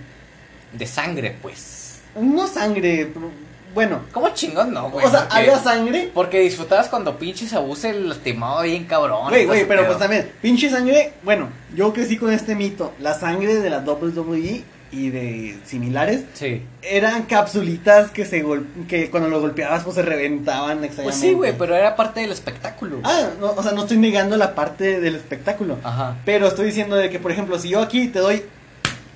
De 0.73 0.87
sangre, 0.87 1.37
pues. 1.41 2.01
No 2.21 2.47
sangre, 2.49 3.09
pero, 3.13 3.31
bueno. 3.75 4.01
¿Cómo 4.13 4.29
chingón 4.31 4.73
no, 4.73 4.91
güey? 4.91 5.07
o 5.07 5.11
sea, 5.11 5.27
había 5.31 5.59
sangre. 5.59 6.11
Porque 6.13 6.41
disfrutabas 6.41 6.89
cuando 6.89 7.19
pinches 7.19 7.53
abuse 7.53 7.91
el 7.91 8.09
lastimado 8.09 8.63
bien 8.63 8.85
cabrón. 8.85 9.29
Güey, 9.29 9.47
güey, 9.47 9.67
pero 9.69 9.87
pues 9.87 9.99
también, 9.99 10.31
pinche 10.43 10.71
sangre, 10.71 11.13
bueno, 11.23 11.49
yo 11.75 11.93
crecí 11.93 12.17
con 12.17 12.33
este 12.33 12.55
mito, 12.55 12.93
la 13.01 13.15
sangre 13.15 13.57
de 13.57 13.71
la 13.71 13.79
WWE 13.81 14.65
y 14.93 15.11
de 15.11 15.57
similares 15.65 16.23
Sí. 16.35 16.65
eran 16.83 17.23
capsulitas 17.23 18.11
que 18.11 18.25
se 18.25 18.43
gol 18.43 18.67
que 18.89 19.09
cuando 19.09 19.29
lo 19.29 19.41
golpeabas 19.41 19.85
pues 19.85 19.95
se 19.95 20.03
reventaban 20.03 20.81
Pues 21.05 21.15
sí, 21.15 21.33
güey, 21.33 21.57
pero 21.57 21.77
era 21.77 21.95
parte 21.95 22.19
del 22.23 22.33
espectáculo. 22.33 22.99
Ah, 23.05 23.29
no, 23.39 23.53
o 23.53 23.63
sea, 23.63 23.71
no 23.71 23.83
estoy 23.83 23.99
negando 23.99 24.37
la 24.37 24.57
parte 24.57 24.99
del 25.01 25.15
espectáculo, 25.15 25.79
Ajá. 25.85 26.17
pero 26.25 26.49
estoy 26.49 26.67
diciendo 26.67 26.97
de 26.97 27.09
que, 27.09 27.21
por 27.21 27.31
ejemplo, 27.31 27.57
si 27.59 27.69
yo 27.69 27.81
aquí 27.81 28.09
te 28.09 28.19
doy 28.19 28.43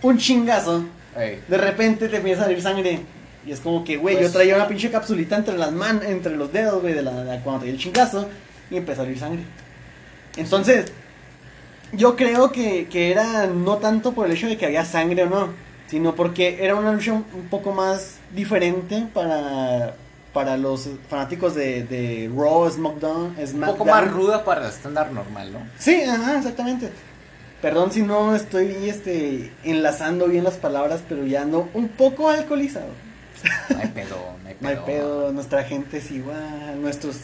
un 0.02 0.16
chingazo, 0.16 0.84
Ey. 1.18 1.40
de 1.48 1.58
repente 1.58 2.08
te 2.08 2.18
empieza 2.18 2.42
a 2.42 2.44
salir 2.44 2.62
sangre. 2.62 3.00
Y 3.46 3.52
es 3.52 3.60
como 3.60 3.84
que, 3.84 3.96
güey, 3.96 4.16
Pues- 4.16 4.26
yo 4.28 4.32
traía 4.32 4.56
una 4.56 4.66
pinche 4.68 4.90
capsulita 4.90 5.36
entre 5.36 5.56
las 5.58 5.70
man 5.72 6.00
entre 6.06 6.36
los 6.36 6.52
dedos, 6.52 6.80
güey, 6.80 6.94
de 6.94 7.02
la, 7.02 7.24
de 7.24 7.40
cuando 7.40 7.64
dio 7.64 7.72
el 7.74 7.78
chingazo 7.78 8.28
y 8.70 8.76
empezó 8.76 9.02
a 9.02 9.04
salir 9.04 9.18
sangre. 9.18 9.42
Entonces, 10.36 10.92
yo 11.92 12.16
creo 12.16 12.50
que, 12.50 12.86
que 12.88 13.10
era 13.12 13.46
no 13.46 13.76
tanto 13.76 14.12
por 14.12 14.26
el 14.26 14.32
hecho 14.32 14.46
de 14.48 14.56
que 14.56 14.66
había 14.66 14.84
sangre 14.84 15.24
o 15.24 15.30
no, 15.30 15.48
sino 15.86 16.14
porque 16.14 16.64
era 16.64 16.74
una 16.74 16.92
lucha 16.92 17.12
un, 17.12 17.24
un 17.34 17.48
poco 17.48 17.72
más 17.72 18.16
diferente 18.34 19.06
para, 19.12 19.94
para 20.32 20.56
los 20.56 20.88
fanáticos 21.08 21.54
de, 21.54 21.84
de 21.84 22.30
Raw, 22.34 22.68
SmackDown, 22.70 23.36
Un 23.38 23.46
SmackDown. 23.46 23.76
poco 23.78 23.84
más 23.84 24.10
ruda 24.10 24.44
para 24.44 24.62
el 24.62 24.70
estándar 24.70 25.12
normal, 25.12 25.52
¿no? 25.52 25.58
Sí, 25.78 26.02
ajá, 26.02 26.38
exactamente. 26.38 26.88
Perdón 27.62 27.92
si 27.92 28.02
no 28.02 28.34
estoy 28.34 28.74
este, 28.88 29.52
enlazando 29.62 30.26
bien 30.26 30.44
las 30.44 30.54
palabras, 30.54 31.00
pero 31.08 31.24
ya 31.26 31.42
ando 31.42 31.68
un 31.74 31.88
poco 31.88 32.28
alcoholizado. 32.28 32.88
No 33.70 33.78
hay 33.80 33.88
pedo, 33.88 34.16
no 34.42 34.48
hay 34.48 34.54
pedo. 34.54 34.60
No 34.60 34.68
hay 34.68 34.76
pedo, 34.86 35.32
nuestra 35.32 35.64
gente 35.64 35.98
es 35.98 36.10
igual, 36.10 36.80
nuestros, 36.80 37.16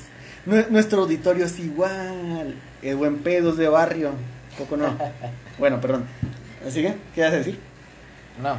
nue- 0.47 0.69
nuestro 0.69 1.03
auditorio 1.03 1.45
es 1.47 1.59
igual, 1.59 2.55
el 2.83 2.97
buen 2.97 3.19
pedo 3.19 3.51
es 3.51 3.57
de 3.57 3.69
barrio, 3.69 4.13
poco 4.59 4.77
no. 4.77 4.97
bueno, 5.59 5.81
perdón. 5.81 6.07
¿Sigue? 6.69 6.95
¿Qué 7.15 7.23
vas 7.23 7.33
a 7.33 7.37
decir? 7.37 7.59
No. 8.43 8.57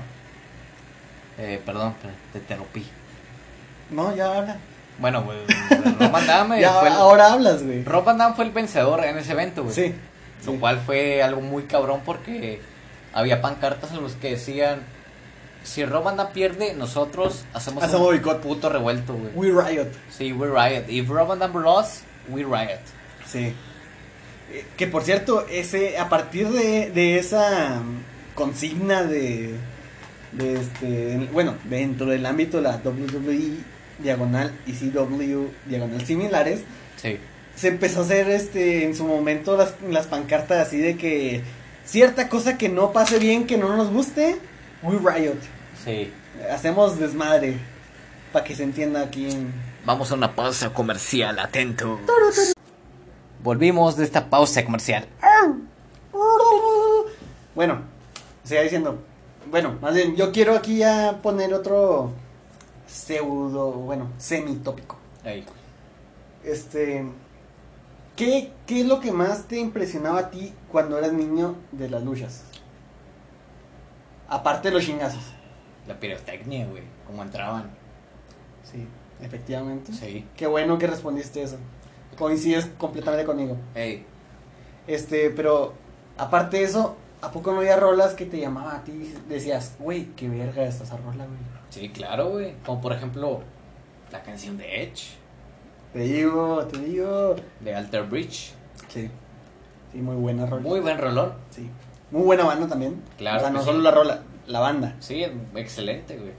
Eh, 1.38 1.62
perdón, 1.66 1.96
te 2.34 2.40
interrumpí. 2.40 2.86
No, 3.90 4.16
ya 4.16 4.38
habla. 4.38 4.58
Bueno, 5.00 5.24
pues, 5.26 5.38
Rob 6.00 6.12
Van 6.12 6.28
Damme 6.28 6.62
Ya, 6.62 6.74
fue 6.74 6.90
el, 6.90 6.94
ahora 6.94 7.34
hablas, 7.34 7.64
güey. 7.64 7.84
Rob 7.84 8.04
Van 8.04 8.18
Damme 8.18 8.36
fue 8.36 8.46
el 8.46 8.52
vencedor 8.52 9.04
en 9.04 9.18
ese 9.18 9.32
evento, 9.32 9.64
güey. 9.64 9.74
Sí. 9.76 9.96
Lo 10.46 10.52
sí. 10.54 10.58
cual 10.60 10.80
fue 10.80 11.22
algo 11.24 11.42
muy 11.42 11.64
cabrón 11.64 12.02
porque 12.06 12.62
había 13.14 13.42
pancartas 13.42 13.92
en 13.92 14.02
los 14.02 14.14
que 14.14 14.32
decían 14.32 14.80
si 15.64 15.84
Damme 15.86 16.24
pierde, 16.34 16.74
nosotros 16.74 17.46
hacemos, 17.54 17.84
Hacemos 17.84 18.02
un 18.08 18.14
boicot. 18.14 18.42
puto 18.42 18.70
revuelto, 18.70 19.14
güey. 19.14 19.32
We 19.36 19.48
Riot. 19.64 19.90
Sí, 20.10 20.34
we 20.34 20.48
riot. 20.48 20.86
If 20.90 21.08
Damme 21.10 21.60
lost, 21.62 22.04
we 22.30 22.44
riot. 22.44 22.80
Sí. 23.28 23.54
Eh, 24.52 24.66
Que 24.78 24.88
por 24.88 25.04
cierto, 25.04 25.46
ese, 25.50 25.98
a 25.98 26.10
partir 26.10 26.50
de, 26.50 26.90
de 26.92 27.18
esa 27.20 27.80
mm, 27.80 28.34
consigna 28.36 29.04
de, 29.04 29.56
de 30.32 30.54
este, 30.56 31.30
bueno, 31.32 31.56
dentro 31.66 32.08
del 32.08 32.26
ámbito 32.26 32.58
de 32.58 32.64
la 32.64 32.78
WWE 32.84 33.58
diagonal 34.00 34.52
y 34.66 34.72
CW 34.74 35.46
diagonal 35.68 36.06
similares, 36.06 36.62
Sí. 36.96 37.18
se 37.56 37.68
empezó 37.68 38.00
a 38.00 38.04
hacer 38.04 38.30
este 38.30 38.86
en 38.86 38.96
su 38.96 39.06
momento 39.06 39.56
las, 39.58 39.76
las 39.90 40.08
pancartas 40.08 40.68
así 40.68 40.78
de 40.78 40.98
que 40.98 41.44
cierta 41.86 42.28
cosa 42.30 42.58
que 42.58 42.68
no 42.70 42.92
pase 42.94 43.20
bien, 43.20 43.46
que 43.46 43.58
no 43.58 43.76
nos 43.76 43.90
guste, 43.92 44.38
we 44.84 44.98
riot. 44.98 45.38
Sí. 45.84 46.12
Hacemos 46.52 47.00
desmadre. 47.00 47.60
Para 48.32 48.46
que 48.46 48.56
se 48.56 48.64
entienda 48.64 49.02
aquí 49.02 49.30
en... 49.30 49.54
Vamos 49.86 50.12
a 50.12 50.16
una 50.16 50.34
pausa 50.36 50.74
comercial, 50.74 51.38
atento. 51.40 52.00
Volvimos 53.44 53.98
de 53.98 54.06
esta 54.06 54.30
pausa 54.30 54.64
comercial. 54.64 55.06
Bueno, 57.54 57.82
siga 58.44 58.62
diciendo. 58.62 59.00
Bueno, 59.50 59.78
más 59.82 59.94
bien, 59.94 60.16
yo 60.16 60.32
quiero 60.32 60.56
aquí 60.56 60.78
ya 60.78 61.20
poner 61.22 61.54
otro 61.54 62.14
pseudo, 62.88 63.72
bueno, 63.72 64.10
semitópico. 64.18 64.98
Ey. 65.26 65.46
Este, 66.44 67.06
¿qué, 68.16 68.54
¿qué 68.66 68.82
es 68.82 68.86
lo 68.86 69.00
que 69.00 69.12
más 69.12 69.48
te 69.48 69.60
impresionaba 69.60 70.20
a 70.20 70.30
ti 70.30 70.54
cuando 70.72 70.98
eras 70.98 71.12
niño 71.12 71.56
de 71.72 71.90
las 71.90 72.04
luchas? 72.04 72.44
Aparte 74.32 74.70
de 74.70 74.76
los 74.76 74.86
chingazos. 74.86 75.22
La 75.88 76.00
pirotecnia, 76.00 76.66
güey. 76.68 76.84
Cómo 77.06 77.22
entraban. 77.22 77.70
Sí, 78.64 78.88
efectivamente. 79.22 79.92
Sí. 79.94 80.26
Qué 80.38 80.48
bueno 80.48 80.78
que 80.78 80.88
respondiste 80.88 81.44
eso. 81.44 81.58
Coincides 82.18 82.66
completamente 82.78 83.26
conmigo. 83.26 83.58
Ey. 83.76 84.06
Este, 84.88 85.30
pero 85.32 85.74
aparte 86.18 86.58
de 86.58 86.64
eso, 86.64 86.96
¿a 87.22 87.32
poco 87.32 87.52
no 87.52 87.60
había 87.60 87.76
rolas 87.76 88.14
que 88.14 88.26
te 88.26 88.40
llamaban 88.40 88.78
a 88.78 88.84
ti? 88.84 89.14
Decías, 89.28 89.76
güey, 89.80 90.06
qué 90.16 90.30
verga 90.30 90.64
está 90.64 90.86
esa 90.86 90.98
rola, 90.98 91.26
güey. 91.26 91.38
Sí, 91.70 91.90
claro, 91.90 92.30
güey. 92.30 92.56
Como 92.66 92.80
por 92.82 92.94
ejemplo, 92.94 93.42
la 94.12 94.22
canción 94.24 94.58
de 94.58 94.84
Edge, 94.84 95.18
Te 95.94 96.00
digo, 96.00 96.66
te 96.68 96.80
digo. 96.80 97.36
de 97.60 97.76
Alter 97.76 98.04
Bridge. 98.04 98.54
Sí. 98.88 99.10
Sí, 99.92 99.98
muy 99.98 100.16
buena 100.16 100.46
rola. 100.46 100.62
Muy 100.62 100.80
buen 100.80 100.98
rolón. 100.98 101.34
Sí. 101.50 101.70
Muy 102.12 102.24
buena 102.24 102.44
banda 102.44 102.68
también. 102.68 103.02
Claro 103.18 103.38
O 103.38 103.40
sea, 103.42 103.50
no 103.50 103.60
sí. 103.60 103.66
solo 103.66 103.80
la 103.80 103.92
rola, 103.92 104.22
la 104.48 104.60
banda. 104.60 104.96
Sí, 105.00 105.24
excelente, 105.56 106.18
güey. 106.18 106.32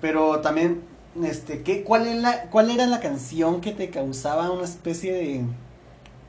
Pero 0.00 0.40
también, 0.40 0.82
este, 1.24 1.62
¿qué, 1.62 1.82
cuál, 1.82 2.06
es 2.06 2.16
la, 2.20 2.42
¿cuál 2.50 2.70
era 2.70 2.86
la 2.86 3.00
canción 3.00 3.60
que 3.60 3.72
te 3.72 3.88
causaba 3.90 4.50
una 4.50 4.64
especie 4.64 5.12
de. 5.14 5.44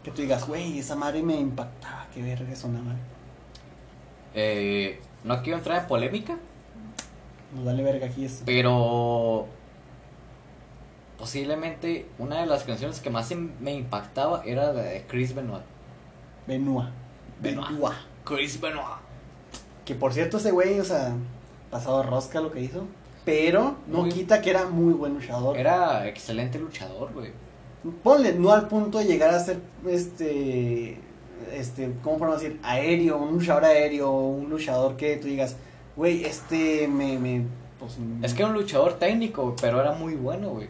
que 0.04 0.12
tú 0.12 0.22
digas, 0.22 0.48
güey, 0.48 0.80
esa 0.80 0.96
madre 0.96 1.22
me 1.24 1.36
impactaba, 1.36 2.08
qué 2.14 2.22
verga 2.22 2.56
sonaba? 2.56 2.96
Eh, 4.34 5.00
no 5.24 5.42
quiero 5.44 5.58
entrar 5.58 5.82
en 5.82 5.88
polémica, 5.88 6.38
Nos 7.56 7.66
dale 7.66 7.84
verga 7.84 8.06
aquí 8.08 8.24
esto. 8.26 8.44
pero 8.46 9.48
posiblemente 11.18 12.06
una 12.20 12.40
de 12.42 12.46
las 12.46 12.64
canciones 12.64 13.00
que 13.00 13.10
más 13.10 13.30
me 13.60 13.74
impactaba 13.74 14.44
era 14.46 14.72
la 14.72 14.84
de 14.84 15.06
Chris 15.08 15.34
Benoit. 15.34 15.64
Benua. 16.46 16.92
Benoit. 17.42 17.68
Benua. 17.70 17.96
Chris 18.28 18.60
Benoit. 18.60 18.98
Que 19.86 19.96
por 19.96 20.14
cierto, 20.14 20.38
ese 20.38 20.52
güey, 20.52 20.80
o 20.80 20.84
sea, 20.84 21.14
pasado 21.72 22.04
rosca 22.04 22.42
lo 22.42 22.52
que 22.52 22.62
hizo. 22.62 22.84
Pero 23.26 23.76
no 23.88 24.02
Muy- 24.02 24.10
quita 24.10 24.42
que 24.42 24.50
era 24.52 24.66
muy 24.68 24.94
buen 24.94 25.14
luchador. 25.14 25.58
Era 25.58 26.08
excelente 26.08 26.60
luchador, 26.60 27.12
güey. 27.14 27.32
Ponle, 28.04 28.34
no 28.34 28.52
al 28.52 28.68
punto 28.68 28.98
de 28.98 29.06
llegar 29.06 29.34
a 29.34 29.40
ser, 29.40 29.60
este, 29.88 31.00
este, 31.54 31.92
¿cómo 32.04 32.18
podemos 32.18 32.42
decir? 32.42 32.60
Aéreo, 32.64 33.18
un 33.18 33.34
luchador 33.34 33.66
aéreo, 33.66 34.12
un 34.12 34.50
luchador 34.50 34.98
que 34.98 35.18
tú 35.18 35.28
digas, 35.28 35.56
güey, 35.96 36.24
este 36.26 36.88
me, 36.88 37.18
me, 37.20 37.44
pues... 37.80 37.98
Es 38.24 38.34
que 38.34 38.42
era 38.44 38.52
un 38.52 38.58
luchador 38.58 38.94
técnico, 38.94 39.56
pero 39.62 39.80
era 39.80 39.92
muy 39.94 40.16
bueno, 40.16 40.50
güey. 40.50 40.68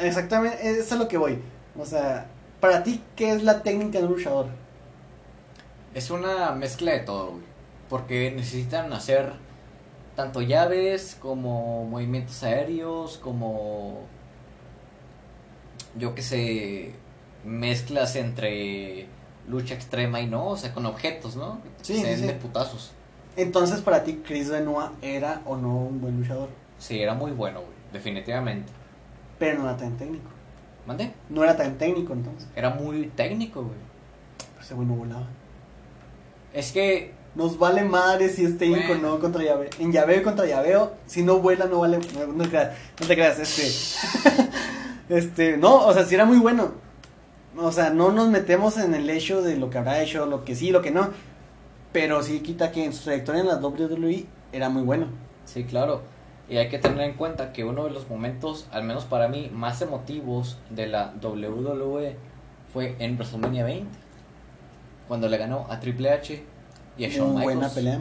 Exactamente, 0.00 0.58
eso 0.68 0.80
es 0.80 0.92
a 0.92 0.96
lo 0.96 1.08
que 1.08 1.18
voy. 1.18 1.38
O 1.78 1.84
sea, 1.84 2.26
para 2.60 2.82
ti, 2.82 3.02
¿qué 3.16 3.32
es 3.32 3.42
la 3.42 3.62
técnica 3.62 3.98
de 3.98 4.06
un 4.06 4.12
luchador? 4.12 4.46
Es 5.94 6.10
una 6.10 6.52
mezcla 6.52 6.92
de 6.92 7.00
todo, 7.00 7.32
güey. 7.32 7.42
Porque 7.88 8.30
necesitan 8.30 8.92
hacer 8.92 9.32
tanto 10.16 10.40
llaves 10.42 11.16
como 11.20 11.84
movimientos 11.84 12.42
aéreos, 12.42 13.18
como 13.18 14.00
yo 15.96 16.14
que 16.14 16.22
sé, 16.22 16.94
mezclas 17.44 18.16
entre 18.16 19.06
lucha 19.48 19.74
extrema 19.74 20.20
y 20.20 20.26
no, 20.26 20.48
o 20.48 20.56
sea, 20.56 20.72
con 20.72 20.86
objetos, 20.86 21.36
¿no? 21.36 21.58
Sí, 21.82 21.98
Se 22.00 22.14
sí, 22.14 22.20
sí. 22.22 22.26
de 22.26 22.32
putazos. 22.34 22.92
Entonces, 23.36 23.80
para 23.82 24.04
ti, 24.04 24.22
Chris 24.26 24.48
Benoit 24.50 24.90
era 25.02 25.42
o 25.46 25.56
no 25.56 25.76
un 25.76 26.00
buen 26.00 26.18
luchador, 26.18 26.48
Sí, 26.78 27.00
era 27.00 27.14
muy 27.14 27.30
bueno, 27.32 27.60
güey, 27.60 27.72
definitivamente. 27.92 28.72
pero 29.38 29.58
no 29.60 29.68
era 29.68 29.76
tan 29.76 29.96
técnico. 29.96 30.30
¿Mande? 30.86 31.12
No 31.28 31.44
era 31.44 31.56
tan 31.56 31.78
técnico 31.78 32.12
entonces. 32.12 32.48
Era 32.56 32.70
muy 32.70 33.06
técnico, 33.14 33.62
güey. 33.62 33.76
Ese 34.60 34.74
güey 34.74 34.86
no 34.88 34.94
volaba. 34.94 35.26
Es 36.52 36.72
que 36.72 37.14
Nos 37.34 37.58
vale 37.58 37.82
madre 37.82 38.28
si 38.28 38.44
es 38.44 38.58
técnico 38.58 38.88
Bueno. 38.88 39.12
no 39.12 39.18
contra 39.18 39.42
llaveo. 39.42 39.70
En 39.78 39.90
llaveo 39.90 40.20
y 40.20 40.22
contra 40.22 40.44
llaveo, 40.44 40.92
si 41.06 41.22
no 41.22 41.38
vuela, 41.38 41.64
no 41.64 41.78
vale. 41.80 41.98
No, 42.14 42.26
no 42.26 42.44
te 42.44 42.50
creas, 42.50 42.76
no 43.00 43.06
te 43.06 43.14
creas, 43.14 43.38
este. 43.38 44.48
este, 45.08 45.56
no, 45.56 45.86
o 45.86 45.94
sea, 45.94 46.04
si 46.04 46.14
era 46.14 46.26
muy 46.26 46.38
bueno. 46.38 46.72
O 47.56 47.72
sea, 47.72 47.90
no 47.90 48.12
nos 48.12 48.28
metemos 48.28 48.76
en 48.76 48.94
el 48.94 49.08
hecho 49.08 49.40
de 49.40 49.56
lo 49.56 49.70
que 49.70 49.78
habrá 49.78 50.02
hecho, 50.02 50.26
lo 50.26 50.44
que 50.44 50.54
sí, 50.54 50.70
lo 50.70 50.82
que 50.82 50.90
no. 50.90 51.10
Pero 51.92 52.22
sí 52.22 52.40
quita 52.40 52.70
que 52.70 52.84
en 52.84 52.92
su 52.92 53.04
trayectoria 53.04 53.40
en 53.40 53.48
la 53.48 53.56
WWE 53.56 54.26
era 54.52 54.68
muy 54.68 54.82
bueno. 54.82 55.06
Sí, 55.46 55.64
claro. 55.64 56.02
Y 56.48 56.58
hay 56.58 56.68
que 56.68 56.78
tener 56.78 57.00
en 57.00 57.14
cuenta 57.14 57.52
que 57.52 57.64
uno 57.64 57.84
de 57.84 57.90
los 57.90 58.08
momentos, 58.10 58.68
al 58.72 58.84
menos 58.84 59.04
para 59.04 59.28
mí, 59.28 59.50
más 59.52 59.80
emotivos 59.80 60.58
de 60.68 60.86
la 60.86 61.14
WWE 61.22 62.16
fue 62.72 62.96
en 62.98 63.16
WrestleMania 63.16 63.64
20. 63.64 64.01
Cuando 65.12 65.28
le 65.28 65.36
ganó 65.36 65.66
a 65.68 65.78
Triple 65.78 66.08
H 66.10 66.42
y 66.96 67.04
a 67.04 67.08
Shawn 67.10 67.34
Michaels. 67.34 67.44
buena 67.54 67.68
pelea. 67.68 68.00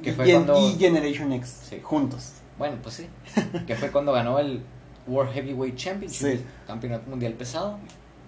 Que 0.00 0.10
y, 0.10 0.12
fue 0.12 0.30
cuando- 0.32 0.56
y 0.68 0.74
Generation 0.78 1.32
X, 1.32 1.62
Sí. 1.68 1.80
juntos. 1.82 2.30
Bueno, 2.58 2.76
pues 2.80 2.94
sí. 2.94 3.08
que 3.66 3.74
fue 3.74 3.90
cuando 3.90 4.12
ganó 4.12 4.38
el 4.38 4.62
World 5.08 5.32
Heavyweight 5.32 5.74
Championship, 5.74 6.26
Sí. 6.38 6.44
campeonato 6.68 7.10
mundial 7.10 7.32
pesado. 7.32 7.76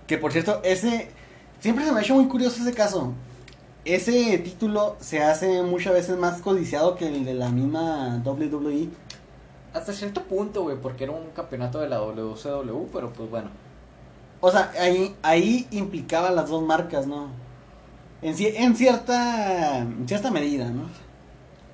Que 0.08 0.18
por 0.18 0.32
cierto, 0.32 0.60
ese. 0.64 1.10
Siempre 1.60 1.84
se 1.84 1.92
me 1.92 2.00
ha 2.00 2.02
hecho 2.02 2.16
muy 2.16 2.26
curioso 2.26 2.60
ese 2.62 2.74
caso. 2.74 3.12
Ese 3.84 4.38
título 4.38 4.96
se 4.98 5.22
hace 5.22 5.62
muchas 5.62 5.92
veces 5.92 6.18
más 6.18 6.40
codiciado 6.40 6.96
que 6.96 7.06
el 7.06 7.24
de 7.24 7.34
la 7.34 7.48
misma. 7.50 8.20
WWE. 8.24 8.88
Hasta 9.72 9.92
cierto 9.92 10.24
punto, 10.24 10.62
güey, 10.64 10.78
porque 10.78 11.04
era 11.04 11.12
un 11.12 11.30
campeonato 11.30 11.78
de 11.78 11.88
la 11.88 11.98
WCW, 12.00 12.88
pero 12.92 13.12
pues 13.12 13.30
bueno. 13.30 13.50
O 14.40 14.50
sea, 14.50 14.72
ahí, 14.80 15.14
ahí 15.22 15.68
implicaba 15.70 16.32
las 16.32 16.48
dos 16.50 16.60
marcas, 16.64 17.06
¿no? 17.06 17.40
En, 18.22 18.34
ci- 18.34 18.52
en 18.54 18.76
cierta 18.76 19.78
en 19.78 20.06
cierta 20.08 20.30
medida, 20.30 20.66
¿no? 20.70 20.84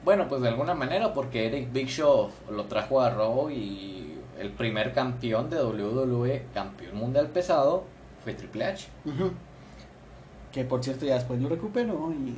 Bueno, 0.05 0.28
pues 0.28 0.40
de 0.40 0.49
alguna 0.49 0.74
manera, 0.74 1.12
porque 1.12 1.46
Eric 1.46 1.72
Big 1.72 1.88
Show 1.88 2.30
lo 2.51 2.64
trajo 2.64 3.01
a 3.01 3.11
Raw 3.11 3.51
y 3.51 4.14
el 4.40 4.51
primer 4.51 4.92
campeón 4.94 5.51
de 5.51 5.62
WWE, 5.62 6.46
campeón 6.55 6.96
mundial 6.96 7.26
pesado, 7.28 7.84
fue 8.24 8.32
Triple 8.34 8.64
H. 8.64 8.86
Que 10.53 10.64
por 10.64 10.82
cierto 10.82 11.05
ya 11.05 11.14
después 11.16 11.40
lo 11.40 11.49
recuperó 11.49 12.11
y... 12.12 12.30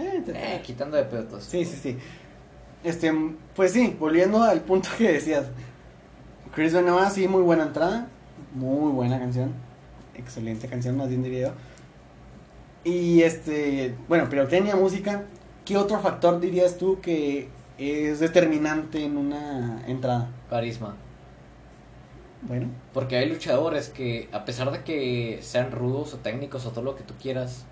eh, 0.00 0.22
Eh, 0.28 0.62
quitando 0.64 0.96
de 0.96 1.02
pedos. 1.04 1.42
Sí, 1.44 1.64
sí, 1.64 1.76
sí. 1.82 1.98
Este, 2.84 3.12
pues 3.56 3.72
sí, 3.72 3.96
volviendo 3.98 4.42
al 4.42 4.60
punto 4.60 4.88
que 4.96 5.12
decías. 5.12 5.46
Chris 6.54 6.72
Benoit, 6.72 7.10
sí, 7.10 7.26
muy 7.26 7.42
buena 7.42 7.64
entrada. 7.64 8.06
Muy 8.54 8.92
buena 8.92 9.18
canción. 9.18 9.52
Excelente 10.14 10.68
canción, 10.68 10.96
más 10.96 11.08
bien 11.08 11.22
diría 11.22 11.48
yo. 11.48 11.52
Y 12.84 13.22
este, 13.22 13.94
bueno, 14.08 14.26
pero 14.30 14.48
tenía 14.48 14.76
música. 14.76 15.24
¿Qué 15.64 15.76
otro 15.76 16.00
factor 16.00 16.40
dirías 16.40 16.78
tú 16.78 17.00
que 17.00 17.48
es 17.78 18.20
determinante 18.20 19.04
en 19.04 19.16
una 19.16 19.84
entrada? 19.86 20.30
Carisma. 20.48 20.96
Bueno, 22.42 22.68
Porque 22.94 23.16
hay 23.16 23.28
luchadores 23.28 23.90
que, 23.90 24.28
a 24.32 24.44
pesar 24.44 24.70
de 24.72 24.82
que 24.82 25.40
sean 25.42 25.70
rudos 25.72 26.14
o 26.14 26.18
técnicos 26.18 26.64
o 26.66 26.70
todo 26.70 26.84
lo 26.84 26.96
que 26.96 27.04
tú 27.04 27.14
quieras, 27.20 27.66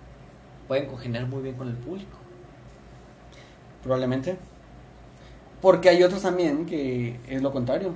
pueden 0.68 0.86
congeniar 0.88 1.26
muy 1.26 1.42
bien 1.42 1.56
con 1.56 1.68
el 1.68 1.76
público. 1.76 2.18
probablemente. 3.82 4.36
Porque 5.60 5.88
hay 5.88 6.02
otros 6.02 6.22
también 6.22 6.66
que 6.66 7.18
es 7.28 7.42
lo 7.42 7.52
contrario. 7.52 7.94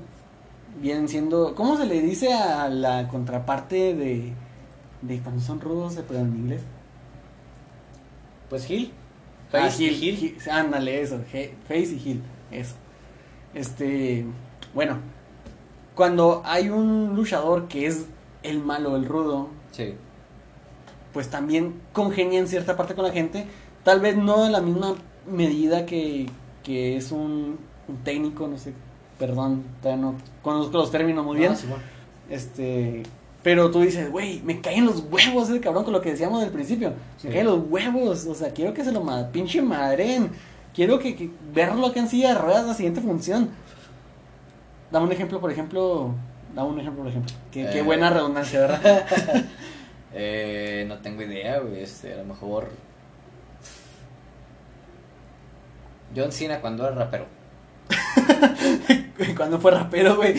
Vienen 0.81 1.09
siendo, 1.09 1.55
¿cómo 1.55 1.77
se 1.77 1.87
le 1.87 2.01
dice 2.03 2.33
a 2.33 2.69
la 2.69 3.09
contraparte 3.09 3.95
de, 3.95 4.33
de 5.03 5.21
cuando 5.21 5.41
son 5.43 5.61
rudos, 5.61 5.99
pero 6.09 6.21
en 6.21 6.37
inglés? 6.37 6.63
Pues 8.53 8.67
Gil. 8.67 8.93
Ah, 9.51 9.61
Face 9.71 9.85
y 9.85 9.95
Gil. 9.95 10.37
Ándale, 10.51 11.01
eso. 11.01 11.19
he- 11.33 11.55
Face 11.67 11.95
y 11.95 12.03
heel. 12.11 12.23
Eso. 12.51 12.75
Este. 13.55 14.27
Bueno. 14.75 14.99
Cuando 15.95 16.43
hay 16.45 16.69
un 16.69 17.15
luchador 17.17 17.67
que 17.67 17.87
es 17.87 18.05
el 18.43 18.61
malo, 18.61 18.95
el 18.97 19.07
rudo, 19.07 19.49
Sí. 19.71 19.95
pues 21.15 21.31
también 21.31 21.81
congenia 21.95 22.39
en 22.41 22.47
cierta 22.47 22.77
parte 22.77 22.95
con 22.95 23.07
la 23.07 23.13
gente. 23.13 23.47
Tal 23.85 24.01
vez 24.01 24.19
no 24.19 24.45
en 24.45 24.53
la 24.53 24.61
misma 24.61 24.97
medida 25.27 25.87
que, 25.87 26.27
que 26.63 26.99
es 26.99 27.11
un, 27.11 27.59
un 27.89 27.97
técnico, 28.05 28.49
no 28.49 28.59
sé. 28.59 28.75
Perdón, 29.19 29.65
todavía 29.81 30.03
no 30.05 30.15
conozco 30.43 30.77
los 30.77 30.91
términos 30.91 31.25
muy 31.25 31.39
bien. 31.39 31.53
Ah. 31.55 31.77
Este. 32.29 33.03
Pero 33.43 33.71
tú 33.71 33.81
dices, 33.81 34.11
güey, 34.11 34.41
me 34.43 34.61
caen 34.61 34.87
los 34.87 35.01
huevos 35.11 35.49
ese 35.51 35.61
cabrón 35.61 35.83
con 35.85 35.93
lo 35.93 36.01
que 36.01 36.11
decíamos 36.13 36.41
del 36.43 36.51
principio. 36.53 36.93
Sí. 37.17 37.27
Me 37.29 37.35
caen 37.35 37.47
los 37.47 37.61
huevos. 37.69 38.27
O 38.27 38.35
sea, 38.35 38.51
quiero 38.53 38.73
que 38.73 38.85
se 38.85 38.93
lo 38.93 39.03
ma- 39.03 39.29
pinche 39.33 39.61
madren. 39.63 40.31
Quiero 40.75 40.99
que, 40.99 41.17
que 41.17 41.29
verlo 41.53 41.87
acá 41.87 42.01
en 42.01 42.09
silla 42.09 42.29
de 42.35 42.39
ruedas 42.41 42.67
la 42.67 42.75
siguiente 42.75 43.01
función. 43.01 43.51
Dame 44.91 45.07
un 45.07 45.13
ejemplo, 45.13 45.41
por 45.41 45.51
ejemplo. 45.51 46.15
Dame 46.55 46.69
un 46.69 46.79
ejemplo, 46.81 47.03
por 47.03 47.11
ejemplo. 47.11 47.35
Qué, 47.51 47.69
qué 47.73 47.79
Eh. 47.81 47.83
buena 47.83 48.11
redundancia, 48.11 48.61
¿verdad? 48.61 49.07
Eh, 50.15 50.85
no 50.89 50.99
tengo 50.99 51.23
idea, 51.23 51.59
güey. 51.61 51.83
Este, 51.83 52.13
a 52.13 52.19
lo 52.19 52.25
mejor. 52.27 52.69
John 56.15 56.31
Cena 56.33 56.61
cuando 56.61 56.87
era 56.87 56.95
rapero. 56.95 57.27
Cuando 59.37 59.59
fue 59.59 59.71
rapero, 59.71 60.17
güey. 60.17 60.35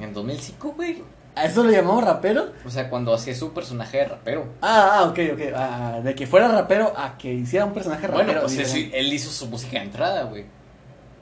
En 0.00 0.14
2005, 0.14 0.72
güey. 0.76 1.02
¿A 1.38 1.44
eso 1.44 1.62
lo 1.62 1.70
llamamos 1.70 2.02
rapero? 2.02 2.50
O 2.66 2.70
sea, 2.70 2.90
cuando 2.90 3.14
hacía 3.14 3.32
su 3.32 3.52
personaje 3.52 3.98
de 3.98 4.04
rapero. 4.06 4.46
Ah, 4.60 4.98
ah, 4.98 5.04
ok, 5.04 5.18
ok. 5.34 5.40
Ah, 5.54 6.00
de 6.02 6.14
que 6.16 6.26
fuera 6.26 6.48
rapero 6.48 6.92
a 6.96 7.16
que 7.16 7.32
hiciera 7.32 7.64
un 7.64 7.72
personaje 7.72 8.08
rapero. 8.08 8.24
Bueno, 8.24 8.40
pues 8.42 8.74
él 8.74 9.12
hizo 9.12 9.30
su 9.30 9.46
música 9.46 9.78
de 9.78 9.84
entrada, 9.84 10.24
güey. 10.24 10.46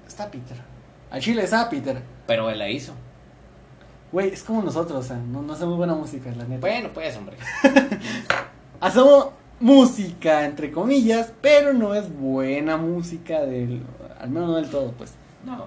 Está 0.09 0.31
Peter. 0.31 0.57
Al 1.11 1.21
chile 1.21 1.43
está 1.43 1.69
Peter. 1.69 2.01
Pero 2.27 2.49
él 2.49 2.59
la 2.59 2.71
hizo. 2.71 2.95
Güey, 4.11 4.31
es 4.31 4.43
como 4.43 4.63
nosotros, 4.63 5.05
o 5.05 5.07
sea, 5.07 5.17
no, 5.17 5.43
no 5.43 5.53
hacemos 5.53 5.77
buena 5.77 5.95
música, 5.95 6.31
la 6.35 6.45
neta. 6.45 6.61
Bueno, 6.61 6.89
pues, 6.95 7.15
hombre. 7.17 7.37
Hacemos 8.81 9.29
música, 9.61 10.47
entre 10.47 10.73
comillas, 10.73 11.33
pero 11.43 11.75
no 11.75 11.95
es 11.95 12.11
buena 12.11 12.79
música 12.79 13.41
del... 13.43 13.83
Al 14.19 14.31
menos 14.31 14.49
no 14.49 14.57
del 14.57 14.71
todo, 14.71 14.93
pues. 14.93 15.13
No. 15.45 15.67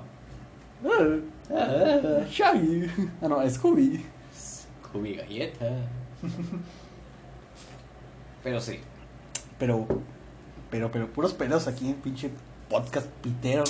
Ah, 0.84 1.54
ah, 1.54 2.26
Shaggy. 2.32 2.89
Ah, 3.22 3.28
no, 3.28 3.47
Scooby. 3.47 4.04
Cubi 4.92 5.16
galleta. 5.16 5.66
Pero 8.44 8.62
sí. 8.62 8.80
Pero, 9.58 9.86
pero, 10.72 10.92
pero, 10.92 11.12
puros 11.12 11.34
pedos 11.34 11.68
aquí 11.68 11.90
en 11.90 11.96
pinche 11.96 12.32
podcast 12.70 13.08
pitero. 13.22 13.64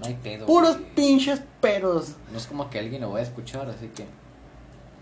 No 0.00 0.06
hay 0.06 0.14
pedo. 0.14 0.46
Puros 0.46 0.78
güey. 0.78 0.94
pinches 0.94 1.42
pedos. 1.60 2.14
No 2.32 2.38
es 2.38 2.46
como 2.46 2.70
que 2.70 2.78
alguien 2.78 3.02
lo 3.02 3.10
vaya 3.10 3.24
a 3.24 3.28
escuchar, 3.28 3.68
así 3.68 3.88
que. 3.88 4.06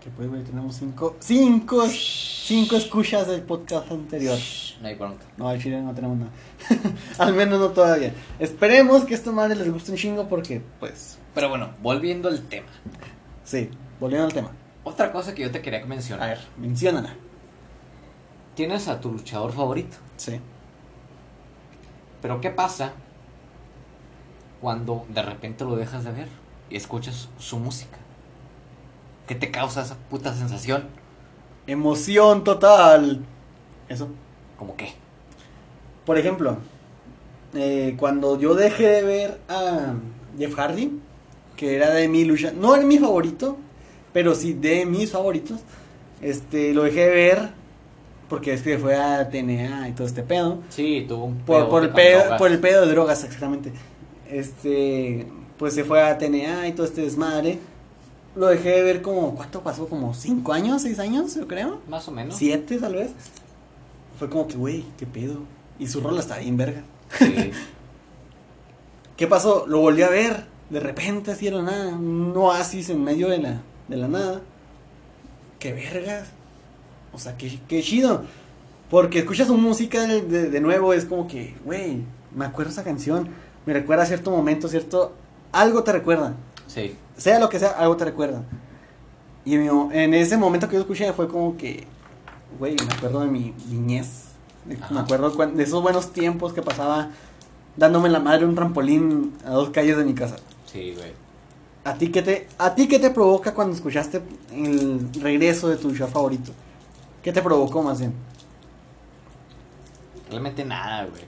Que 0.03 0.09
pues, 0.15 0.29
güey, 0.29 0.43
tenemos 0.43 0.75
cinco, 0.75 1.17
cinco, 1.19 1.85
cinco 1.87 2.75
escuchas 2.77 3.27
del 3.27 3.41
podcast 3.41 3.91
anterior. 3.91 4.37
No 4.81 4.87
hay 4.87 4.95
bronca. 4.95 5.25
No, 5.35 5.49
al 5.49 5.61
chile 5.61 5.81
no 5.81 5.93
tenemos 5.93 6.17
nada. 6.17 6.31
al 7.17 7.33
menos 7.33 7.59
no 7.59 7.69
todavía. 7.69 8.13
Esperemos 8.39 9.03
que 9.03 9.13
esta 9.13 9.31
madre 9.31 9.55
les 9.55 9.71
guste 9.71 9.91
un 9.91 9.97
chingo 9.97 10.29
porque, 10.29 10.61
pues, 10.79 11.17
Pero 11.35 11.49
bueno, 11.49 11.71
volviendo 11.81 12.29
al 12.29 12.41
tema. 12.43 12.67
sí, 13.43 13.69
volviendo 13.99 14.27
al 14.27 14.33
tema. 14.33 14.51
Otra 14.89 15.11
cosa 15.11 15.35
que 15.35 15.43
yo 15.43 15.51
te 15.51 15.61
quería 15.61 15.83
A 15.83 15.85
mencionar. 15.85 16.29
ver, 16.29 16.39
menciónala. 16.57 17.13
Tienes 18.55 18.87
a 18.87 18.99
tu 18.99 19.11
luchador 19.11 19.51
favorito. 19.53 19.97
Sí. 20.17 20.39
Pero 22.23 22.41
¿qué 22.41 22.49
pasa 22.49 22.93
cuando 24.59 25.05
de 25.09 25.21
repente 25.21 25.63
lo 25.63 25.75
dejas 25.75 26.03
de 26.05 26.11
ver 26.11 26.27
y 26.71 26.75
escuchas 26.75 27.29
su 27.37 27.59
música? 27.59 27.97
¿Qué 29.27 29.35
te 29.35 29.51
causa 29.51 29.83
esa 29.83 29.95
puta 30.09 30.33
sensación? 30.33 30.85
Emoción 31.67 32.43
total. 32.43 33.23
Eso. 33.87 34.09
¿Como 34.57 34.75
qué? 34.75 34.93
Por 36.03 36.17
ejemplo, 36.17 36.57
eh, 37.53 37.95
cuando 37.97 38.39
yo 38.39 38.55
dejé 38.55 38.87
de 38.87 39.03
ver 39.03 39.39
a 39.47 39.93
Jeff 40.37 40.55
Hardy, 40.55 40.99
que 41.55 41.75
era 41.75 41.91
de 41.91 42.07
mi 42.07 42.25
lucha, 42.25 42.51
no 42.51 42.75
era 42.75 42.83
mi 42.85 42.97
favorito, 42.97 43.57
pero 44.13 44.35
sí 44.35 44.53
de 44.53 44.85
mis 44.85 45.11
favoritos, 45.11 45.59
este, 46.21 46.73
lo 46.73 46.83
dejé 46.83 47.01
de 47.01 47.09
ver 47.09 47.59
porque 48.29 48.53
es 48.53 48.61
que 48.61 48.77
fue 48.77 48.95
a 48.95 49.27
TNA 49.29 49.89
y 49.89 49.91
todo 49.93 50.05
este 50.05 50.21
pedo. 50.21 50.59
Sí, 50.69 51.05
tuvo 51.07 51.25
un 51.25 51.37
Por, 51.39 51.67
por 51.67 51.83
el 51.83 51.89
pedo, 51.89 52.19
drogas. 52.19 52.37
por 52.39 52.51
el 52.51 52.59
pedo 52.59 52.85
de 52.85 52.91
drogas, 52.91 53.23
exactamente. 53.23 53.73
Este, 54.29 55.27
pues 55.57 55.73
se 55.73 55.83
fue 55.83 56.01
a 56.01 56.17
TNA 56.17 56.67
y 56.67 56.73
todo 56.73 56.85
este 56.85 57.01
desmadre. 57.01 57.59
Lo 58.35 58.47
dejé 58.47 58.69
de 58.69 58.83
ver 58.83 59.01
como, 59.01 59.33
¿cuánto 59.33 59.61
pasó? 59.61 59.87
Como 59.87 60.13
cinco 60.13 60.53
años, 60.53 60.83
seis 60.83 60.99
años, 60.99 61.35
yo 61.35 61.47
creo. 61.47 61.79
Más 61.89 62.07
o 62.07 62.11
menos. 62.11 62.35
Siete, 62.35 62.77
tal 62.77 62.93
vez. 62.93 63.11
Fue 64.19 64.29
como 64.29 64.47
que, 64.47 64.55
güey, 64.55 64.85
qué 64.97 65.07
pedo. 65.07 65.39
Y 65.79 65.87
su 65.87 65.99
rola 65.99 66.19
está 66.19 66.37
bien 66.37 66.55
verga. 66.55 66.83
Sí. 67.17 67.51
¿Qué 69.17 69.27
pasó? 69.27 69.65
Lo 69.67 69.79
volví 69.79 70.03
a 70.03 70.09
ver. 70.09 70.45
De 70.69 70.79
repente, 70.79 71.31
así 71.31 71.47
era 71.47 71.61
nada. 71.63 71.89
Un 71.95 72.31
oasis 72.37 72.89
en 72.91 73.03
medio 73.03 73.27
de 73.29 73.39
la, 73.39 73.61
de 73.89 73.97
la 73.97 74.07
nada. 74.07 74.41
Qué 75.59 75.73
vergas. 75.73 76.27
O 77.11 77.17
sea, 77.19 77.35
qué, 77.37 77.59
qué 77.67 77.81
chido. 77.81 78.23
Porque 78.89 79.19
escuchas 79.19 79.47
su 79.47 79.57
música 79.57 80.01
de, 80.07 80.21
de- 80.21 80.49
de 80.49 80.61
nuevo, 80.61 80.93
es 80.93 81.05
como 81.05 81.27
que, 81.27 81.55
güey, 81.65 82.03
me 82.35 82.45
acuerdo 82.45 82.71
esa 82.71 82.83
canción, 82.83 83.29
me 83.65 83.73
recuerda 83.73 84.03
a 84.03 84.07
cierto 84.07 84.31
momento, 84.31 84.67
cierto, 84.67 85.13
algo 85.51 85.83
te 85.83 85.91
recuerda, 85.91 86.33
Sí. 86.67 86.95
sea 87.17 87.39
lo 87.39 87.49
que 87.49 87.59
sea, 87.59 87.69
algo 87.71 87.97
te 87.97 88.05
recuerda. 88.05 88.43
Y 89.45 89.55
en 89.55 90.13
ese 90.13 90.37
momento 90.37 90.67
que 90.67 90.75
yo 90.75 90.81
escuché 90.81 91.11
fue 91.13 91.27
como 91.27 91.55
que, 91.57 91.85
güey, 92.57 92.75
me 92.87 92.93
acuerdo 92.93 93.19
de 93.21 93.27
mi 93.27 93.53
niñez, 93.69 94.25
Ajá. 94.81 94.93
me 94.93 94.99
acuerdo 95.01 95.29
de 95.29 95.63
esos 95.63 95.81
buenos 95.83 96.11
tiempos 96.13 96.53
que 96.53 96.61
pasaba 96.61 97.09
dándome 97.77 98.09
la 98.09 98.19
madre 98.19 98.45
un 98.45 98.55
trampolín 98.55 99.33
a 99.45 99.51
dos 99.51 99.69
calles 99.69 99.97
de 99.97 100.03
mi 100.05 100.13
casa. 100.13 100.35
Sí, 100.65 100.93
güey. 100.97 101.11
¿A 101.89 101.93
ti 101.95 102.09
qué 102.11 102.21
te, 102.21 102.47
a 102.59 102.75
ti 102.75 102.87
qué 102.87 102.99
te 102.99 103.09
provoca 103.09 103.53
cuando 103.53 103.75
escuchaste 103.75 104.21
el 104.53 105.09
regreso 105.21 105.69
de 105.69 105.77
tu 105.77 105.95
show 105.95 106.07
favorito? 106.07 106.51
¿Qué 107.23 107.33
te 107.33 107.41
provocó 107.41 107.81
más 107.81 107.99
bien? 107.99 108.13
Realmente 110.29 110.63
nada, 110.63 111.05
güey. 111.05 111.23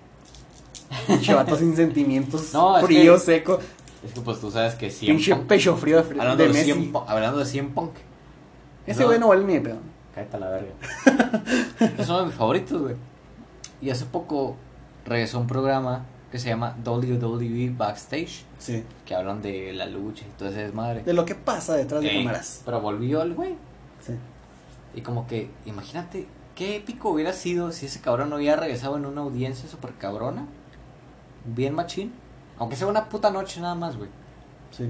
Pinche 1.08 1.34
vato 1.34 1.56
sin 1.56 1.76
sentimientos, 1.76 2.50
No, 2.54 2.78
es 2.78 2.86
frío, 2.86 3.14
que- 3.14 3.20
seco, 3.20 3.60
Es 4.06 4.14
que 4.14 4.22
pues 4.22 4.40
tú 4.40 4.52
sabes 4.52 4.76
que 4.76 4.92
CM 4.92 5.16
pinche 5.16 5.36
pecho 5.36 5.76
frío 5.76 5.98
de, 5.98 6.04
fr- 6.10 6.20
hablando 6.22 6.44
de 6.44 6.50
Messi. 6.50 6.92
Hablando 7.08 7.40
de 7.40 7.46
CM 7.46 7.70
Punk. 7.70 7.92
Ese 8.86 9.04
güey 9.06 9.18
no 9.20 9.30
vale 9.30 9.44
ni 9.44 9.54
de 9.54 9.62
pedo. 9.62 9.78
Cállate 10.14 10.38
a 10.38 10.40
la 10.40 10.50
verga. 10.50 10.74
es 11.98 12.08
uno 12.10 12.20
de 12.20 12.26
mis 12.28 12.36
favoritos, 12.36 12.82
güey. 12.82 12.96
Y 13.82 13.90
hace 13.90 14.06
poco 14.06 14.58
regresó 15.06 15.40
un 15.40 15.48
programa 15.48 16.06
que 16.32 16.40
se 16.40 16.50
llama 16.50 16.76
WWE 16.86 17.74
Backstage, 17.78 18.46
Sí. 18.58 18.84
que 19.06 19.14
hablan 19.16 19.42
de 19.42 19.74
la 19.74 19.86
lucha 19.86 20.26
y 20.26 20.30
todo 20.38 20.50
ese 20.50 20.64
desmadre. 20.64 21.04
De 21.04 21.14
lo 21.14 21.26
que 21.26 21.36
pasa 21.36 21.76
detrás 21.76 22.02
de 22.02 22.10
Ey, 22.10 22.20
cámaras. 22.24 22.62
Pero 22.66 22.80
volvió 22.82 23.22
el 23.22 23.34
güey. 23.34 23.56
Sí. 24.00 24.14
Y 24.96 25.02
como 25.02 25.28
que, 25.28 25.50
imagínate, 25.66 26.28
qué 26.56 26.78
épico 26.78 27.10
hubiera 27.10 27.34
sido 27.34 27.72
si 27.72 27.86
ese 27.88 28.00
cabrón 28.02 28.30
no 28.30 28.38
hubiera 28.38 28.56
regresado 28.56 28.98
en 28.98 29.06
una 29.06 29.22
audiencia 29.22 29.70
súper 29.70 29.94
cabrona. 29.96 30.46
Bien 31.46 31.74
machín. 31.74 32.14
Aunque 32.58 32.76
sea 32.76 32.88
una 32.88 33.10
puta 33.10 33.32
noche 33.32 33.60
nada 33.60 33.76
más, 33.76 33.98
güey. 33.98 34.10
Sí. 34.72 34.90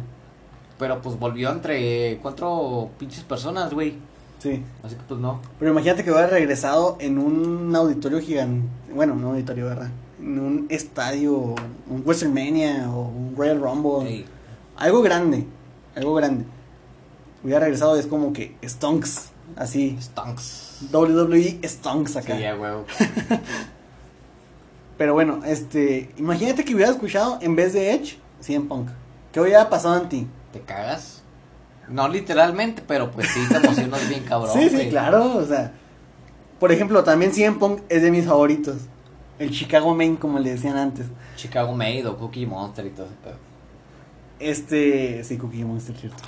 Pero 0.77 1.01
pues 1.01 1.17
volvió 1.17 1.51
entre 1.51 2.19
cuatro 2.21 2.89
pinches 2.99 3.23
personas, 3.23 3.73
güey. 3.73 3.97
Sí. 4.39 4.63
Así 4.83 4.95
que 4.95 5.01
pues 5.07 5.19
no. 5.19 5.39
Pero 5.59 5.71
imagínate 5.71 6.03
que 6.03 6.11
hubiera 6.11 6.27
regresado 6.27 6.97
en 6.99 7.17
un 7.19 7.75
auditorio 7.75 8.19
gigante. 8.19 8.67
Bueno, 8.93 9.15
no 9.15 9.29
auditorio, 9.29 9.65
¿verdad? 9.65 9.89
En 10.21 10.39
un 10.39 10.67
estadio, 10.69 11.55
un 11.87 12.03
WrestleMania 12.05 12.89
o 12.91 13.07
un 13.07 13.35
Royal 13.35 13.59
Rumble. 13.59 14.25
Algo 14.77 15.01
grande. 15.01 15.45
Algo 15.95 16.13
grande. 16.13 16.45
Hubiera 17.43 17.59
regresado, 17.61 17.95
es 17.97 18.05
como 18.05 18.31
que 18.33 18.55
Stonks. 18.63 19.31
Así. 19.55 19.97
Stunks. 19.99 20.87
WWE 20.91 21.59
Stonks 21.63 22.15
acá. 22.15 22.35
Sí, 22.35 22.41
ya. 22.41 22.55
Pero 24.97 25.13
bueno, 25.13 25.39
este. 25.45 26.11
Imagínate 26.17 26.63
que 26.63 26.75
hubiera 26.75 26.91
escuchado 26.91 27.39
en 27.41 27.55
vez 27.55 27.73
de 27.73 27.91
Edge, 27.93 28.19
CM 28.39 28.67
Punk. 28.67 28.89
¿Qué 29.31 29.41
hubiera 29.41 29.69
pasado 29.69 29.99
en 30.01 30.09
ti? 30.09 30.27
¿Te 30.53 30.59
cagas? 30.61 31.23
No 31.87 32.07
literalmente, 32.07 32.83
pero 32.87 33.11
pues 33.11 33.27
sí 33.29 33.39
te 33.49 33.57
emocionas 33.57 34.07
bien 34.07 34.23
cabrón. 34.29 34.53
sí, 34.53 34.69
sí, 34.69 34.75
güey. 34.75 34.89
claro. 34.89 35.37
O 35.37 35.45
sea. 35.45 35.73
Por 36.59 36.71
ejemplo, 36.71 37.03
también 37.03 37.33
CM 37.33 37.57
Punk 37.57 37.81
es 37.89 38.03
de 38.03 38.11
mis 38.11 38.25
favoritos. 38.25 38.75
El 39.41 39.49
Chicago 39.49 39.95
Main, 39.95 40.17
como 40.17 40.37
le 40.37 40.51
decían 40.51 40.77
antes. 40.77 41.07
Chicago 41.35 41.73
Made 41.73 42.05
o 42.05 42.15
Cookie 42.15 42.45
Monster 42.45 42.85
y 42.85 42.89
todo 42.91 43.07
ese 43.07 43.15
pedo. 43.23 43.35
Este. 44.39 45.23
Sí, 45.23 45.37
Cookie 45.37 45.65
Monster, 45.65 45.95
cierto. 45.95 46.21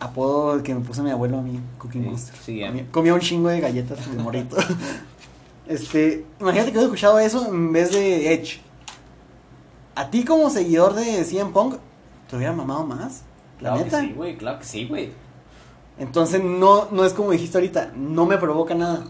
Apodo 0.00 0.62
que 0.62 0.74
me 0.74 0.80
puso 0.80 1.02
mi 1.02 1.10
abuelo 1.10 1.38
a 1.38 1.42
mí, 1.42 1.60
Cookie 1.78 2.00
Sí, 2.00 2.06
Monster. 2.08 2.34
sí, 2.36 2.60
comía, 2.64 2.86
comía 2.90 3.14
un 3.14 3.20
chingo 3.20 3.48
de 3.50 3.60
galletas 3.60 4.10
de 4.10 4.22
morrito. 4.22 4.56
este. 5.68 6.24
Imagínate 6.40 6.72
que 6.72 6.78
hubiera 6.78 6.86
escuchado 6.86 7.18
eso 7.18 7.46
en 7.48 7.70
vez 7.70 7.92
de 7.92 8.32
Edge. 8.32 8.60
A 9.94 10.08
ti, 10.08 10.24
como 10.24 10.48
seguidor 10.48 10.94
de 10.94 11.22
CM 11.24 11.52
Punk, 11.52 11.74
te 12.30 12.36
hubiera 12.36 12.54
mamado 12.54 12.86
más. 12.86 13.24
La 13.60 13.74
Claro 13.74 13.84
que 13.84 13.90
sí, 13.90 14.12
güey, 14.16 14.36
claro 14.38 14.58
que 14.58 14.64
sí, 14.64 14.86
güey. 14.86 15.10
Entonces 15.98 16.42
no, 16.42 16.88
no 16.90 17.04
es 17.04 17.12
como 17.12 17.30
dijiste 17.30 17.58
ahorita, 17.58 17.92
no 17.94 18.24
me 18.24 18.38
provoca 18.38 18.74
nada. 18.74 19.04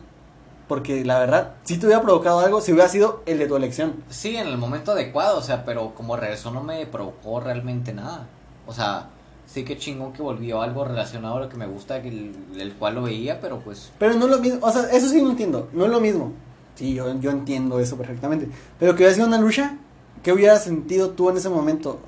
Porque 0.73 1.05
la 1.05 1.19
verdad, 1.19 1.57
si 1.65 1.77
te 1.77 1.85
hubiera 1.85 2.01
provocado 2.01 2.41
algo, 2.41 2.63
si 2.63 2.73
hubiera 2.73 2.89
sido 2.89 3.23
el 3.27 3.39
de 3.39 3.47
tu 3.47 3.57
elección. 3.57 4.03
Sí, 4.09 4.37
en 4.37 4.47
el 4.47 4.57
momento 4.57 4.93
adecuado, 4.93 5.37
o 5.37 5.43
sea, 5.43 5.67
pero 5.67 5.95
como 5.95 6.17
regresó 6.17 6.51
no 6.51 6.63
me 6.63 6.87
provocó 6.87 7.41
realmente 7.41 7.93
nada. 7.93 8.27
O 8.67 8.73
sea, 8.73 9.11
sí 9.45 9.65
que 9.65 9.77
chingón 9.77 10.15
que 10.15 10.23
volvió 10.23 10.63
algo 10.63 10.87
relacionado 10.87 11.37
a 11.37 11.41
lo 11.41 11.51
que 11.51 11.59
me 11.59 11.67
gusta, 11.67 11.99
el, 11.99 12.35
el 12.57 12.73
cual 12.73 12.95
lo 12.95 13.03
veía, 13.03 13.39
pero 13.39 13.61
pues... 13.61 13.93
Pero 13.99 14.15
no 14.15 14.25
es 14.25 14.31
lo 14.31 14.39
mismo, 14.39 14.67
o 14.67 14.73
sea, 14.73 14.85
eso 14.85 15.11
sí 15.11 15.21
no 15.21 15.29
entiendo, 15.29 15.69
no 15.75 15.85
es 15.85 15.91
lo 15.91 16.01
mismo. 16.01 16.33
Sí, 16.75 16.95
yo, 16.95 17.21
yo 17.21 17.31
entiendo 17.33 17.79
eso 17.79 17.99
perfectamente. 17.99 18.49
Pero 18.79 18.93
que 18.93 19.03
hubiera 19.03 19.15
sido 19.15 19.27
una 19.27 19.37
lucha, 19.37 19.77
¿qué 20.23 20.33
hubieras 20.33 20.65
sentido 20.65 21.11
tú 21.11 21.29
en 21.29 21.37
ese 21.37 21.51
momento? 21.51 22.01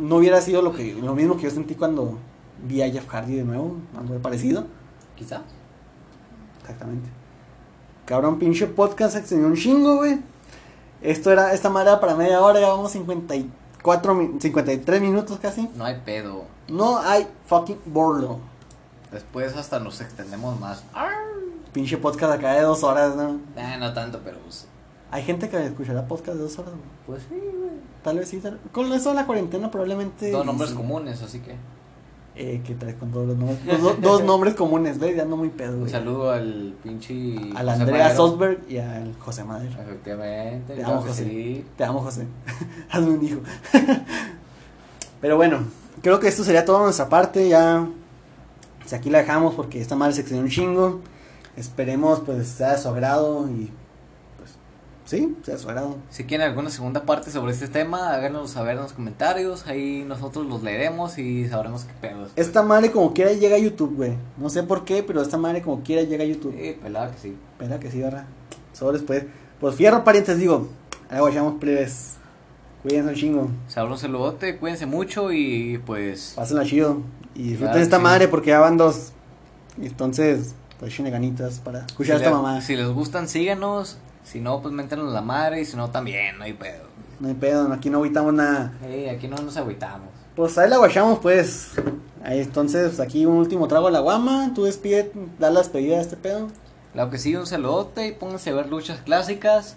No 0.00 0.16
hubiera 0.16 0.40
sido 0.40 0.62
lo 0.62 0.72
que 0.72 0.94
lo 0.94 1.14
mismo 1.14 1.36
que 1.36 1.44
yo 1.44 1.50
sentí 1.52 1.76
cuando 1.76 2.18
vi 2.60 2.82
a 2.82 2.90
Jeff 2.90 3.06
Hardy 3.06 3.36
de 3.36 3.44
nuevo, 3.44 3.76
algo 3.96 4.18
parecido. 4.18 4.66
Quizás. 5.14 5.42
Exactamente. 6.60 7.19
Cabrón, 8.10 8.40
pinche 8.40 8.66
podcast 8.66 9.12
se 9.12 9.20
extendió 9.20 9.46
un 9.46 9.54
chingo, 9.54 9.98
güey. 9.98 10.18
Esto 11.00 11.30
era, 11.30 11.52
esta 11.52 11.70
madre 11.70 11.90
era 11.90 12.00
para 12.00 12.16
media 12.16 12.40
hora, 12.40 12.58
ya 12.58 12.66
vamos 12.66 12.90
54, 12.90 14.14
mi- 14.16 14.40
53 14.40 15.00
minutos 15.00 15.38
casi. 15.40 15.70
No 15.76 15.84
hay 15.84 16.02
pedo. 16.04 16.42
No 16.66 16.98
hay 16.98 17.28
fucking 17.46 17.78
borlo. 17.86 18.38
Después 19.12 19.54
hasta 19.56 19.78
nos 19.78 20.00
extendemos 20.00 20.58
más. 20.58 20.82
Pinche 21.72 21.98
podcast 21.98 22.32
acá 22.32 22.54
de 22.54 22.62
dos 22.62 22.82
horas, 22.82 23.14
¿no? 23.14 23.38
Eh, 23.56 23.76
no 23.78 23.94
tanto, 23.94 24.20
pero 24.24 24.38
pues... 24.40 24.66
Hay 25.12 25.22
gente 25.22 25.48
que 25.48 25.64
escuchará 25.66 26.04
podcast 26.08 26.36
de 26.36 26.42
dos 26.42 26.58
horas, 26.58 26.72
güey. 26.72 26.84
Pues 27.06 27.22
sí, 27.28 27.36
güey. 27.38 27.70
Tal 28.02 28.18
vez 28.18 28.28
sí. 28.28 28.38
tal- 28.38 28.58
Con 28.72 28.92
eso 28.92 29.10
de 29.10 29.14
la 29.14 29.26
cuarentena 29.26 29.70
probablemente... 29.70 30.32
Dos 30.32 30.44
nombres 30.44 30.70
sí. 30.70 30.76
comunes, 30.76 31.22
así 31.22 31.38
que... 31.38 31.54
Eh, 32.36 32.62
¿qué 32.64 32.74
traes 32.74 32.94
con 32.96 33.10
todos 33.10 33.26
los 33.26 33.36
nombres? 33.36 33.58
Los 33.66 33.82
do- 33.82 33.96
dos 34.00 34.22
nombres 34.24 34.54
comunes, 34.54 34.98
¿ves? 34.98 35.16
Ya 35.16 35.22
ando 35.22 35.36
muy 35.36 35.48
pedo, 35.50 35.76
Un 35.78 35.88
saludo 35.90 36.30
al 36.30 36.74
pinche... 36.82 37.34
Al 37.54 37.66
José 37.68 37.80
Andrea 37.82 38.04
Madero. 38.04 38.16
Sosberg 38.16 38.60
y 38.68 38.78
al 38.78 39.14
José 39.18 39.44
Madero. 39.44 39.80
Efectivamente. 39.82 40.74
Te 40.76 40.84
amo, 40.84 41.02
que 41.02 41.08
José. 41.08 41.24
sí. 41.24 41.64
Te 41.76 41.84
amo, 41.84 42.00
José. 42.00 42.26
Hazme 42.90 43.10
un 43.10 43.24
hijo. 43.24 43.40
Pero 45.20 45.36
bueno, 45.36 45.58
creo 46.02 46.18
que 46.20 46.28
esto 46.28 46.44
sería 46.44 46.64
toda 46.64 46.82
nuestra 46.82 47.08
parte. 47.08 47.48
Ya, 47.48 47.86
si 48.86 48.94
aquí 48.94 49.10
la 49.10 49.18
dejamos 49.18 49.54
porque 49.54 49.80
esta 49.80 49.96
madre 49.96 50.14
se 50.14 50.20
extendió 50.22 50.44
un 50.44 50.50
chingo. 50.50 51.00
Esperemos, 51.56 52.20
pues, 52.20 52.48
sea 52.48 52.72
de 52.72 52.78
su 52.78 52.88
agrado 52.88 53.46
y, 53.50 53.64
pues, 53.66 53.72
sí, 55.10 55.36
su 55.58 55.68
agrado. 55.68 55.96
Si 56.10 56.24
quieren 56.24 56.46
alguna 56.48 56.70
segunda 56.70 57.02
parte 57.02 57.30
sobre 57.30 57.52
este 57.52 57.68
tema, 57.68 58.12
háganos 58.14 58.50
saber 58.50 58.76
en 58.76 58.82
los 58.82 58.92
comentarios. 58.92 59.66
Ahí 59.66 60.04
nosotros 60.06 60.46
los 60.46 60.62
leeremos 60.62 61.18
y 61.18 61.48
sabremos 61.48 61.84
qué 61.84 61.92
pedo. 62.00 62.24
después. 62.24 62.46
Esta 62.46 62.62
madre 62.62 62.90
como 62.90 63.12
quiera 63.12 63.32
llega 63.32 63.56
a 63.56 63.58
YouTube, 63.58 63.96
güey. 63.96 64.12
No 64.38 64.48
sé 64.50 64.62
por 64.62 64.84
qué, 64.84 65.02
pero 65.02 65.20
esta 65.22 65.36
madre 65.36 65.62
como 65.62 65.82
quiera 65.82 66.02
llega 66.02 66.24
a 66.24 66.26
YouTube. 66.26 66.54
Sí, 66.58 66.76
pelada 66.82 67.10
que 67.10 67.18
sí. 67.18 67.36
Espera 67.52 67.80
que 67.80 67.90
sí, 67.90 68.00
¿verdad? 68.00 68.24
Solo 68.72 68.92
después. 68.92 69.24
Pues 69.60 69.74
fierro, 69.74 70.04
parientes, 70.04 70.38
digo. 70.38 70.68
Ahí 71.10 71.20
guachamos, 71.20 71.54
plebes. 71.60 72.14
Cuídense 72.82 73.10
un 73.10 73.14
chingo. 73.16 73.50
Sabrón 73.68 73.98
saludote, 73.98 74.56
cuídense 74.56 74.86
mucho 74.86 75.32
y 75.32 75.78
pues... 75.84 76.32
Pásenla 76.36 76.64
chido. 76.64 77.02
Y 77.34 77.42
disfruten 77.50 77.66
Claro, 77.72 77.82
esta 77.82 77.96
sí. 77.98 78.02
madre 78.02 78.28
porque 78.28 78.50
ya 78.50 78.60
van 78.60 78.76
dos. 78.76 79.12
Entonces, 79.80 80.54
pues 80.78 80.96
ganitas 80.98 81.58
para 81.58 81.80
escuchar 81.86 82.06
si 82.06 82.12
a 82.12 82.16
esta 82.26 82.30
le- 82.30 82.36
mamá. 82.36 82.60
Si 82.62 82.76
les 82.76 82.88
gustan, 82.88 83.28
síganos. 83.28 83.98
Si 84.24 84.40
no, 84.40 84.60
pues 84.60 84.74
métanos 84.74 85.12
la 85.12 85.22
madre 85.22 85.60
y 85.60 85.64
si 85.64 85.76
no, 85.76 85.90
también, 85.90 86.38
no 86.38 86.44
hay 86.44 86.52
pedo. 86.52 86.84
No 87.18 87.28
hay 87.28 87.34
pedo, 87.34 87.72
aquí 87.72 87.90
no 87.90 87.98
agüitamos 87.98 88.32
nada. 88.32 88.72
Ey, 88.88 89.08
aquí 89.08 89.28
no 89.28 89.36
nos 89.36 89.56
agüitamos. 89.56 90.08
Pues 90.36 90.56
ahí 90.56 90.70
la 90.70 90.78
guachamos, 90.78 91.18
pues. 91.18 91.72
Ahí 92.22 92.40
entonces, 92.40 93.00
aquí 93.00 93.26
un 93.26 93.36
último 93.36 93.68
trago 93.68 93.88
a 93.88 93.90
la 93.90 94.00
guama. 94.00 94.52
Tú 94.54 94.64
despide, 94.64 95.12
da 95.38 95.50
la 95.50 95.60
despedida 95.60 95.98
a 95.98 96.00
este 96.00 96.16
pedo. 96.16 96.48
Claro 96.92 97.10
que 97.10 97.18
sí, 97.18 97.36
un 97.36 97.46
saludote 97.46 98.06
y 98.06 98.12
pónganse 98.12 98.50
a 98.50 98.54
ver 98.54 98.68
luchas 98.68 99.00
clásicas. 99.00 99.76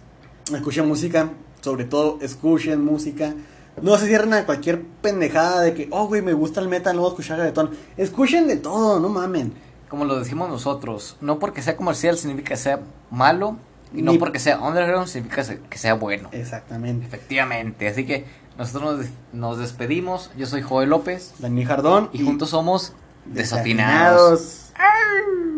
Escuchen 0.54 0.88
música, 0.88 1.30
sobre 1.62 1.86
todo 1.86 2.18
escuchen 2.22 2.84
música. 2.84 3.34
No 3.82 3.98
se 3.98 4.08
cierren 4.08 4.34
a 4.34 4.46
cualquier 4.46 4.84
pendejada 5.02 5.62
de 5.62 5.74
que, 5.74 5.88
oh, 5.92 6.08
güey, 6.08 6.22
me 6.22 6.34
gusta 6.34 6.62
el 6.62 6.70
metal, 6.70 6.96
no 6.96 7.02
voy 7.02 7.10
a 7.10 7.14
escuchar 7.14 7.40
reggaetón. 7.40 7.72
Escuchen 7.98 8.48
de 8.48 8.58
todo, 8.58 9.00
no 9.00 9.10
mamen. 9.10 9.54
Como 9.90 10.06
lo 10.06 10.20
decimos 10.20 10.50
nosotros, 10.50 11.18
no 11.22 11.40
porque 11.40 11.62
sea 11.62 11.76
comercial 11.76 12.18
significa 12.18 12.50
que 12.50 12.58
sea 12.58 12.80
malo. 13.12 13.58
Y 13.94 14.02
no 14.02 14.12
Ni- 14.14 14.18
porque 14.18 14.40
sea 14.40 14.60
underground 14.60 15.08
significa 15.08 15.44
que 15.70 15.78
sea 15.78 15.94
bueno. 15.94 16.30
Exactamente. 16.32 17.06
Efectivamente, 17.06 17.88
así 17.88 18.06
que 18.06 18.26
nosotros 18.58 19.06
nos 19.34 19.58
despedimos. 19.60 20.32
Yo 20.38 20.46
soy 20.46 20.62
Joel 20.62 20.90
López 20.90 21.34
Daniel 21.40 21.68
Jardón 21.68 22.10
y 22.14 22.24
juntos 22.24 22.50
somos 22.50 22.94
desafinados. 23.26 24.72
Desafinados. 24.74 25.54